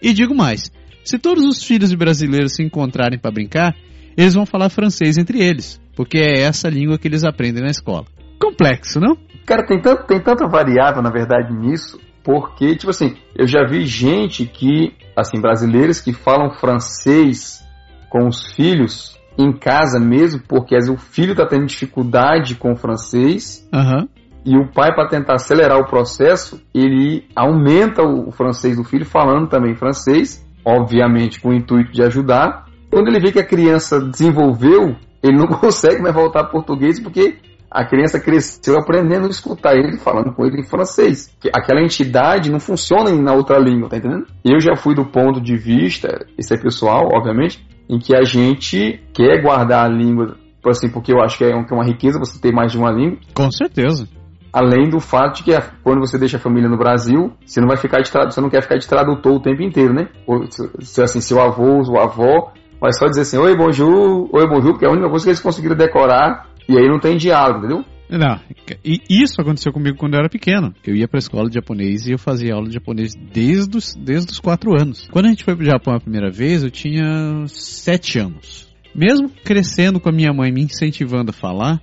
E 0.03 0.12
digo 0.12 0.34
mais: 0.34 0.70
se 1.05 1.18
todos 1.18 1.44
os 1.44 1.62
filhos 1.62 1.90
de 1.90 1.96
brasileiros 1.96 2.55
se 2.55 2.62
encontrarem 2.62 3.18
para 3.18 3.30
brincar, 3.30 3.74
eles 4.19 4.35
vão 4.35 4.45
falar 4.45 4.69
francês 4.69 5.16
entre 5.16 5.41
eles 5.41 5.81
porque 5.99 6.19
é 6.19 6.43
essa 6.43 6.69
língua 6.69 6.97
que 6.97 7.09
eles 7.09 7.25
aprendem 7.25 7.61
na 7.61 7.71
escola. 7.71 8.05
Complexo, 8.41 9.01
não? 9.01 9.19
Cara, 9.45 9.66
tem, 9.66 9.81
tanto, 9.81 10.07
tem 10.07 10.21
tanta 10.21 10.47
variável, 10.47 11.03
na 11.03 11.11
verdade, 11.11 11.53
nisso, 11.53 11.99
porque, 12.23 12.77
tipo 12.77 12.91
assim, 12.91 13.16
eu 13.35 13.49
já 13.49 13.66
vi 13.66 13.85
gente 13.85 14.47
que, 14.47 14.95
assim, 15.16 15.41
brasileiros 15.41 16.01
que 16.01 16.12
falam 16.12 16.53
francês 16.53 17.66
com 18.09 18.29
os 18.29 18.53
filhos 18.55 19.19
em 19.37 19.53
casa 19.53 19.99
mesmo, 19.99 20.41
porque 20.47 20.77
às 20.77 20.87
vezes 20.87 21.03
o 21.03 21.05
filho 21.05 21.33
está 21.33 21.45
tendo 21.45 21.66
dificuldade 21.66 22.55
com 22.55 22.71
o 22.75 22.77
francês. 22.77 23.69
Uhum. 23.75 24.09
E 24.47 24.57
o 24.57 24.71
pai, 24.73 24.95
para 24.95 25.09
tentar 25.09 25.35
acelerar 25.35 25.81
o 25.81 25.89
processo, 25.89 26.62
ele 26.73 27.27
aumenta 27.35 28.03
o 28.03 28.31
francês 28.31 28.77
do 28.77 28.85
filho, 28.85 29.05
falando 29.05 29.49
também 29.49 29.75
francês, 29.75 30.47
obviamente 30.64 31.41
com 31.41 31.49
o 31.49 31.55
intuito 31.55 31.91
de 31.91 32.05
ajudar. 32.05 32.68
Quando 32.91 33.09
ele 33.09 33.20
vê 33.20 33.32
que 33.32 33.41
a 33.41 33.47
criança 33.47 34.01
desenvolveu 34.01 34.97
ele 35.22 35.36
não 35.36 35.47
consegue 35.59 36.01
mais 36.01 36.14
voltar 36.14 36.45
português 36.45 37.01
porque 37.01 37.36
a 37.70 37.84
criança 37.84 38.18
cresceu 38.18 38.78
aprendendo 38.78 39.26
a 39.26 39.30
escutar 39.30 39.76
ele 39.76 39.99
falando 39.99 40.32
com 40.32 40.45
ele 40.47 40.61
em 40.61 40.64
francês. 40.64 41.30
Aquela 41.53 41.82
entidade 41.82 42.51
não 42.51 42.59
funciona 42.59 43.11
na 43.12 43.34
outra 43.34 43.59
língua, 43.59 43.91
tá 43.91 43.99
entendendo? 43.99 44.26
Eu 44.43 44.59
já 44.59 44.74
fui 44.74 44.95
do 44.95 45.05
ponto 45.05 45.41
de 45.41 45.57
vista, 45.57 46.26
isso 46.39 46.55
é 46.55 46.57
pessoal, 46.57 47.09
obviamente, 47.12 47.62
em 47.89 47.99
que 47.99 48.16
a 48.16 48.22
gente 48.22 49.03
quer 49.12 49.43
guardar 49.43 49.84
a 49.84 49.89
língua, 49.89 50.36
assim, 50.66 50.89
porque 50.89 51.12
eu 51.12 51.20
acho 51.20 51.36
que 51.36 51.45
é 51.45 51.55
uma 51.55 51.84
riqueza 51.84 52.18
você 52.18 52.41
ter 52.41 52.53
mais 52.53 52.72
de 52.72 52.78
uma 52.78 52.91
língua. 52.91 53.18
Com 53.34 53.51
certeza. 53.51 54.09
Além 54.51 54.89
do 54.89 54.99
fato 54.99 55.36
de 55.36 55.45
que 55.45 55.62
quando 55.84 56.01
você 56.01 56.18
deixa 56.18 56.39
a 56.39 56.41
família 56.41 56.70
no 56.70 56.78
Brasil, 56.78 57.32
você 57.45 57.61
não 57.61 57.68
vai 57.68 57.76
ficar 57.76 58.01
de 58.01 58.11
você 58.11 58.41
não 58.41 58.49
quer 58.49 58.62
ficar 58.62 58.78
de 58.78 58.89
tradutor 58.89 59.34
o 59.34 59.43
tempo 59.43 59.62
inteiro, 59.62 59.93
né? 59.93 60.09
Ou, 60.26 60.47
se, 60.80 61.03
assim, 61.03 61.20
seu 61.20 61.39
avô, 61.39 61.84
sua 61.84 62.05
avó 62.05 62.51
mas 62.81 62.99
só 62.99 63.07
dizer 63.07 63.22
assim, 63.22 63.39
oi, 63.39 63.57
bonjour, 63.57 64.29
oi, 64.33 64.49
bonjour, 64.49 64.72
porque 64.72 64.85
é 64.85 64.89
a 64.89 64.93
única 64.93 65.09
coisa 65.09 65.24
que 65.24 65.31
eles 65.31 65.41
conseguiram 65.41 65.76
decorar, 65.76 66.47
e 66.68 66.76
aí 66.76 66.89
não 66.89 67.01
tem 67.01 67.16
diálogo, 67.16 67.59
entendeu? 67.59 67.85
Não, 68.11 68.41
e 68.83 69.03
isso 69.11 69.39
aconteceu 69.39 69.70
comigo 69.70 69.99
quando 69.99 70.14
eu 70.14 70.20
era 70.20 70.31
pequeno. 70.31 70.72
Eu 70.87 70.97
ia 70.97 71.07
para 71.07 71.18
a 71.18 71.20
escola 71.20 71.49
de 71.49 71.57
japonês 71.57 72.07
e 72.07 72.12
eu 72.12 72.18
fazia 72.18 72.55
aula 72.55 72.66
de 72.66 72.72
japonês 72.72 73.14
desde 73.14 73.76
os, 73.76 73.95
desde 73.95 74.33
os 74.33 74.41
quatro 74.41 74.72
anos. 74.81 75.07
Quando 75.11 75.26
a 75.26 75.29
gente 75.29 75.45
foi 75.45 75.55
para 75.55 75.62
o 75.62 75.66
Japão 75.66 75.95
a 75.95 76.01
primeira 76.01 76.31
vez, 76.31 76.62
eu 76.62 76.70
tinha 76.70 77.45
sete 77.47 78.18
anos. 78.18 78.66
Mesmo 78.95 79.29
crescendo 79.29 80.01
com 80.01 80.09
a 80.09 80.12
minha 80.12 80.33
mãe 80.33 80.51
me 80.51 80.62
incentivando 80.62 81.31
a 81.31 81.35
falar, 81.35 81.81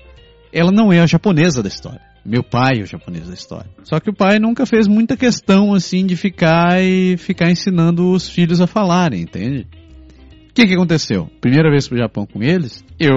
ela 0.51 0.71
não 0.71 0.91
é 0.91 0.99
a 0.99 1.05
japonesa 1.05 1.61
da 1.61 1.69
história. 1.69 2.01
Meu 2.25 2.43
pai 2.43 2.79
é 2.79 2.81
o 2.81 2.87
japonês 2.87 3.27
da 3.27 3.35
história. 3.35 3.69
Só 3.83 3.99
que 3.99 4.09
o 4.09 4.13
pai 4.13 4.39
nunca 4.39 4.65
fez 4.65 4.87
muita 4.87 5.15
questão 5.15 5.75
assim 5.75 6.07
de 6.07 6.15
ficar 6.15 6.81
e 6.81 7.17
ficar 7.17 7.51
ensinando 7.51 8.11
os 8.11 8.27
filhos 8.27 8.59
a 8.59 8.65
falarem, 8.65 9.21
entende? 9.21 9.67
O 10.55 10.61
que, 10.61 10.67
que 10.67 10.73
aconteceu? 10.73 11.29
Primeira 11.41 11.69
vez 11.69 11.85
pro 11.85 11.97
Japão 11.97 12.25
com 12.25 12.41
eles, 12.41 12.81
eu 12.97 13.13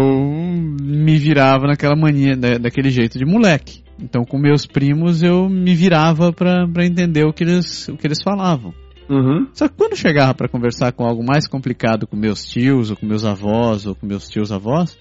me 0.83 1.17
virava 1.17 1.69
naquela 1.69 1.95
mania, 1.95 2.37
daquele 2.37 2.91
jeito 2.91 3.17
de 3.17 3.25
moleque. 3.25 3.85
Então, 3.97 4.25
com 4.25 4.37
meus 4.37 4.67
primos, 4.67 5.23
eu 5.23 5.49
me 5.49 5.73
virava 5.73 6.33
para 6.33 6.85
entender 6.85 7.25
o 7.25 7.33
que 7.33 7.45
eles, 7.45 7.87
o 7.87 7.97
que 7.97 8.09
eles 8.09 8.19
falavam. 8.25 8.75
Uhum. 9.09 9.47
Só 9.53 9.69
que 9.69 9.75
quando 9.77 9.95
chegava 9.95 10.35
para 10.35 10.49
conversar 10.49 10.91
com 10.91 11.05
algo 11.05 11.25
mais 11.25 11.47
complicado 11.47 12.09
com 12.09 12.17
meus 12.17 12.45
tios, 12.45 12.91
ou 12.91 12.97
com 12.97 13.07
meus 13.07 13.25
avós, 13.25 13.87
ou 13.87 13.95
com 13.95 14.05
meus 14.05 14.29
tios 14.29 14.51
avós, 14.51 14.99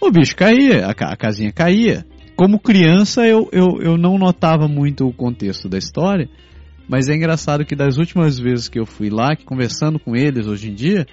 o 0.00 0.12
bicho 0.12 0.36
caía, 0.36 0.86
a, 0.86 0.90
a 0.92 1.16
casinha 1.16 1.50
caía. 1.50 2.06
Como 2.36 2.60
criança, 2.60 3.26
eu, 3.26 3.48
eu, 3.50 3.80
eu 3.82 3.98
não 3.98 4.16
notava 4.16 4.68
muito 4.68 5.08
o 5.08 5.12
contexto 5.12 5.68
da 5.68 5.76
história, 5.76 6.28
mas 6.88 7.08
é 7.08 7.16
engraçado 7.16 7.64
que 7.64 7.74
das 7.74 7.98
últimas 7.98 8.38
vezes 8.38 8.68
que 8.68 8.78
eu 8.78 8.86
fui 8.86 9.10
lá, 9.10 9.34
que 9.34 9.44
conversando 9.44 9.98
com 9.98 10.14
eles 10.14 10.46
hoje 10.46 10.70
em 10.70 10.74
dia, 10.74 11.04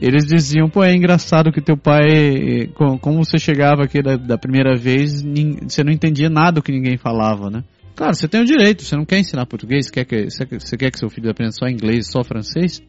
eles 0.00 0.24
diziam, 0.24 0.68
pô, 0.68 0.82
é 0.82 0.94
engraçado 0.94 1.52
que 1.52 1.60
teu 1.60 1.76
pai, 1.76 2.70
como 2.74 3.22
você 3.22 3.38
chegava 3.38 3.82
aqui 3.84 4.02
da, 4.02 4.16
da 4.16 4.38
primeira 4.38 4.74
vez, 4.74 5.22
você 5.22 5.84
não 5.84 5.92
entendia 5.92 6.30
nada 6.30 6.52
do 6.52 6.62
que 6.62 6.72
ninguém 6.72 6.96
falava, 6.96 7.50
né? 7.50 7.62
Claro, 7.94 8.14
você 8.14 8.26
tem 8.26 8.40
o 8.40 8.46
direito, 8.46 8.82
você 8.82 8.96
não 8.96 9.04
quer 9.04 9.18
ensinar 9.18 9.44
português, 9.44 9.90
quer 9.90 10.06
que, 10.06 10.30
você 10.30 10.76
quer 10.76 10.90
que 10.90 10.98
seu 10.98 11.10
filho 11.10 11.30
aprenda 11.30 11.52
só 11.52 11.68
inglês, 11.68 12.06
só 12.10 12.24
francês? 12.24 12.82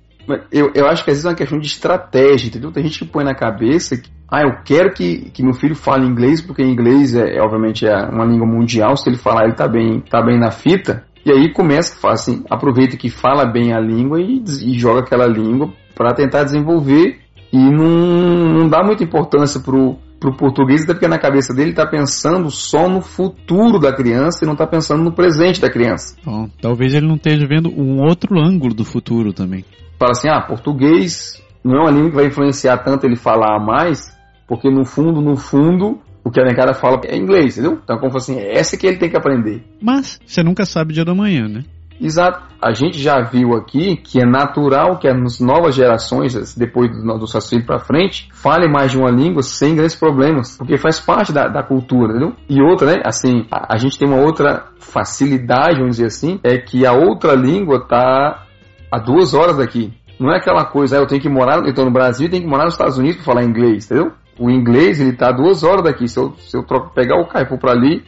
Eu, 0.49 0.72
eu 0.74 0.88
acho 0.88 1.03
que 1.03 1.09
às 1.09 1.18
vezes 1.18 1.26
é 1.26 1.30
uma 1.30 1.36
questão 1.36 1.59
de 1.59 1.68
estratégia, 1.68 2.47
entendeu? 2.47 2.72
Tem 2.72 2.84
gente 2.84 2.99
que 2.99 3.05
põe 3.12 3.26
na 3.26 3.36
cabeça 3.36 3.97
que, 3.97 4.09
ah, 4.30 4.43
eu 4.43 4.64
quero 4.64 4.93
que, 4.93 5.30
que 5.32 5.43
meu 5.43 5.53
filho 5.53 5.76
fale 5.76 6.05
inglês, 6.05 6.41
porque 6.41 6.64
inglês 6.64 7.14
é, 7.14 7.36
é 7.36 7.41
obviamente 7.41 7.86
é 7.86 7.93
uma 7.93 8.24
língua 8.24 8.47
mundial, 8.47 8.95
se 8.95 9.09
ele 9.09 9.18
falar 9.18 9.45
ele 9.45 9.55
tá 9.55 9.68
bem, 9.68 9.99
tá 9.99 10.22
bem 10.22 10.39
na 10.39 10.51
fita. 10.51 11.03
E 11.26 11.32
aí 11.32 11.53
começa, 11.53 11.95
assim, 12.09 12.43
aproveita 12.49 12.97
que 12.97 13.09
fala 13.09 13.45
bem 13.45 13.74
a 13.74 13.80
língua 13.80 14.19
e, 14.19 14.43
e 14.43 14.80
joga 14.80 15.01
aquela 15.01 15.28
língua 15.28 15.72
para 15.95 16.13
tentar 16.13 16.43
desenvolver 16.43 17.19
e 17.53 17.57
não, 17.57 18.59
não 18.59 18.69
dá 18.69 18.84
muita 18.84 19.03
importância 19.03 19.59
pro, 19.59 19.97
pro 20.19 20.36
português, 20.36 20.84
até 20.84 20.93
porque 20.93 21.07
na 21.07 21.19
cabeça 21.19 21.53
dele 21.53 21.72
está 21.72 21.86
pensando 21.86 22.49
só 22.49 22.88
no 22.88 23.01
futuro 23.01 23.80
da 23.80 23.93
criança 23.93 24.43
e 24.43 24.47
não 24.47 24.53
está 24.53 24.65
pensando 24.65 25.03
no 25.03 25.11
presente 25.11 25.59
da 25.59 25.69
criança. 25.69 26.15
Bom, 26.24 26.47
talvez 26.61 26.93
ele 26.93 27.07
não 27.07 27.15
esteja 27.15 27.45
vendo 27.45 27.69
um 27.69 28.01
outro 28.01 28.39
ângulo 28.39 28.74
do 28.74 28.86
futuro 28.86 29.34
também. 29.34 29.65
Fala 29.99 30.11
assim, 30.11 30.30
ah, 30.30 30.41
português 30.41 31.41
não 31.63 31.76
é 31.76 31.82
uma 31.82 31.91
língua 31.91 32.09
que 32.09 32.15
vai 32.15 32.26
influenciar 32.28 32.78
tanto 32.78 33.05
ele 33.05 33.15
falar 33.15 33.59
mais, 33.59 34.15
porque 34.47 34.69
no 34.69 34.86
fundo, 34.86 35.22
no 35.22 35.36
fundo, 35.36 35.99
o 36.24 36.32
que 36.32 36.39
a 36.39 36.45
negada 36.45 36.74
fala 36.74 36.99
é 37.05 37.17
inglês, 37.17 37.57
entendeu? 37.57 37.80
Então, 37.84 37.97
como 37.97 38.15
assim, 38.17 38.38
é 38.38 38.57
essa 38.57 38.78
que 38.78 38.86
ele 38.86 38.97
tem 38.97 39.09
que 39.09 39.17
aprender. 39.17 39.63
Mas 39.82 40.19
você 40.26 40.43
nunca 40.43 40.65
sabe 40.65 40.91
o 40.91 40.93
dia 40.93 41.05
da 41.05 41.15
manhã, 41.15 41.47
né? 41.47 41.63
Exato. 42.01 42.41
A 42.59 42.74
gente 42.74 42.99
já 42.99 43.22
viu 43.22 43.53
aqui 43.53 43.95
que 43.95 44.19
é 44.19 44.26
natural 44.26 44.97
que 44.97 45.07
as 45.07 45.39
novas 45.39 45.76
gerações, 45.76 46.55
depois 46.55 46.89
do, 46.89 47.17
do 47.19 47.28
Saci 47.28 47.61
para 47.61 47.80
frente, 47.80 48.28
falem 48.34 48.72
mais 48.72 48.91
de 48.91 48.97
uma 48.97 49.11
língua 49.11 49.43
sem 49.43 49.76
grandes 49.76 49.95
problemas, 49.95 50.57
porque 50.57 50.78
faz 50.78 50.99
parte 50.99 51.32
da, 51.32 51.47
da 51.47 51.61
cultura, 51.61 52.11
entendeu? 52.11 52.36
E 52.49 52.59
outra, 52.61 52.95
né? 52.95 53.01
Assim, 53.05 53.45
a, 53.51 53.76
a, 53.76 53.78
gente 53.78 53.99
tem 53.99 54.07
uma 54.07 54.19
outra 54.19 54.65
facilidade, 54.80 55.78
vamos 55.78 55.97
dizer 55.97 56.07
assim, 56.07 56.39
é 56.43 56.57
que 56.57 56.86
a 56.86 56.93
outra 56.93 57.34
língua 57.36 57.88
tá 57.88 58.45
a 58.91 58.99
duas 58.99 59.34
horas 59.36 59.57
daqui. 59.57 59.93
Não 60.19 60.32
é 60.32 60.38
aquela 60.38 60.65
coisa, 60.65 60.97
ah, 60.97 60.99
eu 60.99 61.07
tenho 61.07 61.22
que 61.22 61.30
morar, 61.30 61.65
eu 61.65 61.74
tô 61.74 61.86
no 61.86 61.91
Brasil, 61.91 62.30
tenho 62.30 62.43
que 62.43 62.49
morar 62.49 62.65
nos 62.65 62.74
Estados 62.74 62.97
Unidos 62.97 63.17
para 63.17 63.26
falar 63.26 63.43
inglês, 63.43 63.86
entendeu? 63.86 64.11
O 64.39 64.49
inglês, 64.49 64.99
ele 64.99 65.13
tá 65.13 65.29
a 65.29 65.32
duas 65.32 65.63
horas 65.63 65.84
daqui. 65.84 66.07
Se 66.07 66.19
eu, 66.19 66.34
se 66.38 66.55
eu 66.57 66.63
troco, 66.63 66.93
pegar 66.93 67.19
o 67.19 67.27
Caipô 67.27 67.57
para 67.57 67.71
ali, 67.71 68.03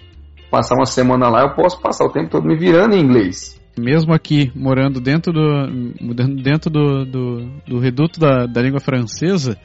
passar 0.50 0.76
uma 0.76 0.86
semana 0.86 1.30
lá, 1.30 1.42
eu 1.42 1.56
posso 1.56 1.80
passar 1.82 2.06
o 2.06 2.12
tempo 2.12 2.30
todo 2.30 2.48
me 2.48 2.56
virando 2.56 2.96
em 2.96 3.02
inglês 3.02 3.62
mesmo 3.78 4.14
aqui 4.14 4.52
morando 4.56 5.00
dentro 5.00 5.34
do 5.34 5.68
dentro 6.42 6.70
do, 6.70 7.06
do, 7.06 7.50
do 7.68 7.80
reduto 7.80 8.20
da, 8.20 8.46
da 8.46 8.62
língua 8.62 8.80
francesa, 8.80 9.58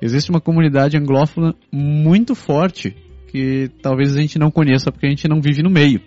existe 0.00 0.30
uma 0.30 0.40
comunidade 0.40 0.96
anglófona 0.96 1.54
muito 1.70 2.34
forte 2.34 2.96
que 3.28 3.70
talvez 3.82 4.16
a 4.16 4.20
gente 4.20 4.38
não 4.38 4.50
conheça 4.50 4.90
porque 4.92 5.06
a 5.06 5.10
gente 5.10 5.28
não 5.28 5.40
vive 5.40 5.62
no 5.62 5.70
meio. 5.70 6.00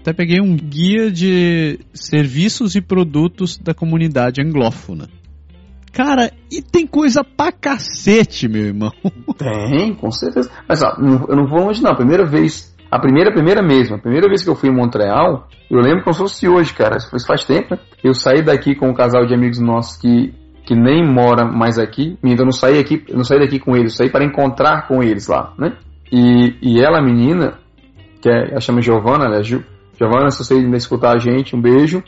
Até 0.00 0.12
peguei 0.12 0.40
um 0.40 0.56
guia 0.56 1.10
de 1.10 1.78
serviços 1.92 2.74
e 2.74 2.80
produtos 2.80 3.58
da 3.58 3.74
comunidade 3.74 4.40
anglófona. 4.40 5.08
Cara, 5.92 6.30
e 6.50 6.62
tem 6.62 6.86
coisa 6.86 7.24
pra 7.24 7.50
cacete, 7.50 8.48
meu 8.48 8.66
irmão. 8.66 8.92
Tem, 9.36 9.94
com 9.94 10.10
certeza. 10.10 10.50
Mas 10.68 10.82
ó, 10.82 10.96
eu 10.98 11.36
não 11.36 11.46
vou 11.46 11.64
longe 11.64 11.82
não. 11.82 11.94
Primeira 11.94 12.24
vez 12.24 12.70
a 12.90 12.98
primeira, 12.98 13.32
primeira 13.32 13.62
mesmo, 13.62 13.96
a 13.96 13.98
primeira 13.98 14.26
vez 14.26 14.42
que 14.42 14.50
eu 14.50 14.56
fui 14.56 14.68
em 14.68 14.74
Montreal, 14.74 15.46
eu 15.70 15.80
lembro 15.80 16.02
como 16.02 16.12
se 16.12 16.20
fosse 16.20 16.48
hoje, 16.48 16.74
cara. 16.74 16.96
Isso 16.96 17.26
faz 17.26 17.44
tempo, 17.44 17.74
né? 17.74 17.78
Eu 18.02 18.12
saí 18.12 18.42
daqui 18.42 18.74
com 18.74 18.88
um 18.88 18.94
casal 18.94 19.24
de 19.26 19.32
amigos 19.32 19.60
nossos 19.60 19.96
que, 19.96 20.34
que 20.66 20.74
nem 20.74 21.06
mora 21.06 21.44
mais 21.44 21.78
aqui. 21.78 22.18
Então 22.24 22.40
eu 22.40 22.46
não 22.46 22.52
saí 22.52 22.80
aqui, 22.80 23.04
não 23.14 23.22
saí 23.22 23.38
daqui 23.38 23.60
com 23.60 23.76
eles, 23.76 23.92
eu 23.92 23.98
saí 23.98 24.10
para 24.10 24.24
encontrar 24.24 24.88
com 24.88 25.04
eles 25.04 25.28
lá, 25.28 25.54
né? 25.56 25.76
E, 26.10 26.56
e 26.60 26.80
ela, 26.80 27.00
menina, 27.00 27.58
que 28.20 28.28
é, 28.28 28.50
ela 28.50 28.60
chama 28.60 28.82
Giovana, 28.82 29.28
né? 29.28 29.40
Giovana, 29.44 30.30
se 30.30 30.44
você 30.44 30.54
ainda 30.54 30.76
escutar 30.76 31.14
a 31.14 31.18
gente, 31.18 31.54
um 31.54 31.60
beijo. 31.60 32.02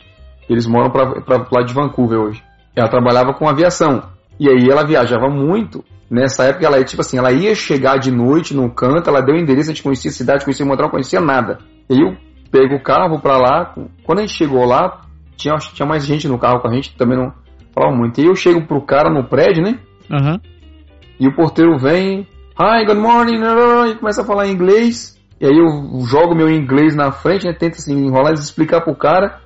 Eles 0.49 0.67
moram 0.67 0.91
para 0.91 1.47
lá 1.49 1.63
de 1.63 1.73
Vancouver 1.73 2.19
hoje. 2.19 2.43
Ela 2.75 2.89
trabalhava 2.89 3.33
com 3.33 3.47
aviação. 3.47 4.03
E 4.39 4.49
aí 4.49 4.69
ela 4.69 4.85
viajava 4.85 5.29
muito 5.29 5.83
Nessa 6.13 6.43
época 6.43 6.67
ela 6.67 6.83
tipo 6.83 7.01
assim, 7.01 7.17
ela 7.17 7.31
ia 7.31 7.55
chegar 7.55 7.97
de 7.97 8.11
noite 8.11 8.53
num 8.53 8.69
canto, 8.69 9.09
ela 9.09 9.19
deu 9.19 9.33
o 9.33 9.37
endereço, 9.37 9.71
a 9.71 9.73
gente 9.73 9.81
conhecia 9.81 10.11
a 10.11 10.13
cidade, 10.13 10.43
conhecia 10.43 10.63
Montreal, 10.63 10.85
não 10.85 10.91
conhecia 10.91 11.19
nada. 11.19 11.57
E 11.89 11.99
eu 11.99 12.15
pego 12.51 12.75
o 12.75 12.83
carro 12.83 13.19
pra 13.19 13.35
lá, 13.35 13.73
quando 14.03 14.19
a 14.19 14.21
gente 14.21 14.37
chegou 14.37 14.63
lá, 14.63 15.01
tinha, 15.35 15.55
tinha 15.55 15.87
mais 15.87 16.05
gente 16.05 16.27
no 16.27 16.37
carro 16.37 16.59
com 16.59 16.67
a 16.67 16.71
gente, 16.71 16.95
também 16.95 17.17
não 17.17 17.33
falava 17.73 17.95
muito. 17.95 18.21
E 18.21 18.27
eu 18.27 18.35
chego 18.35 18.61
pro 18.67 18.85
cara 18.85 19.09
no 19.09 19.23
prédio, 19.23 19.63
né? 19.63 19.79
Uhum. 20.11 20.39
E 21.19 21.27
o 21.27 21.35
porteiro 21.35 21.79
vem, 21.79 22.27
hi, 22.59 22.85
good 22.85 22.99
morning, 22.99 23.41
e 23.89 23.95
começa 23.95 24.21
a 24.21 24.25
falar 24.25 24.47
inglês. 24.47 25.19
E 25.41 25.47
aí 25.47 25.57
eu 25.57 25.99
jogo 26.05 26.35
meu 26.35 26.47
inglês 26.47 26.95
na 26.95 27.11
frente, 27.11 27.47
né? 27.47 27.53
Tento 27.53 27.77
assim, 27.77 27.97
enrolar 27.97 28.33
e 28.33 28.35
explicar 28.35 28.81
pro 28.81 28.95
cara 28.95 29.39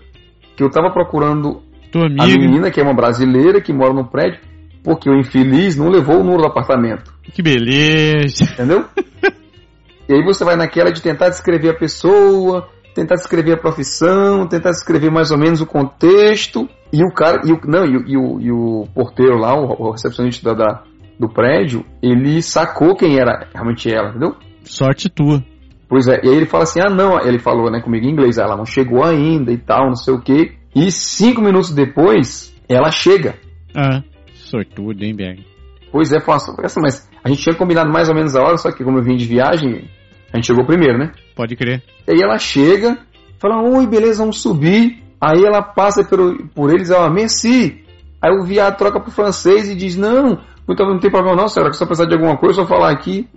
que 0.58 0.64
eu 0.64 0.70
tava 0.70 0.92
procurando 0.92 1.62
a 1.96 2.28
menina, 2.28 2.72
que 2.72 2.80
é 2.80 2.84
uma 2.84 2.94
brasileira, 2.94 3.62
que 3.62 3.74
mora 3.74 3.94
no 3.94 4.06
prédio 4.06 4.40
porque 4.88 5.10
o 5.10 5.20
infeliz 5.20 5.76
não 5.76 5.90
levou 5.90 6.22
o 6.22 6.24
número 6.24 6.44
do 6.44 6.48
apartamento. 6.48 7.14
Que 7.22 7.42
beleza! 7.42 8.46
Entendeu? 8.46 8.86
e 10.08 10.14
aí 10.14 10.24
você 10.24 10.46
vai 10.46 10.56
naquela 10.56 10.94
de 10.94 11.02
tentar 11.02 11.28
descrever 11.28 11.72
a 11.72 11.74
pessoa, 11.74 12.70
tentar 12.96 13.16
descrever 13.16 13.52
a 13.52 13.58
profissão, 13.58 14.48
tentar 14.48 14.70
descrever 14.70 15.12
mais 15.12 15.30
ou 15.30 15.38
menos 15.38 15.60
o 15.60 15.66
contexto. 15.66 16.70
E 16.94 17.04
o 17.04 17.14
cara, 17.14 17.42
e 17.46 17.52
o, 17.52 17.60
não, 17.66 17.84
e, 17.84 18.14
e, 18.14 18.18
o, 18.18 18.40
e 18.40 18.50
o 18.50 18.88
porteiro 18.96 19.38
lá, 19.38 19.54
o, 19.60 19.92
recepcionista 19.92 20.56
da, 20.56 20.64
da, 20.64 20.84
do 21.20 21.28
prédio, 21.28 21.84
ele 22.02 22.42
sacou 22.42 22.96
quem 22.96 23.20
era 23.20 23.46
realmente 23.54 23.94
ela, 23.94 24.12
entendeu? 24.12 24.38
Sorte 24.64 25.10
tua. 25.10 25.44
Pois 25.90 26.08
é, 26.08 26.22
e 26.24 26.30
aí 26.30 26.36
ele 26.36 26.46
fala 26.46 26.64
assim: 26.64 26.80
ah, 26.80 26.90
não, 26.90 27.20
ele 27.20 27.40
falou 27.40 27.70
né, 27.70 27.82
comigo 27.82 28.06
em 28.06 28.12
inglês, 28.12 28.38
ela 28.38 28.56
não 28.56 28.66
chegou 28.66 29.04
ainda 29.04 29.52
e 29.52 29.58
tal, 29.58 29.88
não 29.88 29.96
sei 29.96 30.14
o 30.14 30.22
que. 30.22 30.57
E 30.78 30.92
cinco 30.92 31.42
minutos 31.42 31.72
depois, 31.72 32.56
ela 32.70 32.92
chega. 32.92 33.34
Ah. 33.76 34.04
Sortudo, 34.36 35.04
hein, 35.04 35.16
Berg? 35.16 35.44
Pois 35.92 36.14
é, 36.14 36.20
posso. 36.20 36.56
Mas 36.80 37.10
a 37.24 37.30
gente 37.30 37.42
tinha 37.42 37.56
combinado 37.56 37.92
mais 37.92 38.10
ou 38.10 38.14
menos 38.14 38.36
a 38.36 38.44
hora, 38.44 38.58
só 38.58 38.72
que 38.72 38.84
como 38.84 39.00
eu 39.00 39.04
vim 39.04 39.18
de 39.18 39.26
viagem, 39.26 39.90
a 40.32 40.38
gente 40.38 40.46
chegou 40.46 40.68
primeiro, 40.68 41.00
né? 41.00 41.14
Pode 41.36 41.56
crer. 41.56 41.82
E 42.08 42.12
aí 42.12 42.22
ela 42.22 42.38
chega, 42.38 42.96
fala, 43.40 43.60
oi, 43.64 43.88
beleza, 43.88 44.20
vamos 44.20 44.40
subir. 44.40 45.04
Aí 45.20 45.44
ela 45.44 45.64
passa 45.64 46.04
por, 46.04 46.48
por 46.50 46.70
eles, 46.70 46.92
ela, 46.92 47.10
merci. 47.10 47.84
Aí 48.22 48.32
o 48.32 48.44
viado 48.44 48.78
troca 48.78 49.00
pro 49.00 49.10
francês 49.10 49.68
e 49.68 49.76
diz, 49.76 49.96
não, 49.98 50.44
não 50.68 51.00
tem 51.00 51.10
problema 51.10 51.36
não, 51.36 51.48
senhora, 51.48 51.72
que 51.72 51.78
se 51.78 51.84
eu 51.84 51.88
precisar 51.88 52.10
de 52.10 52.16
alguma 52.16 52.38
coisa, 52.38 52.62
eu 52.62 52.66
só 52.66 52.70
falar 52.70 52.92
aqui. 52.92 53.28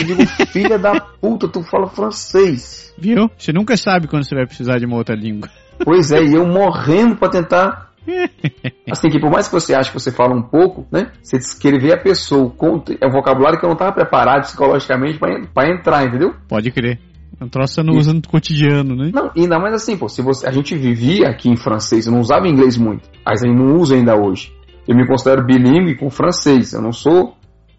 eu 0.00 0.06
digo, 0.06 0.26
filha 0.48 0.78
da 0.78 1.00
puta, 1.00 1.48
tu 1.48 1.62
fala 1.62 1.86
francês. 1.86 2.92
Viu? 2.98 3.30
Você 3.38 3.52
nunca 3.52 3.76
sabe 3.76 4.08
quando 4.08 4.24
você 4.24 4.34
vai 4.34 4.46
precisar 4.46 4.78
de 4.78 4.86
uma 4.86 4.96
outra 4.96 5.14
língua. 5.14 5.48
Pois 5.84 6.10
é, 6.10 6.22
e 6.22 6.34
eu 6.34 6.46
morrendo 6.46 7.16
pra 7.16 7.28
tentar 7.28 7.92
assim, 8.90 9.08
que 9.08 9.20
por 9.20 9.30
mais 9.30 9.48
que 9.48 9.54
você 9.54 9.74
ache 9.74 9.90
que 9.90 9.98
você 9.98 10.10
fala 10.10 10.34
um 10.34 10.42
pouco, 10.42 10.86
né? 10.90 11.12
Você 11.22 11.38
descrever 11.38 11.92
a 11.92 11.98
pessoa, 11.98 12.52
é 13.00 13.06
um 13.06 13.10
vocabulário 13.10 13.58
que 13.58 13.64
eu 13.64 13.68
não 13.68 13.74
estava 13.74 13.92
preparado 13.92 14.42
psicologicamente 14.42 15.18
para 15.18 15.70
entrar, 15.70 16.04
entendeu? 16.04 16.34
Pode 16.48 16.70
crer. 16.70 16.98
É 17.40 17.44
um 17.44 17.48
troço 17.48 17.74
você 17.74 17.82
não 17.82 17.94
e, 17.94 17.98
usa 17.98 18.12
no 18.12 18.22
cotidiano, 18.22 18.94
né? 18.94 19.10
Não, 19.12 19.30
ainda 19.36 19.58
mais 19.58 19.74
assim, 19.74 19.96
pô, 19.96 20.08
se 20.08 20.22
você, 20.22 20.46
a 20.46 20.52
gente 20.52 20.76
vivia 20.76 21.28
aqui 21.28 21.48
em 21.48 21.56
francês, 21.56 22.06
eu 22.06 22.12
não 22.12 22.20
usava 22.20 22.46
inglês 22.46 22.76
muito, 22.76 23.08
mas 23.24 23.42
aí 23.42 23.52
não 23.52 23.76
uso 23.76 23.94
ainda 23.94 24.16
hoje. 24.16 24.52
Eu 24.86 24.96
me 24.96 25.06
considero 25.06 25.44
bilíngue 25.44 25.96
com 25.96 26.10
francês, 26.10 26.72
eu 26.72 26.82
não 26.82 26.92
sou 26.92 27.36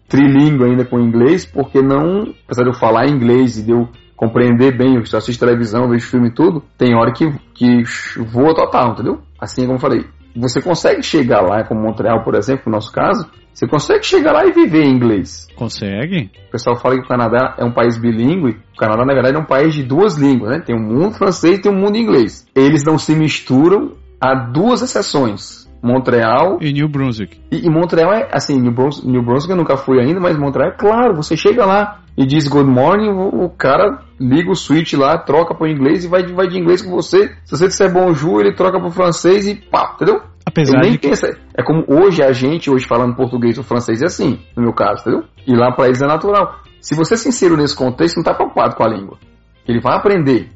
trilingue 0.08 0.64
ainda 0.64 0.84
com 0.84 1.00
inglês, 1.00 1.46
porque 1.46 1.80
não, 1.80 2.34
apesar 2.44 2.62
de 2.62 2.70
eu 2.70 2.74
falar 2.74 3.08
inglês 3.08 3.58
e 3.58 3.62
de 3.62 3.72
eu 3.72 3.88
compreender 4.16 4.76
bem, 4.76 4.94
eu 4.94 5.00
assisto 5.00 5.44
televisão, 5.44 5.88
vejo 5.88 6.06
filme 6.06 6.28
e 6.28 6.34
tudo, 6.34 6.62
tem 6.78 6.94
hora 6.94 7.12
que, 7.12 7.30
que 7.54 7.82
voa 8.22 8.54
total, 8.54 8.92
entendeu? 8.92 9.20
Assim 9.40 9.62
como 9.62 9.74
eu 9.74 9.80
falei, 9.80 10.04
você 10.36 10.60
consegue 10.60 11.02
chegar 11.02 11.40
lá, 11.40 11.64
como 11.64 11.80
Montreal, 11.80 12.22
por 12.22 12.34
exemplo, 12.34 12.64
no 12.66 12.72
nosso 12.72 12.92
caso, 12.92 13.28
você 13.52 13.68
consegue 13.68 14.04
chegar 14.04 14.32
lá 14.32 14.44
e 14.44 14.52
viver 14.52 14.82
em 14.82 14.92
inglês. 14.92 15.46
Consegue? 15.54 16.30
O 16.48 16.50
pessoal 16.50 16.76
fala 16.76 16.96
que 16.96 17.02
o 17.02 17.08
Canadá 17.08 17.54
é 17.56 17.64
um 17.64 17.72
país 17.72 17.96
bilíngue. 17.96 18.56
O 18.74 18.76
Canadá, 18.76 19.04
na 19.04 19.14
verdade, 19.14 19.36
é 19.36 19.38
um 19.38 19.44
país 19.44 19.74
de 19.74 19.84
duas 19.84 20.16
línguas, 20.16 20.50
né? 20.50 20.60
Tem 20.60 20.74
o 20.74 20.80
mundo 20.80 21.14
francês 21.14 21.58
e 21.58 21.62
tem 21.62 21.70
o 21.70 21.76
mundo 21.76 21.96
inglês. 21.96 22.44
Eles 22.52 22.82
não 22.84 22.98
se 22.98 23.14
misturam, 23.14 23.92
há 24.20 24.34
duas 24.34 24.82
exceções. 24.82 25.63
Montreal 25.84 26.58
e 26.62 26.72
New 26.72 26.88
Brunswick. 26.88 27.38
E, 27.52 27.66
e 27.66 27.70
Montreal 27.70 28.12
é, 28.14 28.30
assim, 28.32 28.58
New 28.58 28.72
Brunswick, 28.72 29.06
New 29.06 29.22
Brunswick 29.22 29.50
eu 29.50 29.56
nunca 29.56 29.76
fui 29.76 30.00
ainda, 30.00 30.18
mas 30.18 30.38
Montreal 30.38 30.70
é 30.70 30.72
claro, 30.72 31.14
você 31.14 31.36
chega 31.36 31.66
lá 31.66 32.00
e 32.16 32.24
diz 32.26 32.48
good 32.48 32.68
morning, 32.68 33.10
o, 33.10 33.44
o 33.44 33.50
cara 33.50 34.00
liga 34.18 34.50
o 34.50 34.54
switch 34.54 34.94
lá, 34.94 35.18
troca 35.18 35.54
para 35.54 35.64
o 35.64 35.70
inglês 35.70 36.04
e 36.04 36.08
vai, 36.08 36.22
vai 36.26 36.48
de 36.48 36.58
inglês 36.58 36.80
com 36.80 36.90
você. 36.90 37.28
Se 37.44 37.50
você 37.50 37.66
disser 37.66 37.92
bonjour, 37.92 38.40
ele 38.40 38.54
troca 38.54 38.78
para 38.78 38.88
o 38.88 38.90
francês 38.90 39.46
e 39.46 39.56
pá, 39.56 39.92
entendeu? 39.94 40.22
Apesar 40.46 40.80
de 40.80 40.98
que... 40.98 41.08
pensa, 41.08 41.36
é 41.54 41.62
como 41.62 41.84
hoje 41.86 42.22
a 42.22 42.32
gente, 42.32 42.70
hoje 42.70 42.86
falando 42.86 43.14
português 43.14 43.58
ou 43.58 43.64
francês, 43.64 44.00
é 44.00 44.06
assim, 44.06 44.38
no 44.56 44.62
meu 44.62 44.72
caso, 44.72 45.02
entendeu? 45.02 45.24
E 45.46 45.54
lá 45.54 45.70
para 45.72 45.86
eles 45.86 46.00
é 46.00 46.06
natural. 46.06 46.60
Se 46.80 46.94
você 46.94 47.14
é 47.14 47.16
sincero 47.18 47.56
nesse 47.56 47.76
contexto, 47.76 48.16
não 48.16 48.22
está 48.22 48.32
preocupado 48.32 48.74
com 48.74 48.84
a 48.84 48.88
língua. 48.88 49.18
Ele 49.66 49.80
vai 49.80 49.96
aprender. 49.96 50.48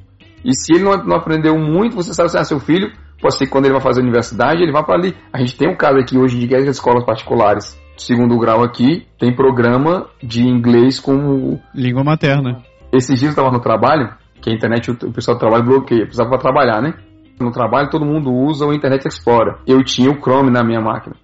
E 0.44 0.54
se 0.54 0.74
ele 0.74 0.84
não, 0.84 0.96
não 1.04 1.16
aprendeu 1.16 1.58
muito, 1.58 1.96
você 1.96 2.14
sabe 2.14 2.26
assim, 2.26 2.38
ah, 2.38 2.44
seu 2.44 2.60
filho, 2.60 2.92
pode 3.20 3.36
ser 3.36 3.46
que 3.46 3.50
quando 3.50 3.66
ele 3.66 3.74
vai 3.74 3.82
fazer 3.82 4.00
a 4.00 4.04
universidade, 4.04 4.62
ele 4.62 4.72
vai 4.72 4.84
para 4.84 4.94
ali. 4.94 5.16
A 5.32 5.38
gente 5.38 5.56
tem 5.56 5.68
um 5.68 5.76
caso 5.76 5.98
aqui 5.98 6.18
hoje 6.18 6.38
de 6.38 6.54
escolas 6.68 7.04
particulares, 7.04 7.78
segundo 7.96 8.38
grau 8.38 8.62
aqui, 8.62 9.06
tem 9.18 9.34
programa 9.34 10.06
de 10.22 10.42
inglês 10.42 11.00
com... 11.00 11.58
Língua 11.74 12.04
materna. 12.04 12.62
Esses 12.92 13.18
dias 13.18 13.36
eu 13.36 13.42
estava 13.42 13.50
no 13.50 13.60
trabalho, 13.60 14.14
que 14.40 14.50
a 14.50 14.54
internet, 14.54 14.90
o 14.90 15.12
pessoal 15.12 15.36
do 15.36 15.40
trabalho 15.40 15.64
bloqueia, 15.64 16.02
precisava 16.02 16.38
trabalhar, 16.38 16.80
né? 16.80 16.94
No 17.40 17.52
trabalho 17.52 17.90
todo 17.90 18.04
mundo 18.04 18.32
usa 18.32 18.66
o 18.66 18.72
Internet 18.72 19.06
Explorer. 19.06 19.56
Eu 19.66 19.82
tinha 19.84 20.10
o 20.10 20.20
Chrome 20.20 20.50
na 20.50 20.64
minha 20.64 20.80
máquina. 20.80 21.14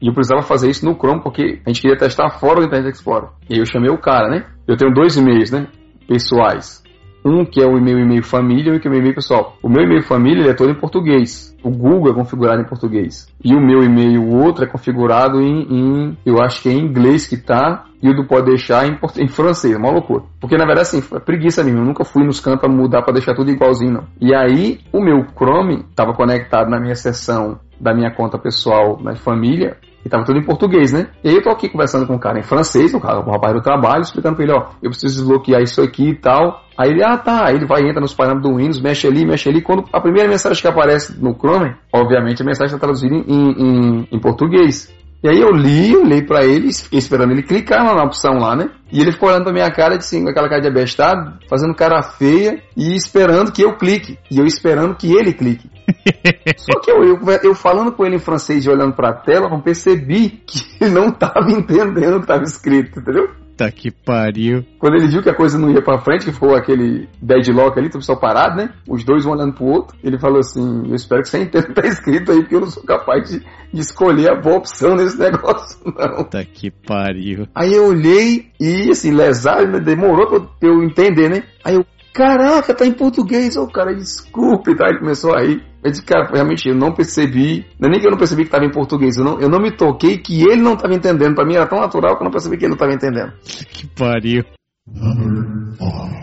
E 0.00 0.08
eu 0.08 0.12
precisava 0.12 0.42
fazer 0.42 0.68
isso 0.68 0.84
no 0.84 0.94
Chrome 0.94 1.22
porque 1.22 1.60
a 1.64 1.70
gente 1.70 1.80
queria 1.80 1.96
testar 1.96 2.30
fora 2.38 2.60
do 2.60 2.66
Internet 2.66 2.94
Explorer. 2.94 3.30
E 3.48 3.54
aí 3.54 3.60
eu 3.60 3.66
chamei 3.66 3.90
o 3.90 3.98
cara, 3.98 4.28
né? 4.28 4.46
Eu 4.66 4.76
tenho 4.76 4.92
dois 4.92 5.16
e-mails, 5.16 5.50
né? 5.50 5.68
Pessoais. 6.08 6.82
Um 7.26 7.44
que 7.44 7.60
é 7.60 7.66
o 7.66 7.80
meu 7.80 7.98
e-mail 7.98 8.22
família 8.22 8.72
e 8.72 8.76
o 8.76 8.80
que 8.80 8.86
é 8.86 8.90
o 8.90 8.94
e-mail 8.94 9.16
pessoal. 9.16 9.56
O 9.60 9.68
meu 9.68 9.82
e-mail 9.82 10.00
família 10.04 10.48
é 10.48 10.54
todo 10.54 10.70
em 10.70 10.76
português. 10.76 11.52
O 11.60 11.70
Google 11.70 12.12
é 12.12 12.14
configurado 12.14 12.62
em 12.62 12.64
português. 12.64 13.26
E 13.42 13.52
o 13.52 13.60
meu 13.60 13.82
e-mail, 13.82 14.22
o 14.22 14.44
outro, 14.44 14.62
é 14.62 14.68
configurado 14.68 15.42
em, 15.42 15.62
em 15.62 16.18
eu 16.24 16.40
acho 16.40 16.62
que 16.62 16.68
é 16.68 16.72
em 16.72 16.84
inglês 16.84 17.26
que 17.26 17.36
tá, 17.36 17.86
e 18.00 18.08
o 18.08 18.14
do 18.14 18.28
pode 18.28 18.46
deixar 18.46 18.86
em, 18.86 18.96
em 19.16 19.26
francês. 19.26 19.74
É 19.74 19.76
uma 19.76 19.90
loucura. 19.90 20.22
Porque 20.40 20.56
na 20.56 20.64
verdade, 20.64 20.82
assim, 20.82 21.02
é 21.16 21.18
preguiça 21.18 21.64
mesmo. 21.64 21.80
Eu 21.80 21.84
nunca 21.84 22.04
fui 22.04 22.24
nos 22.24 22.38
campos 22.38 22.60
pra 22.60 22.68
mudar 22.68 23.02
para 23.02 23.14
deixar 23.14 23.34
tudo 23.34 23.50
igualzinho, 23.50 23.94
não. 23.94 24.04
E 24.20 24.32
aí, 24.32 24.78
o 24.92 25.00
meu 25.00 25.26
Chrome 25.36 25.84
estava 25.90 26.14
conectado 26.14 26.70
na 26.70 26.78
minha 26.78 26.94
seção 26.94 27.58
da 27.80 27.92
minha 27.92 28.10
conta 28.10 28.38
pessoal 28.38 28.98
na 29.02 29.16
família 29.16 29.76
e 30.06 30.08
tava 30.08 30.24
tudo 30.24 30.38
em 30.38 30.44
português, 30.44 30.92
né? 30.92 31.08
E 31.24 31.28
aí 31.28 31.34
eu 31.34 31.42
tô 31.42 31.50
aqui 31.50 31.68
conversando 31.68 32.06
com 32.06 32.14
um 32.14 32.18
cara 32.18 32.38
em 32.38 32.42
francês, 32.42 32.94
o, 32.94 33.00
cara, 33.00 33.18
o 33.18 33.28
rapaz 33.28 33.52
do 33.52 33.60
trabalho, 33.60 34.02
explicando 34.02 34.36
pra 34.36 34.44
ele, 34.44 34.52
ó, 34.52 34.68
eu 34.80 34.90
preciso 34.90 35.16
desbloquear 35.16 35.60
isso 35.60 35.82
aqui 35.82 36.10
e 36.10 36.14
tal. 36.14 36.62
Aí 36.78 36.90
ele, 36.90 37.02
ah 37.02 37.18
tá, 37.18 37.46
aí 37.46 37.56
ele 37.56 37.66
vai, 37.66 37.82
entra 37.82 38.00
nos 38.00 38.14
parâmetros 38.14 38.48
do 38.48 38.56
Windows, 38.56 38.80
mexe 38.80 39.08
ali, 39.08 39.26
mexe 39.26 39.48
ali. 39.48 39.60
Quando 39.60 39.84
a 39.92 40.00
primeira 40.00 40.28
mensagem 40.28 40.62
que 40.62 40.68
aparece 40.68 41.20
no 41.20 41.34
Chrome, 41.34 41.74
obviamente 41.92 42.40
a 42.40 42.44
mensagem 42.44 42.72
está 42.72 42.78
traduzida 42.78 43.16
em, 43.16 43.24
em, 43.26 44.08
em 44.12 44.20
português. 44.20 44.94
E 45.22 45.28
aí 45.28 45.40
eu 45.40 45.50
li, 45.50 45.96
olhei 45.96 46.22
para 46.22 46.44
ele, 46.44 46.72
fiquei 46.72 46.98
esperando 46.98 47.32
ele 47.32 47.42
clicar 47.42 47.82
na 47.84 48.04
opção 48.04 48.34
lá, 48.34 48.54
né? 48.54 48.70
E 48.92 49.00
ele 49.00 49.12
ficou 49.12 49.28
olhando 49.28 49.44
pra 49.44 49.52
minha 49.52 49.70
cara, 49.70 49.96
assim, 49.96 50.22
com 50.22 50.30
aquela 50.30 50.48
cara 50.48 50.60
de 50.60 50.68
abestado, 50.68 51.38
fazendo 51.48 51.74
cara 51.74 52.02
feia 52.02 52.62
e 52.76 52.94
esperando 52.94 53.50
que 53.50 53.62
eu 53.62 53.76
clique. 53.76 54.18
E 54.30 54.38
eu 54.38 54.44
esperando 54.44 54.94
que 54.94 55.10
ele 55.12 55.32
clique. 55.32 55.68
Só 56.56 56.80
que 56.80 56.90
eu, 56.90 57.02
eu, 57.02 57.18
eu, 57.42 57.54
falando 57.54 57.92
com 57.92 58.04
ele 58.04 58.16
em 58.16 58.20
francês 58.20 58.64
e 58.64 58.70
olhando 58.70 58.94
pra 58.94 59.12
tela, 59.12 59.48
eu 59.50 59.62
percebi 59.62 60.42
que 60.46 60.60
ele 60.80 60.90
não 60.90 61.10
tava 61.10 61.50
entendendo 61.50 62.16
o 62.16 62.18
que 62.18 62.24
estava 62.24 62.44
escrito, 62.44 63.00
entendeu? 63.00 63.28
Puta 63.56 63.72
que 63.72 63.90
pariu. 63.90 64.62
Quando 64.78 64.96
ele 64.96 65.08
viu 65.08 65.22
que 65.22 65.30
a 65.30 65.34
coisa 65.34 65.58
não 65.58 65.70
ia 65.70 65.80
pra 65.80 65.98
frente, 65.98 66.26
que 66.26 66.32
ficou 66.32 66.54
aquele 66.54 67.08
deadlock 67.22 67.78
ali, 67.78 67.88
tudo 67.88 68.04
só 68.04 68.14
parado, 68.14 68.56
né? 68.56 68.68
Os 68.86 69.02
dois 69.02 69.24
um 69.24 69.30
olhando 69.30 69.54
pro 69.54 69.64
outro, 69.64 69.96
ele 70.04 70.18
falou 70.18 70.40
assim: 70.40 70.82
Eu 70.86 70.94
espero 70.94 71.22
que 71.22 71.30
você 71.30 71.38
entenda 71.42 71.64
o 71.64 71.68
que 71.68 71.80
tá 71.80 71.88
escrito 71.88 72.32
aí, 72.32 72.40
porque 72.40 72.54
eu 72.54 72.60
não 72.60 72.66
sou 72.70 72.82
capaz 72.82 73.30
de, 73.30 73.40
de 73.72 73.80
escolher 73.80 74.28
a 74.28 74.34
boa 74.34 74.58
opção 74.58 74.94
nesse 74.94 75.16
negócio, 75.18 75.78
não. 75.86 76.24
Puta 76.24 76.44
que 76.44 76.70
pariu. 76.70 77.48
Aí 77.54 77.72
eu 77.72 77.86
olhei 77.86 78.50
e, 78.60 78.90
assim, 78.90 79.10
lesado, 79.10 79.80
demorou 79.80 80.26
pra 80.26 80.68
eu 80.68 80.82
entender, 80.82 81.30
né? 81.30 81.42
Aí 81.64 81.76
eu, 81.76 81.86
caraca, 82.16 82.74
tá 82.74 82.86
em 82.86 82.94
português, 82.94 83.56
ô 83.56 83.64
oh, 83.64 83.68
cara, 83.68 83.94
desculpe, 83.94 84.74
tá? 84.74 84.88
Ele 84.88 85.00
começou 85.00 85.34
a 85.34 85.42
rir. 85.42 85.62
Eu 85.84 85.90
disse, 85.90 86.02
cara, 86.02 86.30
realmente 86.32 86.66
eu 86.66 86.74
não 86.74 86.92
percebi, 86.92 87.66
não 87.78 87.88
é 87.88 87.92
nem 87.92 88.00
que 88.00 88.06
eu 88.06 88.10
não 88.10 88.18
percebi 88.18 88.42
que 88.42 88.48
estava 88.48 88.64
em 88.64 88.72
português, 88.72 89.18
eu 89.18 89.24
não, 89.24 89.38
eu 89.38 89.48
não 89.50 89.60
me 89.60 89.70
toquei 89.70 90.16
que 90.16 90.40
ele 90.42 90.62
não 90.62 90.72
estava 90.72 90.94
entendendo. 90.94 91.34
Para 91.34 91.44
mim 91.44 91.54
era 91.54 91.66
tão 91.66 91.78
natural 91.78 92.16
que 92.16 92.22
eu 92.22 92.24
não 92.24 92.30
percebi 92.30 92.56
que 92.56 92.64
ele 92.64 92.70
não 92.70 92.76
estava 92.76 92.94
entendendo. 92.94 93.32
Que 93.68 93.86
pariu. 93.88 94.44
Number 94.88 95.76
five. 95.76 96.16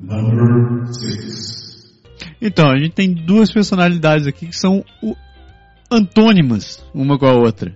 number 0.00 0.86
six. 0.92 1.56
Então, 2.40 2.70
a 2.70 2.76
gente 2.76 2.92
tem 2.92 3.14
duas 3.14 3.50
personalidades 3.50 4.26
aqui 4.26 4.46
que 4.46 4.56
são 4.56 4.84
o, 5.02 5.16
antônimas 5.90 6.84
uma 6.94 7.18
com 7.18 7.26
a 7.26 7.32
outra. 7.32 7.74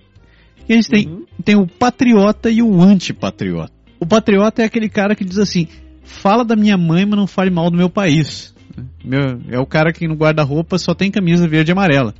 E 0.68 0.74
a 0.74 0.76
gente 0.76 0.90
tem, 0.90 1.08
uhum. 1.08 1.24
tem 1.42 1.56
o 1.56 1.66
patriota 1.66 2.50
e 2.50 2.62
o 2.62 2.80
antipatriota. 2.82 3.72
O 3.98 4.06
patriota 4.06 4.62
é 4.62 4.66
aquele 4.66 4.88
cara 4.88 5.16
que 5.16 5.24
diz 5.24 5.38
assim: 5.38 5.66
fala 6.03 6.44
da 6.44 6.57
minha 6.57 6.76
mãe, 6.76 7.05
mas 7.07 7.18
não 7.18 7.26
fale 7.26 7.51
mal 7.51 7.70
do 7.70 7.76
meu 7.76 7.90
país. 7.90 8.55
Meu, 9.05 9.40
é 9.48 9.59
o 9.59 9.66
cara 9.66 9.92
que 9.92 10.07
no 10.07 10.14
guarda-roupa 10.14 10.78
só 10.78 10.94
tem 10.94 11.11
camisa 11.11 11.48
verde 11.48 11.70
e 11.70 11.72
amarela. 11.72 12.14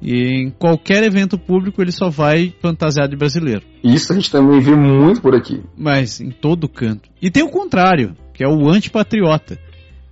E 0.00 0.42
em 0.42 0.50
qualquer 0.50 1.04
evento 1.04 1.38
público 1.38 1.80
ele 1.80 1.92
só 1.92 2.10
vai 2.10 2.52
fantasiado 2.60 3.10
de 3.10 3.16
brasileiro. 3.16 3.62
Isso 3.84 4.12
a 4.12 4.16
gente 4.16 4.30
também 4.30 4.58
vê 4.58 4.74
muito 4.74 5.22
por 5.22 5.34
aqui. 5.34 5.62
Mas 5.78 6.20
em 6.20 6.30
todo 6.30 6.68
canto. 6.68 7.08
E 7.20 7.30
tem 7.30 7.44
o 7.44 7.48
contrário, 7.48 8.16
que 8.34 8.44
é 8.44 8.48
o 8.48 8.68
antipatriota. 8.68 9.58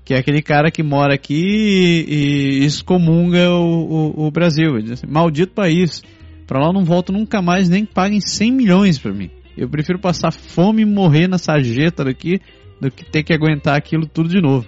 Que 0.04 0.14
é 0.14 0.18
aquele 0.18 0.42
cara 0.42 0.70
que 0.70 0.82
mora 0.82 1.14
aqui 1.14 2.04
e, 2.08 2.62
e 2.62 2.64
excomunga 2.64 3.50
o, 3.50 4.14
o, 4.16 4.26
o, 4.26 4.30
Brasil. 4.30 4.76
Ele 4.76 4.82
diz 4.84 4.92
assim, 4.92 5.06
maldito 5.08 5.54
país. 5.54 6.02
Pra 6.46 6.60
lá 6.60 6.68
eu 6.68 6.72
não 6.72 6.84
volto 6.84 7.12
nunca 7.12 7.42
mais, 7.42 7.68
nem 7.68 7.84
paguem 7.84 8.20
100 8.20 8.52
milhões 8.52 8.98
pra 8.98 9.12
mim. 9.12 9.30
Eu 9.56 9.68
prefiro 9.68 9.98
passar 9.98 10.32
fome 10.32 10.82
e 10.82 10.86
morrer 10.86 11.28
na 11.28 11.36
sarjeta 11.36 12.04
daqui 12.04 12.40
do 12.80 12.90
que 12.90 13.04
ter 13.04 13.22
que 13.22 13.32
aguentar 13.32 13.76
aquilo 13.76 14.06
tudo 14.06 14.28
de 14.28 14.40
novo. 14.40 14.66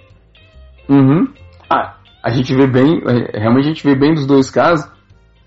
Uhum. 0.87 1.27
Ah, 1.69 1.97
a 2.21 2.29
gente 2.29 2.53
vê 2.55 2.67
bem, 2.67 3.01
realmente 3.33 3.65
a 3.65 3.69
gente 3.69 3.83
vê 3.83 3.95
bem 3.95 4.13
dos 4.13 4.25
dois 4.25 4.51
casos. 4.51 4.89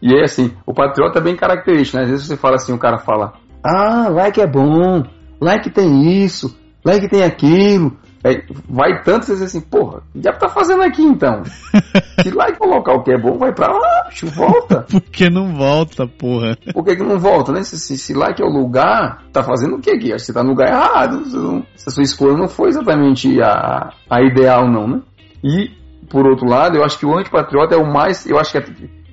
E 0.03 0.14
é 0.14 0.25
assim, 0.25 0.53
o 0.67 0.75
patriota 0.75 1.19
é 1.19 1.23
bem 1.23 1.37
característico, 1.37 1.97
né? 1.97 2.05
Às 2.05 2.11
vezes 2.11 2.27
você 2.27 2.37
fala 2.37 2.57
assim, 2.57 2.73
o 2.73 2.79
cara 2.79 2.99
fala, 2.99 3.35
ah, 3.64 4.09
like 4.09 4.41
é 4.41 4.47
bom, 4.47 5.05
like 5.41 5.71
tem 5.71 6.23
isso, 6.23 6.59
like 6.85 7.09
tem 7.09 7.23
aquilo. 7.23 7.97
Aí 8.27 8.43
vai 8.68 9.05
tanto 9.05 9.24
você 9.24 9.35
diz 9.35 9.43
assim, 9.43 9.61
porra, 9.61 10.03
o 10.12 10.20
que 10.20 10.33
tá 10.33 10.49
fazendo 10.49 10.83
aqui 10.83 11.01
então? 11.01 11.45
Se 12.20 12.31
like 12.33 12.59
é 12.61 12.66
um 12.66 12.70
local 12.70 13.05
que 13.05 13.12
é 13.12 13.18
bom, 13.18 13.39
vai 13.39 13.55
pra 13.55 13.68
lá, 13.68 14.07
bicho, 14.09 14.27
volta. 14.27 14.83
Por 14.91 15.01
que 15.01 15.31
não 15.31 15.55
volta, 15.55 16.09
porra? 16.09 16.59
Por 16.72 16.85
que, 16.85 16.97
que 16.97 17.05
não 17.05 17.20
volta, 17.20 17.53
né? 17.53 17.62
Se, 17.62 17.79
se, 17.79 17.97
se 17.97 18.14
like 18.14 18.43
é 18.43 18.45
o 18.45 18.49
lugar, 18.49 19.22
tá 19.33 19.45
fazendo 19.45 19.77
o 19.77 19.81
que 19.81 19.91
aqui? 19.91 20.12
Acho 20.12 20.24
que 20.24 20.27
você 20.27 20.33
tá 20.33 20.43
no 20.43 20.51
lugar 20.51 20.68
errado. 20.68 21.22
Não, 21.24 21.64
se 21.77 21.89
a 21.89 21.93
sua 21.93 22.03
escolha 22.03 22.37
não 22.37 22.49
foi 22.49 22.70
exatamente 22.70 23.41
a, 23.41 23.93
a 24.11 24.22
ideal, 24.22 24.68
não, 24.68 24.89
né? 24.89 25.01
E, 25.45 25.70
por 26.11 26.27
outro 26.27 26.49
lado, 26.49 26.77
eu 26.77 26.85
acho 26.85 26.99
que 26.99 27.07
o 27.07 27.16
antipatriota 27.16 27.77
é 27.77 27.79
o 27.79 27.87
mais. 27.87 28.27
Eu 28.27 28.41
acho 28.41 28.51
que 28.51 28.59
é, 28.59 28.64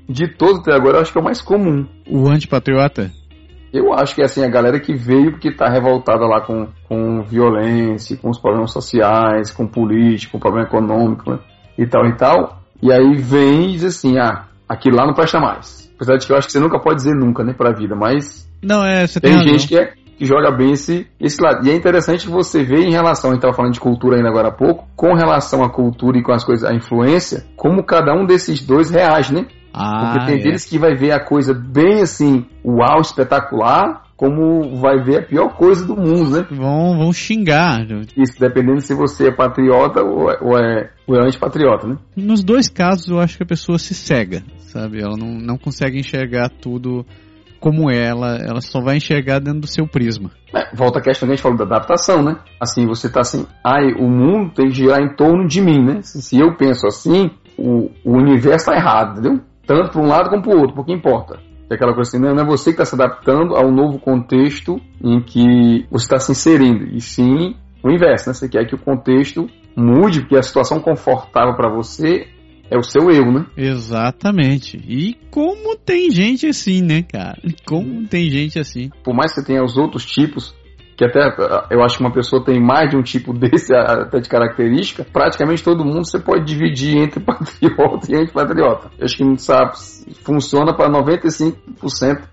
de 0.09 0.27
todos 0.27 0.61
até 0.61 0.73
agora, 0.73 0.97
eu 0.97 1.01
acho 1.01 1.11
que 1.11 1.19
é 1.19 1.21
o 1.21 1.23
mais 1.23 1.39
comum. 1.39 1.85
O 2.09 2.27
antipatriota? 2.27 3.11
Eu 3.73 3.91
acho 3.91 4.13
que 4.13 4.21
é 4.21 4.25
assim, 4.25 4.45
a 4.45 4.49
galera 4.49 4.79
que 4.79 4.93
veio 4.93 5.31
porque 5.31 5.49
está 5.49 5.67
revoltada 5.67 6.27
lá 6.27 6.39
com, 6.41 6.67
com 6.87 7.23
violência, 7.23 8.15
com 8.15 8.29
os 8.29 8.37
problemas 8.37 8.71
sociais, 8.71 9.49
com 9.49 9.65
político, 9.65 10.33
com 10.33 10.39
problema 10.39 10.67
econômico 10.67 11.31
né? 11.31 11.39
e 11.75 11.87
tal 11.87 12.05
e 12.05 12.15
tal. 12.15 12.61
E 12.81 12.93
aí 12.93 13.15
vem 13.15 13.71
e 13.71 13.71
diz 13.73 13.85
assim, 13.85 14.19
ah, 14.19 14.45
aquilo 14.69 14.97
lá 14.97 15.07
não 15.07 15.15
presta 15.15 15.39
mais. 15.39 15.91
Apesar 15.95 16.17
de 16.17 16.27
que 16.27 16.31
eu 16.31 16.37
acho 16.37 16.47
que 16.47 16.53
você 16.53 16.59
nunca 16.59 16.79
pode 16.79 16.97
dizer 16.97 17.15
nunca, 17.15 17.43
né, 17.43 17.53
pra 17.53 17.71
vida, 17.71 17.95
mas. 17.95 18.47
Não, 18.61 18.85
é, 18.85 19.07
você 19.07 19.19
tem, 19.19 19.33
tem 19.33 19.47
gente 19.47 19.67
que 19.67 19.77
é, 19.77 19.93
que 20.17 20.25
joga 20.25 20.51
bem 20.51 20.73
esse, 20.73 21.07
esse 21.19 21.41
lado. 21.41 21.65
E 21.65 21.71
é 21.71 21.75
interessante 21.75 22.27
você 22.27 22.63
ver 22.63 22.83
em 22.83 22.91
relação, 22.91 23.29
a 23.29 23.33
gente 23.33 23.39
estava 23.39 23.55
falando 23.55 23.73
de 23.73 23.79
cultura 23.79 24.17
ainda 24.17 24.29
agora 24.29 24.49
há 24.49 24.51
pouco, 24.51 24.87
com 24.95 25.13
relação 25.13 25.63
à 25.63 25.69
cultura 25.69 26.17
e 26.17 26.23
com 26.23 26.31
as 26.31 26.43
coisas, 26.43 26.69
a 26.69 26.73
influência, 26.73 27.45
como 27.55 27.83
cada 27.83 28.13
um 28.13 28.25
desses 28.25 28.63
dois 28.65 28.91
reage, 28.91 29.33
né? 29.33 29.47
Ah, 29.73 30.13
Porque 30.13 30.27
tem 30.27 30.39
é. 30.39 30.43
deles 30.43 30.65
que 30.65 30.77
vai 30.77 30.95
ver 30.95 31.11
a 31.11 31.19
coisa 31.19 31.53
bem 31.53 32.01
assim, 32.01 32.45
uau, 32.63 33.01
espetacular, 33.01 34.03
como 34.15 34.79
vai 34.79 35.03
ver 35.03 35.17
a 35.17 35.25
pior 35.25 35.57
coisa 35.57 35.85
do 35.85 35.95
mundo, 35.95 36.29
né? 36.29 36.47
Vão, 36.51 36.97
vão 36.97 37.11
xingar. 37.11 37.85
Isso, 38.15 38.39
dependendo 38.39 38.79
se 38.79 38.93
você 38.93 39.29
é 39.29 39.31
patriota 39.31 40.01
ou 40.03 40.31
é, 40.31 40.37
ou 40.39 40.57
é, 40.57 40.91
ou 41.07 41.15
é 41.15 41.25
antipatriota, 41.25 41.87
né? 41.87 41.97
Nos 42.15 42.43
dois 42.43 42.69
casos, 42.69 43.09
eu 43.09 43.19
acho 43.19 43.35
que 43.35 43.43
a 43.43 43.47
pessoa 43.47 43.79
se 43.79 43.95
cega, 43.95 44.43
sabe? 44.59 45.01
Ela 45.01 45.17
não, 45.17 45.33
não 45.33 45.57
consegue 45.57 45.97
enxergar 45.97 46.49
tudo 46.49 47.05
como 47.59 47.89
ela, 47.89 48.35
ela 48.37 48.59
só 48.59 48.81
vai 48.81 48.97
enxergar 48.97 49.39
dentro 49.39 49.61
do 49.61 49.67
seu 49.67 49.87
prisma. 49.87 50.31
É, 50.53 50.75
volta 50.75 50.99
a 50.99 51.01
questão 51.01 51.27
que 51.27 51.31
a 51.31 51.35
gente 51.35 51.41
falou 51.41 51.57
da 51.57 51.63
adaptação, 51.63 52.21
né? 52.21 52.35
Assim, 52.59 52.85
você 52.85 53.09
tá 53.09 53.21
assim, 53.21 53.47
ai, 53.63 53.93
o 53.93 54.09
mundo 54.09 54.51
tem 54.53 54.67
que 54.67 54.75
girar 54.75 54.99
em 54.99 55.15
torno 55.15 55.47
de 55.47 55.61
mim, 55.61 55.81
né? 55.81 56.01
Se, 56.01 56.21
se 56.21 56.37
eu 56.37 56.57
penso 56.57 56.85
assim, 56.85 57.31
o, 57.57 57.89
o 58.03 58.17
universo 58.17 58.69
está 58.69 58.75
errado, 58.75 59.19
entendeu? 59.19 59.41
Tanto 59.65 59.91
para 59.91 60.01
um 60.01 60.07
lado 60.07 60.29
como 60.29 60.41
para 60.41 60.55
o 60.55 60.59
outro, 60.59 60.75
porque 60.75 60.93
importa. 60.93 61.39
É 61.69 61.75
aquela 61.75 61.93
coisa 61.93 62.09
assim, 62.09 62.19
não 62.19 62.29
é 62.29 62.45
você 62.45 62.65
que 62.65 62.81
está 62.81 62.85
se 62.85 62.95
adaptando 62.95 63.55
ao 63.55 63.71
novo 63.71 63.97
contexto 63.97 64.79
em 65.03 65.21
que 65.21 65.85
você 65.89 66.05
está 66.05 66.19
se 66.19 66.31
inserindo, 66.31 66.85
e 66.95 67.01
sim 67.01 67.55
o 67.83 67.89
inverso, 67.89 68.29
né? 68.29 68.33
Você 68.33 68.47
quer 68.47 68.65
que 68.65 68.75
o 68.75 68.79
contexto 68.79 69.47
mude, 69.75 70.21
porque 70.21 70.37
a 70.37 70.43
situação 70.43 70.79
confortável 70.79 71.55
para 71.55 71.69
você 71.69 72.27
é 72.69 72.77
o 72.77 72.83
seu 72.83 73.11
eu, 73.11 73.31
né? 73.31 73.45
Exatamente. 73.57 74.77
E 74.77 75.15
como 75.29 75.75
tem 75.75 76.09
gente 76.11 76.47
assim, 76.47 76.81
né, 76.81 77.03
cara? 77.03 77.37
Como 77.65 78.07
tem 78.07 78.29
gente 78.29 78.59
assim. 78.59 78.89
Por 79.03 79.13
mais 79.13 79.33
que 79.33 79.41
você 79.41 79.47
tenha 79.47 79.63
os 79.63 79.77
outros 79.77 80.05
tipos, 80.05 80.55
que 80.95 81.05
até 81.05 81.19
eu 81.69 81.83
acho 81.83 81.97
que 81.97 82.03
uma 82.03 82.13
pessoa 82.13 82.43
tem 82.43 82.61
mais 82.61 82.89
de 82.89 82.97
um 82.97 83.01
tipo 83.01 83.33
desse 83.37 83.73
até 83.73 84.19
de 84.19 84.29
característica, 84.29 85.05
praticamente 85.11 85.63
todo 85.63 85.85
mundo 85.85 86.05
você 86.05 86.19
pode 86.19 86.45
dividir 86.45 86.97
entre 86.97 87.19
patriota 87.23 88.11
e 88.11 88.15
antipatriota. 88.15 88.91
Eu 88.97 89.05
acho 89.05 89.17
que 89.17 89.37
sabe, 89.37 89.71
funciona 90.23 90.75
para 90.75 90.89
95% 90.89 92.23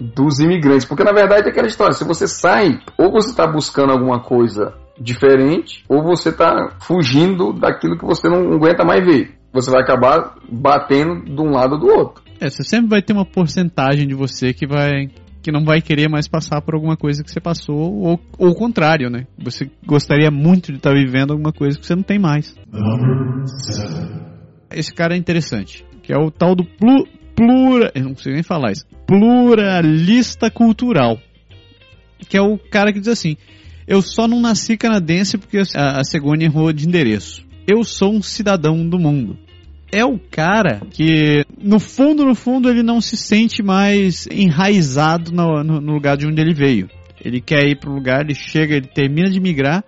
dos 0.00 0.40
imigrantes, 0.40 0.84
porque 0.84 1.04
na 1.04 1.12
verdade 1.12 1.46
é 1.46 1.50
aquela 1.50 1.68
história, 1.68 1.92
se 1.92 2.04
você 2.04 2.26
sai, 2.26 2.80
ou 2.98 3.12
você 3.12 3.30
está 3.30 3.46
buscando 3.46 3.92
alguma 3.92 4.20
coisa 4.20 4.74
diferente, 4.98 5.84
ou 5.88 6.02
você 6.02 6.30
está 6.30 6.76
fugindo 6.80 7.52
daquilo 7.52 7.98
que 7.98 8.04
você 8.04 8.28
não 8.28 8.52
aguenta 8.54 8.84
mais 8.84 9.04
ver. 9.04 9.34
Você 9.52 9.70
vai 9.70 9.82
acabar 9.82 10.34
batendo 10.50 11.24
de 11.24 11.40
um 11.40 11.50
lado 11.50 11.74
ou 11.74 11.80
do 11.80 11.86
outro. 11.86 12.24
É, 12.40 12.50
você 12.50 12.64
sempre 12.64 12.88
vai 12.88 13.02
ter 13.02 13.12
uma 13.12 13.24
porcentagem 13.24 14.06
de 14.06 14.14
você 14.14 14.52
que 14.52 14.66
vai 14.66 15.08
que 15.44 15.52
não 15.52 15.62
vai 15.62 15.82
querer 15.82 16.08
mais 16.08 16.26
passar 16.26 16.62
por 16.62 16.74
alguma 16.74 16.96
coisa 16.96 17.22
que 17.22 17.30
você 17.30 17.38
passou, 17.38 17.76
ou, 17.76 18.18
ou 18.38 18.48
o 18.48 18.54
contrário, 18.54 19.10
né? 19.10 19.26
Você 19.38 19.70
gostaria 19.86 20.30
muito 20.30 20.72
de 20.72 20.78
estar 20.78 20.90
tá 20.90 20.96
vivendo 20.96 21.32
alguma 21.32 21.52
coisa 21.52 21.78
que 21.78 21.84
você 21.84 21.94
não 21.94 22.02
tem 22.02 22.18
mais. 22.18 22.56
Esse 24.72 24.90
cara 24.94 25.14
é 25.14 25.18
interessante, 25.18 25.84
que 26.02 26.14
é 26.14 26.16
o 26.16 26.30
tal 26.30 26.56
do 26.56 26.64
plu, 26.64 27.06
plura, 27.36 27.92
eu 27.94 28.04
não 28.04 28.16
sei 28.16 28.32
nem 28.32 28.42
falar 28.42 28.72
isso, 28.72 28.86
pluralista 29.06 30.50
cultural, 30.50 31.18
que 32.26 32.38
é 32.38 32.40
o 32.40 32.56
cara 32.56 32.90
que 32.90 32.98
diz 32.98 33.08
assim, 33.08 33.36
eu 33.86 34.00
só 34.00 34.26
não 34.26 34.40
nasci 34.40 34.78
canadense 34.78 35.36
porque 35.36 35.58
a, 35.76 36.00
a 36.00 36.42
errou 36.42 36.72
de 36.72 36.88
endereço. 36.88 37.44
Eu 37.66 37.84
sou 37.84 38.14
um 38.14 38.22
cidadão 38.22 38.88
do 38.88 38.98
mundo 38.98 39.38
é 39.94 40.04
o 40.04 40.18
cara 40.18 40.80
que, 40.90 41.44
no 41.56 41.78
fundo, 41.78 42.24
no 42.24 42.34
fundo, 42.34 42.68
ele 42.68 42.82
não 42.82 43.00
se 43.00 43.16
sente 43.16 43.62
mais 43.62 44.26
enraizado 44.26 45.30
no, 45.30 45.62
no, 45.62 45.92
lugar 45.92 46.16
de 46.16 46.26
onde 46.26 46.40
ele 46.40 46.52
veio. 46.52 46.88
Ele 47.24 47.40
quer 47.40 47.64
ir 47.68 47.78
para 47.78 47.88
o 47.88 47.94
lugar, 47.94 48.22
ele 48.22 48.34
chega, 48.34 48.74
ele 48.74 48.88
termina 48.88 49.30
de 49.30 49.38
migrar 49.38 49.84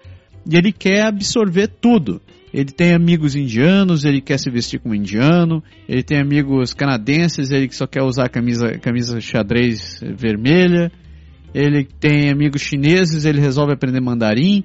e 0.49 0.57
ele 0.57 0.73
quer 0.73 1.07
absorver 1.07 1.67
tudo. 1.67 2.23
Ele 2.55 2.71
tem 2.71 2.95
amigos 2.95 3.35
indianos, 3.35 4.05
ele 4.05 4.21
quer 4.21 4.39
se 4.39 4.49
vestir 4.49 4.79
como 4.79 4.95
indiano, 4.95 5.63
ele 5.89 6.05
tem 6.05 6.21
amigos 6.21 6.73
canadenses, 6.73 7.51
ele 7.51 7.69
só 7.73 7.87
quer 7.87 8.03
usar 8.03 8.29
camisa, 8.29 8.79
camisa 8.79 9.21
xadrez 9.21 10.01
vermelha, 10.17 10.91
ele 11.53 11.85
tem 11.85 12.31
amigos 12.31 12.63
chineses, 12.63 13.25
ele 13.25 13.41
resolve 13.41 13.73
aprender 13.73 14.01
mandarim. 14.01 14.63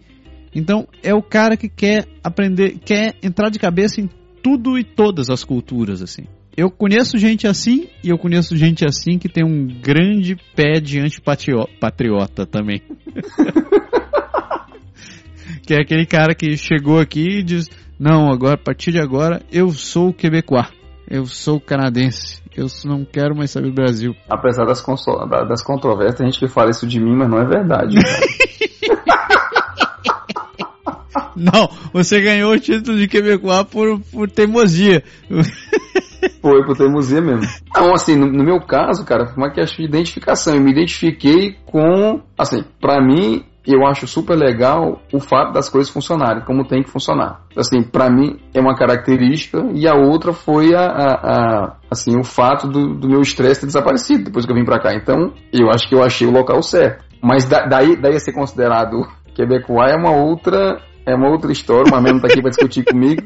Então 0.53 0.87
é 1.01 1.15
o 1.15 1.21
cara 1.23 1.57
que 1.57 1.67
quer 1.67 2.05
aprender, 2.23 2.77
quer 2.85 3.15
entrar 3.23 3.49
de 3.49 3.57
cabeça 3.57 3.99
em 3.99 4.09
tudo 4.41 4.77
e 4.77 4.83
todas 4.83 5.29
as 5.29 5.43
culturas, 5.43 6.01
assim. 6.01 6.23
Eu 6.55 6.69
conheço 6.69 7.17
gente 7.17 7.47
assim 7.47 7.87
e 8.03 8.09
eu 8.09 8.17
conheço 8.17 8.57
gente 8.57 8.85
assim 8.85 9.17
que 9.17 9.29
tem 9.29 9.45
um 9.45 9.67
grande 9.67 10.35
pé 10.55 10.81
de 10.81 10.99
antipatriota 10.99 12.45
também. 12.45 12.81
que 15.65 15.73
é 15.73 15.81
aquele 15.81 16.05
cara 16.05 16.35
que 16.35 16.57
chegou 16.57 16.99
aqui 16.99 17.39
e 17.39 17.43
diz: 17.43 17.69
Não, 17.97 18.29
agora, 18.31 18.55
a 18.55 18.63
partir 18.63 18.91
de 18.91 18.99
agora, 18.99 19.41
eu 19.51 19.69
sou 19.71 20.11
quebecois, 20.13 20.67
eu 21.09 21.25
sou 21.25 21.59
canadense, 21.61 22.41
eu 22.55 22.67
não 22.83 23.05
quero 23.05 23.33
mais 23.35 23.51
saber 23.51 23.69
do 23.69 23.75
Brasil. 23.75 24.13
Apesar 24.29 24.65
das, 24.65 24.83
das 25.47 25.63
controvérsias, 25.63 26.17
tem 26.17 26.29
gente 26.29 26.39
que 26.39 26.49
fala 26.49 26.71
isso 26.71 26.85
de 26.85 26.99
mim, 26.99 27.15
mas 27.15 27.29
não 27.29 27.39
é 27.39 27.45
verdade. 27.45 27.95
Não, 31.35 31.69
você 31.93 32.21
ganhou 32.21 32.53
o 32.53 32.59
título 32.59 32.97
de 32.97 33.07
Quebecois 33.07 33.63
por, 33.63 33.99
por 34.11 34.29
teimosia. 34.29 35.03
Foi, 36.41 36.63
por 36.65 36.77
teimosia 36.77 37.21
mesmo. 37.21 37.41
Não, 37.75 37.93
assim, 37.93 38.15
no, 38.15 38.27
no, 38.27 38.43
meu 38.43 38.59
caso, 38.59 39.03
cara, 39.05 39.25
foi 39.25 39.37
uma 39.37 39.51
questão 39.51 39.77
de 39.77 39.85
identificação. 39.85 40.55
Eu 40.55 40.61
me 40.61 40.71
identifiquei 40.71 41.55
com. 41.65 42.21
Assim, 42.37 42.63
para 42.79 43.01
mim, 43.01 43.43
eu 43.65 43.85
acho 43.85 44.07
super 44.07 44.35
legal 44.35 45.01
o 45.13 45.19
fato 45.19 45.53
das 45.53 45.69
coisas 45.69 45.91
funcionarem, 45.91 46.43
como 46.43 46.67
tem 46.67 46.83
que 46.83 46.89
funcionar. 46.89 47.41
Assim, 47.55 47.81
para 47.83 48.09
mim 48.09 48.39
é 48.53 48.59
uma 48.59 48.75
característica 48.75 49.65
e 49.73 49.87
a 49.87 49.95
outra 49.95 50.33
foi 50.33 50.73
a, 50.73 50.85
a, 50.85 51.13
a 51.13 51.75
assim, 51.89 52.17
o 52.17 52.23
fato 52.23 52.67
do, 52.67 52.95
do 52.95 53.07
meu 53.07 53.21
estresse 53.21 53.61
ter 53.61 53.67
desaparecido 53.67 54.25
depois 54.25 54.45
que 54.45 54.51
eu 54.51 54.55
vim 54.55 54.65
para 54.65 54.79
cá. 54.79 54.93
Então, 54.93 55.33
eu 55.53 55.69
acho 55.69 55.87
que 55.87 55.95
eu 55.95 56.03
achei 56.03 56.27
o 56.27 56.31
local 56.31 56.61
certo. 56.61 57.03
Mas 57.21 57.47
da, 57.47 57.65
daí, 57.67 57.95
daí 57.99 58.15
a 58.15 58.19
ser 58.19 58.33
considerado 58.33 59.07
Quebecois 59.35 59.91
é 59.91 59.95
uma 59.95 60.15
outra 60.15 60.81
é 61.05 61.15
uma 61.15 61.29
outra 61.29 61.51
história, 61.51 61.85
o 61.87 61.91
Mamé 61.91 62.11
não 62.11 62.19
tá 62.19 62.27
aqui 62.27 62.41
pra 62.41 62.49
discutir 62.49 62.83
comigo. 62.83 63.23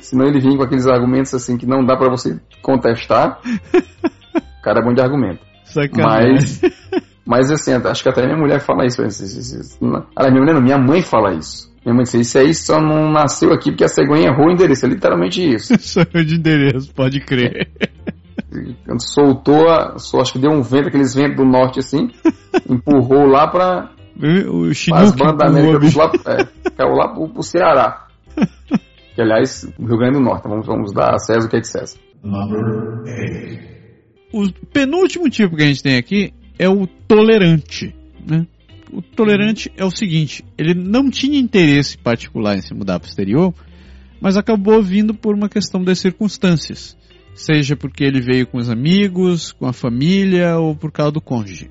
Senão 0.00 0.26
ele 0.26 0.40
vinha 0.40 0.56
com 0.56 0.64
aqueles 0.64 0.86
argumentos 0.86 1.34
assim 1.34 1.56
que 1.56 1.66
não 1.66 1.84
dá 1.84 1.96
para 1.96 2.10
você 2.10 2.38
contestar. 2.62 3.40
O 4.34 4.62
cara 4.62 4.80
é 4.80 4.84
bom 4.84 4.92
de 4.92 5.00
argumento. 5.00 5.40
Mas, 6.06 6.60
mas 7.26 7.50
assim, 7.50 7.72
acho 7.72 8.02
que 8.02 8.08
até 8.08 8.24
minha 8.24 8.38
mulher 8.38 8.60
fala 8.60 8.86
isso. 8.86 9.00
Aliás, 9.02 9.78
minha 9.80 10.40
mulher 10.40 10.54
não, 10.54 10.62
minha 10.62 10.78
mãe 10.78 11.02
fala 11.02 11.34
isso. 11.34 11.72
Minha 11.84 11.94
mãe 11.94 12.04
disse, 12.04 12.20
isso 12.20 12.38
aí 12.38 12.54
só 12.54 12.80
não 12.80 13.12
nasceu 13.12 13.52
aqui 13.52 13.70
porque 13.70 13.84
a 13.84 13.88
cegonha 13.88 14.28
errou 14.28 14.46
o 14.46 14.50
endereço. 14.50 14.86
É 14.86 14.88
literalmente 14.88 15.42
isso. 15.42 15.74
Só 15.80 16.02
de 16.02 16.36
endereço, 16.36 16.92
pode 16.94 17.20
crer. 17.20 17.68
Soltou, 18.98 19.66
só 19.98 20.20
acho 20.20 20.32
que 20.32 20.38
deu 20.38 20.50
um 20.50 20.62
vento, 20.62 20.88
aqueles 20.88 21.14
ventos 21.14 21.36
do 21.36 21.44
norte 21.44 21.80
assim, 21.80 22.08
empurrou 22.68 23.26
lá 23.26 23.48
pra, 23.48 23.90
o 24.16 24.72
Chinook. 24.72 25.02
As 25.02 25.12
bandas 25.12 25.38
da 25.38 25.46
América 25.46 25.78
do 25.78 25.90
Sul 25.90 26.02
é, 26.02 26.70
caiu 26.70 26.94
lá 26.94 27.08
pro, 27.08 27.28
pro 27.28 27.42
Ceará. 27.42 28.06
que, 29.14 29.20
aliás, 29.20 29.64
o 29.78 29.86
Rio 29.86 29.98
Grande 29.98 30.18
do 30.18 30.24
Norte. 30.24 30.48
Vamos, 30.48 30.66
vamos 30.66 30.92
dar 30.92 31.14
a 31.14 31.18
César 31.18 31.46
o 31.46 31.50
que 31.50 31.56
é 31.56 31.60
de 31.60 31.68
César. 31.68 31.98
O 34.32 34.50
penúltimo 34.72 35.28
tipo 35.28 35.56
que 35.56 35.62
a 35.62 35.66
gente 35.66 35.82
tem 35.82 35.96
aqui 35.96 36.32
é 36.58 36.68
o 36.68 36.86
tolerante. 36.86 37.94
Né? 38.26 38.46
O 38.92 39.02
tolerante 39.02 39.70
é 39.76 39.84
o 39.84 39.90
seguinte: 39.90 40.44
ele 40.56 40.74
não 40.74 41.10
tinha 41.10 41.38
interesse 41.38 41.98
particular 41.98 42.56
em 42.56 42.62
se 42.62 42.74
mudar 42.74 42.98
para 42.98 43.06
o 43.06 43.08
exterior, 43.08 43.54
mas 44.20 44.36
acabou 44.36 44.82
vindo 44.82 45.14
por 45.14 45.34
uma 45.34 45.48
questão 45.48 45.82
das 45.82 45.98
circunstâncias. 45.98 46.96
Seja 47.34 47.76
porque 47.76 48.04
ele 48.04 48.20
veio 48.20 48.46
com 48.46 48.58
os 48.58 48.70
amigos, 48.70 49.50
com 49.52 49.66
a 49.66 49.72
família 49.72 50.56
ou 50.56 50.76
por 50.76 50.92
causa 50.92 51.12
do 51.12 51.20
cônjuge. 51.20 51.68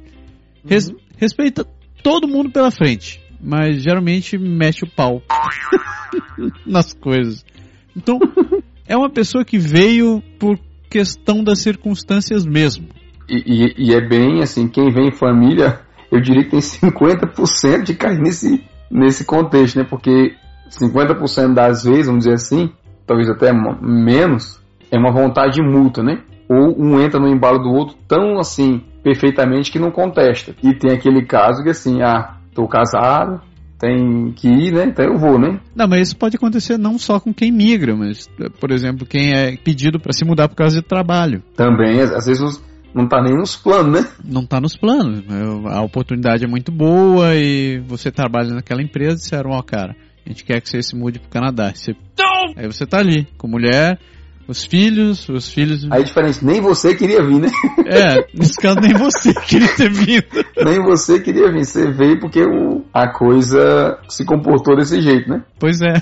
Res, 0.66 0.90
uhum. 0.90 0.98
Respeita 1.18 1.66
todo 2.04 2.28
mundo 2.28 2.52
pela 2.52 2.70
frente, 2.70 3.22
mas 3.42 3.82
geralmente 3.82 4.38
mete 4.38 4.84
o 4.84 4.90
pau 4.90 5.24
nas 6.68 6.94
coisas. 6.94 7.46
Então, 7.96 8.20
é 8.88 8.96
uma 8.98 9.10
pessoa 9.10 9.46
que 9.46 9.58
veio 9.58 10.22
por 10.38 10.60
questão 10.90 11.44
das 11.44 11.60
circunstâncias 11.60 12.46
mesmo. 12.46 12.88
E, 13.28 13.38
e, 13.46 13.90
e, 13.90 13.96
é 13.96 14.02
bem 14.06 14.44
assim, 14.44 14.68
quem 14.68 14.92
vem 14.92 15.08
em 15.08 15.18
família, 15.18 15.80
eu 16.12 16.22
diria 16.22 16.44
que 16.44 16.52
tem 16.52 16.60
50% 16.60 17.84
de 17.84 17.96
cair 17.96 18.20
nesse, 18.20 18.64
nesse 18.92 19.26
contexto, 19.26 19.78
né? 19.80 19.86
Porque 19.90 20.36
50% 20.70 21.54
das 21.54 21.84
vezes, 21.84 22.08
vamos 22.08 22.26
dizer 22.26 22.36
assim, 22.36 22.70
talvez 23.08 23.30
até 23.30 23.52
menos, 23.54 24.62
é 24.92 24.98
uma 24.98 25.12
vontade 25.12 25.62
mútua, 25.62 26.04
né? 26.04 26.22
Ou 26.50 26.76
um 26.78 27.00
entra 27.00 27.20
no 27.20 27.28
embalo 27.28 27.60
do 27.60 27.70
outro 27.70 27.96
tão 28.08 28.38
assim 28.38 28.84
perfeitamente 29.04 29.72
que 29.72 29.80
não 29.80 29.92
contesta. 29.92 30.56
E 30.64 30.74
tem 30.74 30.92
aquele 30.92 31.26
caso 31.26 31.62
que 31.62 31.70
assim, 31.70 32.02
ah, 32.02 32.38
tô 32.54 32.68
casado, 32.68 33.42
tem 33.78 34.32
que 34.32 34.48
ir, 34.48 34.74
né? 34.74 34.86
Então 34.86 35.06
eu 35.06 35.18
vou, 35.18 35.38
né? 35.38 35.60
Não, 35.76 35.88
mas 35.88 36.08
isso 36.08 36.18
pode 36.18 36.38
acontecer 36.38 36.78
não 36.78 36.98
só 36.98 37.20
com 37.20 37.34
quem 37.34 37.52
migra, 37.52 37.96
mas, 37.96 38.30
por 38.60 38.72
exemplo, 38.72 39.06
quem 39.06 39.34
é 39.34 39.58
pedido 39.58 40.00
para 40.00 40.14
se 40.14 40.24
mudar 40.24 40.48
por 40.48 40.56
causa 40.56 40.78
de 40.78 40.88
trabalho. 40.88 41.44
Também, 41.56 42.00
às 42.00 42.26
vezes 42.26 42.64
não 42.94 43.08
tá 43.08 43.22
nem 43.22 43.36
nos 43.36 43.56
planos, 43.56 43.92
né? 43.92 44.08
Não 44.24 44.46
tá 44.46 44.62
nos 44.62 44.78
planos. 44.78 45.24
A 45.68 45.82
oportunidade 45.82 46.46
é 46.46 46.48
muito 46.48 46.72
boa 46.72 47.36
e 47.36 47.80
você 47.80 48.10
trabalha 48.10 48.54
naquela 48.54 48.82
empresa 48.82 49.16
e 49.16 49.20
disseram, 49.20 49.52
ó, 49.52 49.60
oh, 49.60 49.64
cara, 49.64 49.96
a 50.26 50.30
gente 50.30 50.46
quer 50.46 50.62
que 50.62 50.70
você 50.70 50.82
se 50.82 50.96
mude 50.96 51.20
pro 51.20 51.30
Canadá. 51.30 51.74
Você... 51.74 51.94
Aí 52.56 52.68
você 52.68 52.86
tá 52.86 53.00
ali, 53.00 53.28
com 53.38 53.48
mulher, 53.48 54.00
os 54.48 54.66
filhos, 54.66 55.28
os 55.30 55.50
filhos. 55.50 55.88
Aí 55.92 56.04
diferente, 56.04 56.44
nem 56.44 56.62
você 56.62 56.96
queria 56.96 57.24
vir, 57.24 57.40
né? 57.40 57.50
É, 57.86 58.28
nesse 58.34 58.60
caso 58.62 58.80
nem 58.80 58.94
você 58.94 59.34
queria 59.46 59.68
ter 59.76 59.92
vindo. 59.92 60.46
nem 60.64 60.84
você 60.84 61.20
queria 61.20 61.52
vir, 61.52 61.66
você 61.66 61.92
veio 61.92 62.20
porque 62.20 62.44
o, 62.44 62.84
a 62.94 63.08
coisa 63.08 64.00
se 64.08 64.26
comportou 64.26 64.76
desse 64.76 65.02
jeito, 65.02 65.30
né? 65.30 65.44
Pois 65.60 65.82
é. 65.82 65.94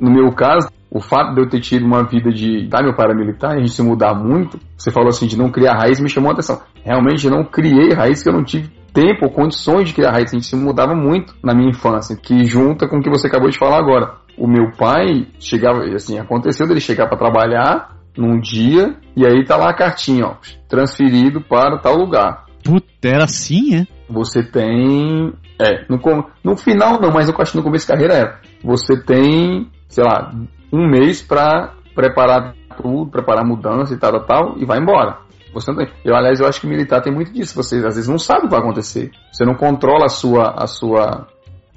No 0.00 0.10
meu 0.10 0.32
caso, 0.32 0.68
o 0.90 1.00
fato 1.00 1.34
de 1.34 1.40
eu 1.42 1.48
ter 1.48 1.60
tido 1.60 1.84
uma 1.84 2.02
vida 2.02 2.30
de 2.30 2.66
dar 2.68 2.82
meu 2.82 2.94
paramilitar, 2.94 3.52
a 3.52 3.58
gente 3.58 3.72
se 3.72 3.82
mudar 3.82 4.14
muito, 4.14 4.58
você 4.76 4.90
falou 4.90 5.08
assim, 5.08 5.26
de 5.26 5.36
não 5.36 5.50
criar 5.50 5.78
raiz, 5.78 6.00
me 6.00 6.08
chamou 6.08 6.30
a 6.30 6.32
atenção. 6.32 6.60
Realmente 6.82 7.26
eu 7.26 7.30
não 7.30 7.44
criei 7.44 7.92
raiz, 7.92 8.22
que 8.22 8.28
eu 8.28 8.32
não 8.32 8.42
tive 8.42 8.70
tempo 8.92 9.26
ou 9.26 9.30
condições 9.30 9.88
de 9.88 9.94
criar 9.94 10.10
raiz. 10.10 10.30
A 10.30 10.36
gente 10.36 10.46
se 10.46 10.56
mudava 10.56 10.94
muito 10.94 11.34
na 11.44 11.54
minha 11.54 11.70
infância, 11.70 12.16
que 12.16 12.44
junta 12.44 12.88
com 12.88 12.98
o 12.98 13.02
que 13.02 13.10
você 13.10 13.28
acabou 13.28 13.48
de 13.48 13.58
falar 13.58 13.78
agora 13.78 14.19
o 14.40 14.48
meu 14.48 14.72
pai 14.72 15.28
chegava, 15.38 15.84
assim, 15.94 16.18
aconteceu 16.18 16.66
dele 16.66 16.80
chegar 16.80 17.06
para 17.06 17.18
trabalhar 17.18 17.94
num 18.16 18.40
dia 18.40 18.96
e 19.14 19.26
aí 19.26 19.44
tá 19.44 19.56
lá 19.56 19.70
a 19.70 19.76
cartinha, 19.76 20.26
ó, 20.26 20.34
transferido 20.66 21.42
para 21.42 21.78
tal 21.78 21.94
lugar. 21.94 22.46
Puta, 22.64 22.86
era 23.04 23.24
assim, 23.24 23.76
é? 23.76 23.86
Você 24.08 24.42
tem. 24.42 25.32
É, 25.60 25.84
no, 25.88 26.00
no 26.42 26.56
final 26.56 26.98
não, 27.00 27.12
mas 27.12 27.28
eu 27.28 27.34
acho 27.38 27.52
que 27.52 27.58
no 27.58 27.62
começo 27.62 27.86
da 27.86 27.94
carreira 27.94 28.14
era. 28.14 28.40
Você 28.64 28.98
tem, 29.02 29.70
sei 29.88 30.04
lá, 30.04 30.32
um 30.72 30.88
mês 30.88 31.20
para 31.20 31.74
preparar 31.94 32.54
tudo, 32.80 33.10
preparar 33.10 33.46
mudança 33.46 33.92
e 33.92 33.98
tal, 33.98 34.12
tal, 34.12 34.24
tal, 34.24 34.58
e 34.58 34.64
vai 34.64 34.78
embora. 34.78 35.18
Você 35.52 35.70
não 35.70 35.78
tem. 35.78 35.88
Eu, 36.04 36.14
aliás, 36.14 36.40
eu 36.40 36.46
acho 36.46 36.60
que 36.60 36.66
militar 36.66 37.02
tem 37.02 37.12
muito 37.12 37.32
disso. 37.32 37.54
Você 37.56 37.76
às 37.76 37.96
vezes 37.96 38.08
não 38.08 38.18
sabe 38.18 38.40
o 38.40 38.42
que 38.44 38.50
vai 38.50 38.60
acontecer. 38.60 39.10
Você 39.32 39.44
não 39.44 39.54
controla 39.54 40.06
a 40.06 40.08
sua, 40.08 40.54
a 40.56 40.66
sua, 40.66 41.26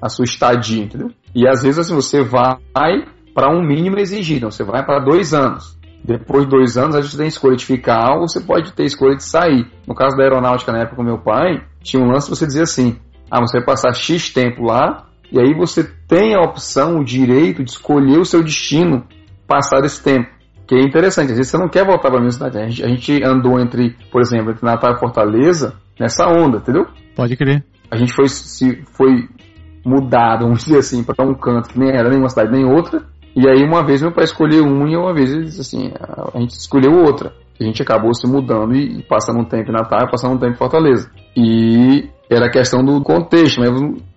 a 0.04 0.10
sua 0.10 0.26
estadia, 0.26 0.84
entendeu? 0.84 1.10
E 1.34 1.48
às 1.48 1.62
vezes 1.62 1.78
assim, 1.78 1.94
você 1.94 2.22
vai 2.22 3.06
para 3.34 3.50
um 3.50 3.66
mínimo 3.66 3.98
exigido. 3.98 4.50
Você 4.50 4.62
vai 4.62 4.84
para 4.84 5.02
dois 5.02 5.32
anos. 5.32 5.78
Depois 6.04 6.44
de 6.44 6.50
dois 6.50 6.76
anos, 6.76 6.94
a 6.94 7.00
gente 7.00 7.16
tem 7.16 7.26
escolha 7.26 7.56
de 7.56 7.64
ficar 7.64 8.16
ou 8.16 8.28
você 8.28 8.38
pode 8.38 8.74
ter 8.74 8.84
escolha 8.84 9.16
de 9.16 9.24
sair. 9.24 9.66
No 9.88 9.94
caso 9.94 10.14
da 10.14 10.22
aeronáutica, 10.22 10.70
na 10.70 10.80
época 10.80 10.96
com 10.96 11.02
meu 11.02 11.16
pai, 11.16 11.64
tinha 11.82 12.02
um 12.02 12.10
lance 12.10 12.28
você 12.28 12.46
dizia 12.46 12.64
assim: 12.64 12.98
ah, 13.30 13.40
você 13.40 13.56
vai 13.56 13.66
passar 13.66 13.94
X 13.94 14.28
tempo 14.28 14.62
lá, 14.62 15.06
e 15.32 15.40
aí 15.40 15.54
você 15.54 15.82
tem 16.06 16.34
a 16.34 16.42
opção, 16.42 16.98
o 16.98 17.04
direito 17.04 17.64
de 17.64 17.70
escolher 17.70 18.18
o 18.18 18.26
seu 18.26 18.42
destino 18.42 19.06
passar 19.48 19.82
esse 19.86 20.02
tempo. 20.02 20.28
Que 20.66 20.74
é 20.74 20.82
interessante, 20.82 21.30
às 21.30 21.38
vezes 21.38 21.50
você 21.50 21.56
não 21.56 21.68
quer 21.68 21.86
voltar 21.86 22.10
para 22.10 22.18
a 22.18 22.22
mesma 22.22 22.32
cidade. 22.32 22.58
A 22.58 22.68
gente, 22.68 22.84
a 22.84 22.88
gente 22.88 23.24
andou 23.24 23.58
entre, 23.58 23.96
por 24.12 24.20
exemplo, 24.20 24.50
entre 24.50 24.64
Natal 24.64 24.92
e 24.94 25.00
Fortaleza 25.00 25.74
nessa 25.98 26.26
onda, 26.26 26.58
entendeu? 26.58 26.86
Pode 27.16 27.34
crer. 27.38 27.64
A 27.90 27.96
gente 27.96 28.12
foi, 28.12 28.28
se, 28.28 28.82
foi 28.92 29.28
mudado, 29.84 30.44
vamos 30.44 30.64
dizer 30.64 30.78
assim, 30.78 31.04
para 31.04 31.24
um 31.24 31.34
canto 31.34 31.68
que 31.68 31.78
nem 31.78 31.90
era 31.90 32.08
nem 32.08 32.18
uma 32.18 32.28
cidade 32.28 32.50
nem 32.50 32.64
outra. 32.64 33.02
E 33.36 33.48
aí 33.48 33.64
uma 33.64 33.84
vez 33.84 34.00
meu 34.00 34.12
pai 34.12 34.24
escolheu 34.24 34.64
um 34.64 34.86
e 34.86 34.96
uma 34.96 35.12
vez 35.12 35.58
assim, 35.58 35.92
a 36.32 36.38
gente 36.38 36.50
escolheu 36.50 36.92
outra. 36.92 37.32
A 37.60 37.64
gente 37.64 37.82
acabou 37.82 38.12
se 38.14 38.26
mudando 38.26 38.74
e, 38.74 39.02
passando 39.04 39.40
um 39.40 39.44
tempo 39.44 39.70
em 39.70 39.72
Natal 39.72 40.00
e 40.06 40.10
passando 40.10 40.34
um 40.34 40.38
tempo 40.38 40.54
em 40.54 40.58
Fortaleza. 40.58 41.08
E 41.36 42.08
era 42.28 42.46
a 42.46 42.50
questão 42.50 42.84
do 42.84 43.00
contexto, 43.02 43.60
mas 43.60 43.70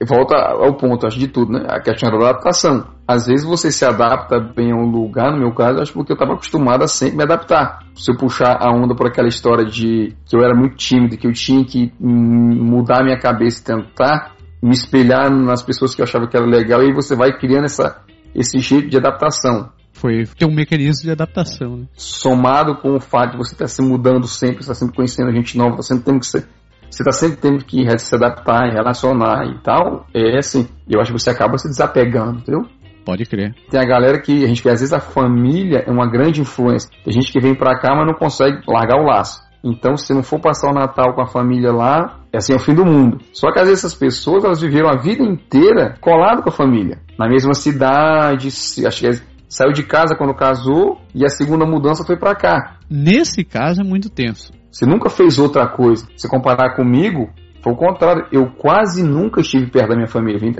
volta 0.07 0.35
ao 0.35 0.73
ponto, 0.75 1.05
acho 1.05 1.19
de 1.19 1.27
tudo, 1.27 1.51
né? 1.51 1.65
A 1.69 1.79
questão 1.79 2.09
da 2.09 2.29
adaptação. 2.29 2.85
Às 3.07 3.27
vezes 3.27 3.45
você 3.45 3.71
se 3.71 3.85
adapta 3.85 4.39
bem 4.39 4.71
a 4.71 4.75
um 4.75 4.89
lugar, 4.89 5.31
no 5.31 5.39
meu 5.39 5.53
caso, 5.53 5.81
acho 5.81 5.93
porque 5.93 6.11
eu 6.11 6.15
estava 6.15 6.33
acostumado 6.33 6.83
a 6.83 6.87
sempre 6.87 7.17
me 7.17 7.23
adaptar. 7.23 7.79
Se 7.95 8.11
eu 8.11 8.17
puxar 8.17 8.57
a 8.59 8.71
onda 8.71 8.95
por 8.95 9.07
aquela 9.07 9.27
história 9.27 9.65
de 9.65 10.15
que 10.25 10.35
eu 10.35 10.41
era 10.41 10.55
muito 10.55 10.75
tímido, 10.75 11.17
que 11.17 11.27
eu 11.27 11.33
tinha 11.33 11.63
que 11.63 11.93
mudar 11.99 13.03
minha 13.03 13.19
cabeça 13.19 13.61
e 13.61 13.75
tentar 13.75 14.36
me 14.61 14.71
espelhar 14.71 15.29
nas 15.31 15.61
pessoas 15.61 15.93
que 15.93 16.01
eu 16.01 16.03
achava 16.03 16.27
que 16.27 16.35
era 16.35 16.45
legal, 16.45 16.81
e 16.81 16.87
aí 16.87 16.93
você 16.93 17.15
vai 17.15 17.37
criando 17.37 17.65
essa, 17.65 18.01
esse 18.33 18.59
jeito 18.59 18.89
de 18.89 18.97
adaptação. 18.97 19.69
Foi 19.93 20.25
ter 20.37 20.45
um 20.45 20.53
mecanismo 20.53 21.03
de 21.03 21.11
adaptação, 21.11 21.77
né? 21.77 21.85
Somado 21.93 22.75
com 22.75 22.95
o 22.95 22.99
fato 22.99 23.31
de 23.31 23.37
você 23.37 23.53
estar 23.53 23.67
se 23.67 23.81
mudando 23.81 24.27
sempre, 24.27 24.59
estar 24.59 24.75
sempre 24.75 24.95
conhecendo 24.95 25.31
gente 25.31 25.57
nova, 25.57 25.77
você 25.77 25.93
sempre 25.93 26.05
tendo 26.05 26.19
que 26.19 26.27
ser, 26.27 26.47
você 26.89 27.01
está 27.01 27.11
sempre 27.11 27.37
tendo 27.37 27.65
que 27.65 27.85
se 27.99 28.15
adaptar, 28.15 28.71
relacionar 28.71 29.45
e 29.47 29.59
tal, 29.61 30.05
é 30.13 30.37
assim, 30.37 30.67
eu 30.89 31.01
acho 31.01 31.11
que 31.11 31.19
você 31.19 31.29
acaba 31.29 31.57
se 31.57 31.67
desapegando, 31.67 32.39
entendeu? 32.39 32.61
Pode 33.07 33.25
crer. 33.25 33.55
Tem 33.69 33.79
a 33.79 33.85
galera 33.85 34.19
que 34.19 34.43
a 34.43 34.47
gente 34.47 34.61
que 34.61 34.69
às 34.69 34.81
vezes 34.81 34.93
a 34.93 34.99
família 34.99 35.83
é 35.87 35.89
uma 35.89 36.09
grande 36.11 36.41
influência. 36.41 36.89
Tem 37.05 37.13
gente 37.13 37.31
que 37.31 37.39
vem 37.39 37.55
para 37.55 37.79
cá, 37.79 37.95
mas 37.95 38.05
não 38.05 38.13
consegue 38.13 38.61
largar 38.67 38.99
o 38.99 39.05
laço. 39.05 39.41
Então, 39.63 39.97
se 39.97 40.13
não 40.13 40.23
for 40.23 40.39
passar 40.39 40.69
o 40.69 40.73
Natal 40.73 41.13
com 41.13 41.21
a 41.21 41.27
família 41.27 41.71
lá, 41.71 42.19
é 42.31 42.37
assim 42.37 42.53
é 42.53 42.55
o 42.55 42.59
fim 42.59 42.73
do 42.73 42.85
mundo. 42.85 43.19
Só 43.33 43.51
que 43.51 43.59
às 43.59 43.67
vezes 43.67 43.83
essas 43.83 43.97
pessoas 43.97 44.43
elas 44.43 44.61
viveram 44.61 44.89
a 44.89 44.97
vida 44.97 45.23
inteira 45.23 45.95
colado 45.99 46.43
com 46.43 46.49
a 46.49 46.51
família, 46.51 46.99
na 47.17 47.27
mesma 47.27 47.53
cidade, 47.53 48.47
acho 48.47 48.99
que 48.99 49.21
saiu 49.49 49.71
de 49.71 49.83
casa 49.83 50.15
quando 50.15 50.33
casou 50.33 51.01
e 51.13 51.25
a 51.25 51.29
segunda 51.29 51.65
mudança 51.65 52.03
foi 52.05 52.17
para 52.17 52.35
cá. 52.35 52.77
Nesse 52.89 53.43
caso 53.43 53.81
é 53.81 53.83
muito 53.83 54.09
tenso. 54.09 54.51
Você 54.71 54.85
nunca 54.85 55.09
fez 55.09 55.39
outra 55.39 55.67
coisa. 55.67 56.07
Se 56.15 56.29
comparar 56.29 56.75
comigo, 56.75 57.29
foi 57.63 57.73
o 57.73 57.75
contrário. 57.75 58.27
Eu 58.31 58.51
quase 58.51 59.01
nunca 59.03 59.41
estive 59.41 59.71
perto 59.71 59.89
da 59.89 59.95
minha 59.95 60.07
família. 60.07 60.37
Eu 60.37 60.41
vim, 60.41 60.55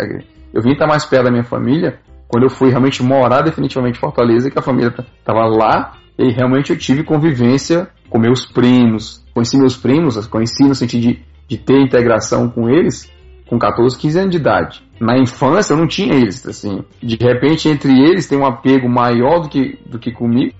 eu 0.53 0.61
vim 0.61 0.71
estar 0.71 0.87
mais 0.87 1.05
perto 1.05 1.25
da 1.25 1.31
minha 1.31 1.43
família 1.43 1.99
quando 2.27 2.43
eu 2.43 2.49
fui 2.49 2.69
realmente 2.69 3.01
morar 3.01 3.41
definitivamente 3.41 3.97
em 3.97 4.01
Fortaleza, 4.01 4.51
que 4.51 4.59
a 4.59 4.61
família 4.61 4.93
estava 5.19 5.45
lá, 5.45 5.93
e 6.17 6.31
realmente 6.31 6.71
eu 6.71 6.77
tive 6.77 7.03
convivência 7.03 7.87
com 8.09 8.19
meus 8.19 8.45
primos. 8.45 9.23
Conheci 9.33 9.57
meus 9.57 9.77
primos, 9.77 10.27
conheci 10.27 10.63
no 10.63 10.75
sentido 10.75 11.01
de, 11.01 11.19
de 11.47 11.57
ter 11.57 11.79
integração 11.79 12.49
com 12.49 12.69
eles 12.69 13.11
com 13.47 13.57
14, 13.57 13.97
15 13.97 14.19
anos 14.19 14.31
de 14.31 14.37
idade. 14.37 14.81
Na 14.99 15.17
infância 15.17 15.73
eu 15.73 15.77
não 15.77 15.87
tinha 15.87 16.13
eles, 16.13 16.45
assim. 16.45 16.83
De 17.01 17.15
repente, 17.15 17.69
entre 17.69 17.91
eles 17.91 18.27
tem 18.27 18.37
um 18.37 18.45
apego 18.45 18.89
maior 18.89 19.39
do 19.39 19.49
que, 19.49 19.79
do 19.85 19.97
que 19.97 20.11
comigo. 20.11 20.53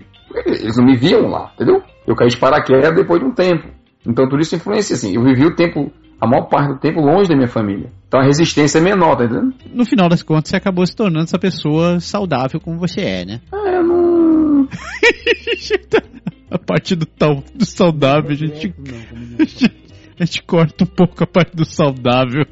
Eles 0.46 0.78
não 0.78 0.86
me 0.86 0.96
viam 0.96 1.28
lá, 1.28 1.52
entendeu? 1.56 1.82
Eu 2.06 2.16
caí 2.16 2.30
de 2.30 2.38
paraquedas 2.38 2.96
depois 2.96 3.20
de 3.20 3.26
um 3.26 3.34
tempo. 3.34 3.68
Então 4.06 4.28
tudo 4.30 4.42
isso 4.42 4.56
influencia, 4.56 4.96
assim. 4.96 5.16
Eu 5.16 5.24
vivi 5.24 5.46
o 5.46 5.56
tempo 5.56 5.92
a 6.20 6.28
maior 6.28 6.46
parte 6.46 6.74
do 6.74 6.80
tempo 6.80 7.02
longe 7.02 7.30
da 7.30 7.36
minha 7.36 7.48
família. 7.48 7.92
Então 8.08 8.20
a 8.20 8.24
resistência 8.24 8.80
é 8.80 8.82
menor, 8.82 9.16
tá 9.16 9.26
entendendo? 9.26 9.54
No 9.74 9.86
final 9.86 10.08
das 10.08 10.24
contas, 10.24 10.50
você 10.50 10.56
acabou 10.56 10.86
se 10.86 10.96
tornando 10.96 11.26
essa 11.26 11.38
pessoa 11.38 12.00
saudável 12.00 12.60
como 12.60 12.80
você 12.80 13.02
é, 13.02 13.26
né? 13.26 13.42
Não. 15.92 16.18
a 16.52 16.58
parte 16.58 16.96
do, 16.96 17.06
tal, 17.06 17.44
do 17.54 17.66
saudável, 17.66 18.32
a 18.32 18.36
gente, 18.36 18.74
a 20.20 20.26
gente 20.26 20.44
corta 20.44 20.84
um 20.84 20.88
pouco 20.88 21.24
a 21.24 21.28
parte 21.28 21.56
do 21.56 21.66
saudável. 21.66 22.46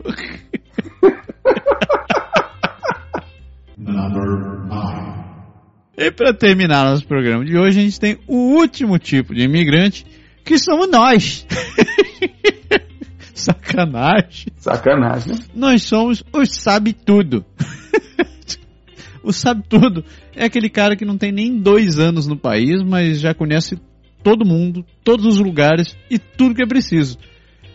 Number 3.77 4.25
nine. 4.67 5.15
E 5.97 6.11
para 6.11 6.33
terminar 6.33 6.83
nosso 6.85 7.07
programa 7.07 7.45
de 7.45 7.57
hoje, 7.57 7.79
a 7.79 7.83
gente 7.83 7.99
tem 7.99 8.17
o 8.27 8.55
último 8.57 8.99
tipo 8.99 9.33
de 9.33 9.43
imigrante, 9.43 10.05
que 10.43 10.57
somos 10.57 10.89
nós. 10.89 11.45
Sacanagem. 13.33 14.47
Sacanagem? 14.57 15.35
Nós 15.53 15.83
somos 15.83 16.23
os 16.33 16.55
sabe 16.55 16.91
tudo. 16.93 17.45
O 19.25 19.33
sabe 19.33 19.63
tudo 19.67 20.03
é 20.35 20.45
aquele 20.45 20.69
cara 20.69 20.95
que 20.95 21.05
não 21.05 21.17
tem 21.17 21.31
nem 21.31 21.57
dois 21.57 21.99
anos 21.99 22.27
no 22.27 22.37
país, 22.37 22.81
mas 22.83 23.19
já 23.19 23.33
conhece 23.33 23.77
todo 24.23 24.45
mundo, 24.45 24.85
todos 25.03 25.25
os 25.25 25.39
lugares 25.39 25.95
e 26.09 26.17
tudo 26.17 26.55
que 26.55 26.63
é 26.63 26.67
preciso. 26.67 27.17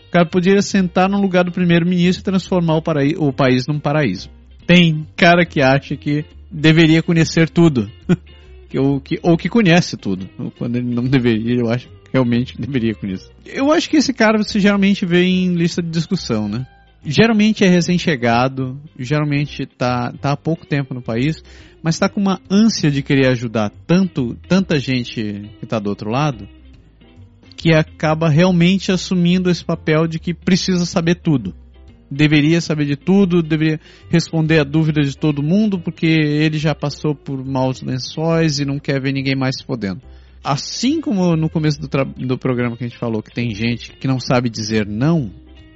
O 0.07 0.11
cara 0.11 0.25
poderia 0.25 0.61
sentar 0.61 1.09
no 1.09 1.21
lugar 1.21 1.43
do 1.45 1.51
primeiro-ministro 1.51 2.21
e 2.21 2.25
transformar 2.25 2.75
o, 2.75 2.83
o 3.17 3.33
país 3.33 3.65
num 3.67 3.79
paraíso. 3.79 4.29
Tem 4.65 5.07
cara 5.15 5.45
que 5.45 5.61
acha 5.61 5.95
que 5.95 6.25
deveria 6.51 7.01
conhecer 7.01 7.49
tudo. 7.49 7.89
ou, 8.77 8.99
que, 8.99 9.19
ou 9.23 9.37
que 9.37 9.49
conhece 9.49 9.95
tudo. 9.95 10.29
Quando 10.57 10.75
ele 10.75 10.93
não 10.93 11.03
deveria, 11.03 11.59
eu 11.59 11.69
acho 11.69 11.89
realmente 12.11 12.59
deveria 12.59 12.93
conhecer. 12.93 13.31
Eu 13.45 13.71
acho 13.71 13.89
que 13.89 13.97
esse 13.97 14.13
cara 14.13 14.37
você 14.37 14.59
geralmente 14.59 15.05
vê 15.05 15.23
em 15.23 15.53
lista 15.53 15.81
de 15.81 15.89
discussão, 15.89 16.47
né? 16.47 16.67
Geralmente 17.03 17.63
é 17.63 17.67
recém-chegado, 17.67 18.79
geralmente 18.97 19.63
está 19.63 20.11
tá 20.11 20.33
há 20.33 20.37
pouco 20.37 20.67
tempo 20.67 20.93
no 20.93 21.01
país, 21.01 21.43
mas 21.81 21.95
está 21.95 22.07
com 22.07 22.21
uma 22.21 22.39
ânsia 22.49 22.91
de 22.91 23.01
querer 23.01 23.27
ajudar 23.29 23.71
tanto 23.87 24.35
tanta 24.47 24.77
gente 24.77 25.15
que 25.15 25.63
está 25.63 25.79
do 25.79 25.89
outro 25.89 26.11
lado, 26.11 26.47
que 27.57 27.73
acaba 27.73 28.29
realmente 28.29 28.91
assumindo 28.91 29.49
esse 29.49 29.65
papel 29.65 30.05
de 30.05 30.19
que 30.19 30.31
precisa 30.31 30.85
saber 30.85 31.15
tudo. 31.15 31.55
Deveria 32.09 32.61
saber 32.61 32.85
de 32.85 32.95
tudo, 32.95 33.41
deveria 33.41 33.79
responder 34.09 34.59
a 34.59 34.63
dúvidas 34.63 35.09
de 35.09 35.17
todo 35.17 35.41
mundo, 35.41 35.79
porque 35.79 36.05
ele 36.05 36.59
já 36.59 36.75
passou 36.75 37.15
por 37.15 37.43
maus 37.43 37.81
lençóis 37.81 38.59
e 38.59 38.65
não 38.65 38.77
quer 38.77 39.01
ver 39.01 39.13
ninguém 39.13 39.35
mais 39.35 39.55
se 39.57 39.65
fodendo. 39.65 40.01
Assim 40.43 41.01
como 41.01 41.35
no 41.35 41.49
começo 41.49 41.79
do, 41.79 41.87
do 42.27 42.37
programa 42.37 42.75
que 42.77 42.83
a 42.83 42.87
gente 42.87 42.99
falou 42.99 43.23
que 43.23 43.33
tem 43.33 43.55
gente 43.55 43.93
que 43.93 44.07
não 44.07 44.19
sabe 44.19 44.49
dizer 44.49 44.85
não, 44.85 45.31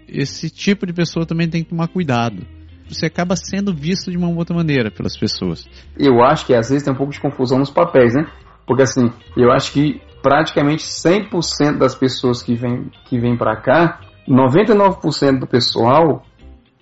esse 0.08 0.50
tipo 0.50 0.86
de 0.86 0.94
pessoa 0.94 1.26
também 1.26 1.50
tem 1.50 1.64
que 1.64 1.70
tomar 1.70 1.88
cuidado. 1.88 2.46
Você 2.88 3.08
acaba 3.08 3.36
sendo 3.36 3.74
visto 3.74 4.12
de 4.12 4.18
uma 4.18 4.30
outra 4.30 4.56
maneira 4.56 4.92
pelas 4.92 5.18
pessoas. 5.18 5.68
Eu 5.98 6.24
acho 6.24 6.46
que 6.46 6.54
às 6.54 6.70
vezes 6.70 6.84
tem 6.84 6.94
um 6.94 6.98
pouco 6.98 7.12
de 7.12 7.20
confusão 7.20 7.58
nos 7.58 7.72
papéis, 7.72 8.14
né? 8.14 8.28
Porque 8.66 8.84
assim, 8.84 9.12
eu 9.36 9.52
acho 9.52 9.72
que 9.72 10.02
praticamente 10.22 10.84
100% 10.84 11.78
das 11.78 11.96
pessoas 11.96 12.42
que 12.42 12.56
vêm 12.56 12.92
que 13.06 13.20
vem 13.20 13.38
para 13.38 13.56
cá, 13.56 14.00
99% 14.28 15.40
do 15.40 15.48
pessoal 15.48 16.24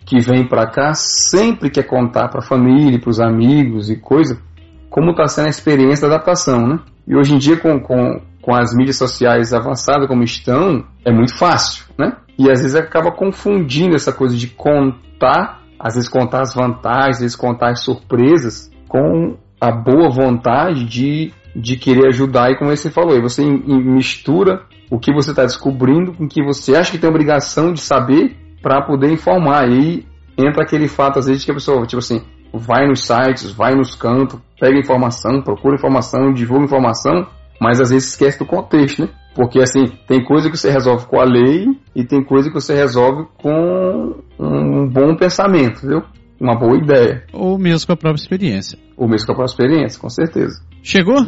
que 0.06 0.20
vem 0.20 0.48
para 0.48 0.70
cá 0.70 0.94
sempre 0.94 1.70
quer 1.70 1.84
contar 1.84 2.28
para 2.28 2.40
a 2.40 2.46
família, 2.46 3.00
para 3.00 3.10
os 3.10 3.20
amigos 3.20 3.90
e 3.90 3.96
coisa, 3.96 4.42
como 4.90 5.12
está 5.12 5.28
sendo 5.28 5.48
a 5.48 5.50
experiência 5.50 6.08
da 6.08 6.16
adaptação, 6.16 6.68
né? 6.68 6.80
E 7.08 7.16
hoje 7.16 7.34
em 7.34 7.38
dia, 7.38 7.58
com, 7.58 7.80
com, 7.80 8.22
com 8.42 8.56
as 8.56 8.74
mídias 8.76 8.98
sociais 8.98 9.54
avançadas 9.54 10.08
como 10.08 10.24
estão, 10.24 10.86
é 11.06 11.12
muito 11.12 11.38
fácil, 11.38 11.86
né? 11.98 12.16
E 12.38 12.50
às 12.50 12.62
vezes 12.62 12.76
acaba 12.76 13.12
confundindo 13.12 13.96
essa 13.96 14.12
coisa 14.12 14.36
de 14.36 14.48
contar, 14.48 15.62
às 15.80 15.96
vezes 15.96 16.10
contar 16.10 16.42
as 16.42 16.54
vantagens, 16.54 17.18
às 17.18 17.22
vezes 17.22 17.36
contar 17.36 17.72
as 17.72 17.82
surpresas, 17.82 18.72
com 18.88 19.38
a 19.60 19.72
boa 19.72 20.10
vontade 20.10 20.86
de, 20.86 21.32
de 21.56 21.78
querer 21.78 22.08
ajudar. 22.08 22.52
E 22.52 22.58
como 22.58 22.76
você 22.76 22.90
falou, 22.90 23.14
aí 23.14 23.22
você 23.22 23.44
mistura 23.46 24.64
o 24.90 25.00
que 25.00 25.14
você 25.14 25.32
está 25.32 25.44
descobrindo 25.44 26.14
com 26.14 26.26
o 26.26 26.28
que 26.28 26.44
você 26.44 26.76
acha 26.76 26.92
que 26.92 26.98
tem 26.98 27.10
obrigação 27.10 27.74
de 27.74 27.82
saber 27.82 28.36
para 28.62 28.82
poder 28.82 29.12
informar. 29.12 29.68
E 29.68 29.74
aí 29.74 30.06
entra 30.38 30.64
aquele 30.64 30.88
fato, 30.88 31.20
às 31.20 31.28
vezes, 31.28 31.44
que 31.44 31.52
a 31.52 31.54
pessoa, 31.56 31.86
tipo 31.86 32.00
assim, 32.00 32.22
vai 32.54 32.88
nos 32.88 33.06
sites, 33.06 33.52
vai 33.52 33.74
nos 33.74 33.96
cantos, 33.96 34.40
pega 34.60 34.78
informação, 34.78 35.42
procura 35.42 35.76
informação, 35.76 36.32
divulga 36.32 36.66
informação, 36.66 37.28
mas 37.60 37.82
às 37.82 37.90
vezes 37.90 38.10
esquece 38.10 38.38
do 38.38 38.46
contexto, 38.46 39.04
né? 39.04 39.10
Porque 39.36 39.60
assim, 39.60 39.86
tem 40.08 40.24
coisa 40.24 40.50
que 40.50 40.58
você 40.58 40.70
resolve 40.70 41.08
com 41.08 41.20
a 41.20 41.26
lei 41.26 41.68
e 41.96 42.04
tem 42.04 42.24
coisa 42.24 42.50
que 42.50 42.54
você 42.54 42.76
resolve 42.76 43.28
com 43.38 44.16
um 44.40 44.88
bom 44.88 45.16
pensamento, 45.16 45.88
viu? 45.88 46.04
Uma 46.40 46.56
boa 46.56 46.78
ideia. 46.78 47.26
Ou 47.34 47.58
mesmo 47.58 47.88
com 47.88 47.94
a 47.94 47.98
própria 47.98 48.22
experiência. 48.22 48.78
Ou 48.96 49.08
mesmo 49.08 49.26
com 49.26 49.34
a 49.34 49.36
própria 49.36 49.54
experiência, 49.54 50.00
com 50.00 50.10
certeza. 50.10 50.62
Chegou? 50.84 51.26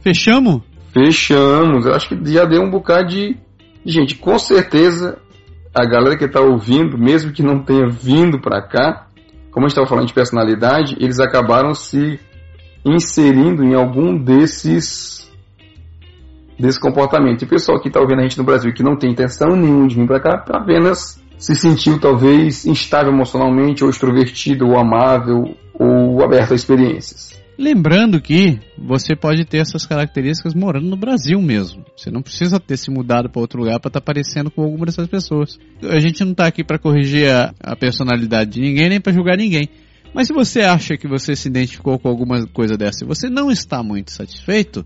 Fechamos? 0.00 0.62
Fechamos. 0.92 1.86
Eu 1.86 1.94
acho 1.94 2.08
que 2.08 2.32
já 2.32 2.44
deu 2.44 2.62
um 2.62 2.70
bocado 2.70 3.08
de. 3.08 3.36
Gente, 3.84 4.16
com 4.16 4.38
certeza 4.38 5.18
a 5.74 5.84
galera 5.86 6.16
que 6.16 6.24
está 6.24 6.40
ouvindo, 6.40 6.98
mesmo 6.98 7.32
que 7.32 7.42
não 7.42 7.62
tenha 7.62 7.88
vindo 7.88 8.40
para 8.40 8.60
cá, 8.60 9.06
como 9.50 9.64
a 9.64 9.68
gente 9.68 9.72
estava 9.72 9.88
falando 9.88 10.06
de 10.06 10.14
personalidade, 10.14 10.96
eles 11.00 11.18
acabaram 11.20 11.74
se 11.74 12.18
inserindo 12.84 13.64
em 13.64 13.74
algum 13.74 14.16
desses 14.16 15.29
desse 16.60 16.78
comportamento. 16.78 17.42
E 17.42 17.44
o 17.44 17.48
pessoal 17.48 17.80
que 17.80 17.88
está 17.88 18.00
ouvindo 18.00 18.20
a 18.20 18.22
gente 18.22 18.38
no 18.38 18.44
Brasil 18.44 18.72
que 18.72 18.82
não 18.82 18.96
tem 18.96 19.10
intenção 19.10 19.56
nenhuma 19.56 19.88
de 19.88 19.96
vir 19.96 20.06
para 20.06 20.20
cá, 20.20 20.44
apenas 20.50 21.20
se 21.38 21.54
sentiu 21.54 21.98
talvez 21.98 22.66
instável 22.66 23.12
emocionalmente, 23.12 23.82
ou 23.82 23.90
extrovertido, 23.90 24.66
ou 24.66 24.78
amável, 24.78 25.56
ou 25.72 26.22
aberto 26.22 26.52
a 26.52 26.54
experiências. 26.54 27.40
Lembrando 27.58 28.20
que 28.20 28.58
você 28.78 29.14
pode 29.14 29.44
ter 29.44 29.58
essas 29.58 29.84
características 29.84 30.54
morando 30.54 30.88
no 30.88 30.96
Brasil 30.96 31.40
mesmo. 31.42 31.84
Você 31.94 32.10
não 32.10 32.22
precisa 32.22 32.58
ter 32.58 32.78
se 32.78 32.90
mudado 32.90 33.28
para 33.28 33.40
outro 33.40 33.58
lugar 33.60 33.78
para 33.78 33.88
estar 33.88 34.00
tá 34.00 34.04
parecendo 34.04 34.50
com 34.50 34.62
alguma 34.62 34.86
dessas 34.86 35.06
pessoas. 35.06 35.58
A 35.82 35.98
gente 35.98 36.24
não 36.24 36.32
está 36.32 36.46
aqui 36.46 36.64
para 36.64 36.78
corrigir 36.78 37.28
a, 37.30 37.52
a 37.62 37.76
personalidade 37.76 38.52
de 38.52 38.60
ninguém 38.60 38.88
nem 38.88 39.00
para 39.00 39.12
julgar 39.12 39.36
ninguém. 39.36 39.68
Mas 40.14 40.26
se 40.26 40.32
você 40.32 40.62
acha 40.62 40.96
que 40.96 41.06
você 41.06 41.36
se 41.36 41.48
identificou 41.48 41.98
com 41.98 42.08
alguma 42.08 42.46
coisa 42.46 42.78
dessa 42.78 43.04
e 43.04 43.06
você 43.06 43.28
não 43.28 43.50
está 43.50 43.82
muito 43.82 44.10
satisfeito, 44.10 44.84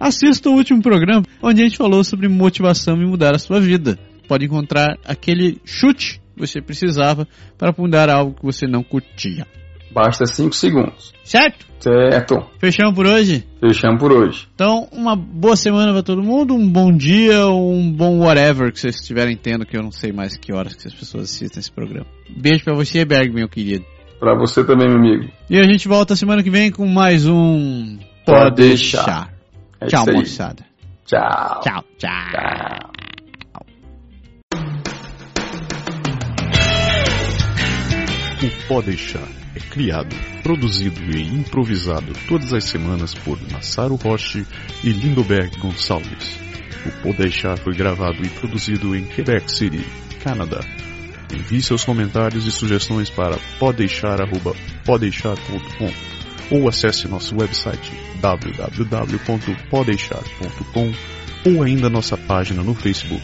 assista 0.00 0.48
o 0.48 0.54
último 0.54 0.82
programa 0.82 1.22
onde 1.42 1.60
a 1.60 1.64
gente 1.64 1.76
falou 1.76 2.02
sobre 2.02 2.26
motivação 2.26 3.00
e 3.00 3.04
mudar 3.04 3.34
a 3.34 3.38
sua 3.38 3.60
vida. 3.60 3.98
Pode 4.26 4.46
encontrar 4.46 4.96
aquele 5.04 5.60
chute 5.64 6.20
que 6.34 6.40
você 6.40 6.62
precisava 6.62 7.28
para 7.58 7.74
mudar 7.76 8.08
algo 8.08 8.34
que 8.34 8.44
você 8.44 8.66
não 8.66 8.82
curtia. 8.82 9.46
Basta 9.92 10.24
5 10.24 10.54
segundos. 10.54 11.12
Certo? 11.24 11.66
Certo. 11.80 12.46
Fechamos 12.58 12.94
por 12.94 13.06
hoje? 13.06 13.44
Fechamos 13.60 13.98
por 13.98 14.12
hoje. 14.12 14.46
Então, 14.54 14.88
uma 14.92 15.16
boa 15.16 15.56
semana 15.56 15.92
para 15.92 16.02
todo 16.02 16.22
mundo, 16.22 16.54
um 16.54 16.68
bom 16.68 16.92
dia 16.92 17.46
ou 17.46 17.72
um 17.72 17.92
bom 17.92 18.20
whatever 18.20 18.72
que 18.72 18.78
vocês 18.78 18.96
estiverem 18.96 19.36
tendo, 19.36 19.66
que 19.66 19.76
eu 19.76 19.82
não 19.82 19.90
sei 19.90 20.12
mais 20.12 20.36
que 20.36 20.52
horas 20.52 20.74
que 20.74 20.86
as 20.86 20.94
pessoas 20.94 21.24
assistem 21.24 21.58
esse 21.58 21.72
programa. 21.72 22.06
Beijo 22.28 22.62
para 22.62 22.74
você, 22.74 23.04
Berg, 23.04 23.32
meu 23.32 23.48
querido. 23.48 23.84
Para 24.20 24.38
você 24.38 24.62
também, 24.62 24.86
meu 24.86 24.98
amigo. 24.98 25.32
E 25.48 25.58
a 25.58 25.64
gente 25.64 25.88
volta 25.88 26.14
semana 26.14 26.42
que 26.42 26.50
vem 26.50 26.70
com 26.70 26.86
mais 26.86 27.26
um 27.26 27.98
Pode 28.24 28.54
deixar. 28.54 29.39
É 29.80 29.86
tchau, 29.86 30.04
moçada. 30.06 30.64
Tchau. 31.06 31.60
Tchau, 31.62 31.84
tchau. 31.98 31.98
tchau. 31.98 32.90
O 38.42 38.68
Pode 38.68 38.86
Deixar 38.86 39.28
é 39.54 39.60
criado, 39.60 40.16
produzido 40.42 41.00
e 41.10 41.22
improvisado 41.22 42.12
todas 42.28 42.52
as 42.52 42.64
semanas 42.64 43.14
por 43.14 43.38
Massaro 43.50 43.94
Roche 43.96 44.46
e 44.82 44.90
Lindoberg 44.90 45.58
Gonçalves. 45.58 46.38
O 46.86 46.90
Pode 47.02 47.18
Deixar 47.18 47.58
foi 47.58 47.74
gravado 47.74 48.24
e 48.24 48.28
produzido 48.28 48.96
em 48.96 49.04
Quebec 49.04 49.50
City, 49.50 49.84
Canadá. 50.22 50.60
Envie 51.32 51.62
seus 51.62 51.84
comentários 51.84 52.44
e 52.46 52.50
sugestões 52.50 53.10
para 53.10 53.38
podeixar.podeixar.com 53.58 56.19
ou 56.50 56.68
acesse 56.68 57.08
nosso 57.08 57.34
website 57.36 57.92
www.podeixar.com 58.20 60.92
ou 61.46 61.62
ainda 61.62 61.88
nossa 61.88 62.16
página 62.16 62.60
no 62.62 62.74
Facebook 62.74 63.22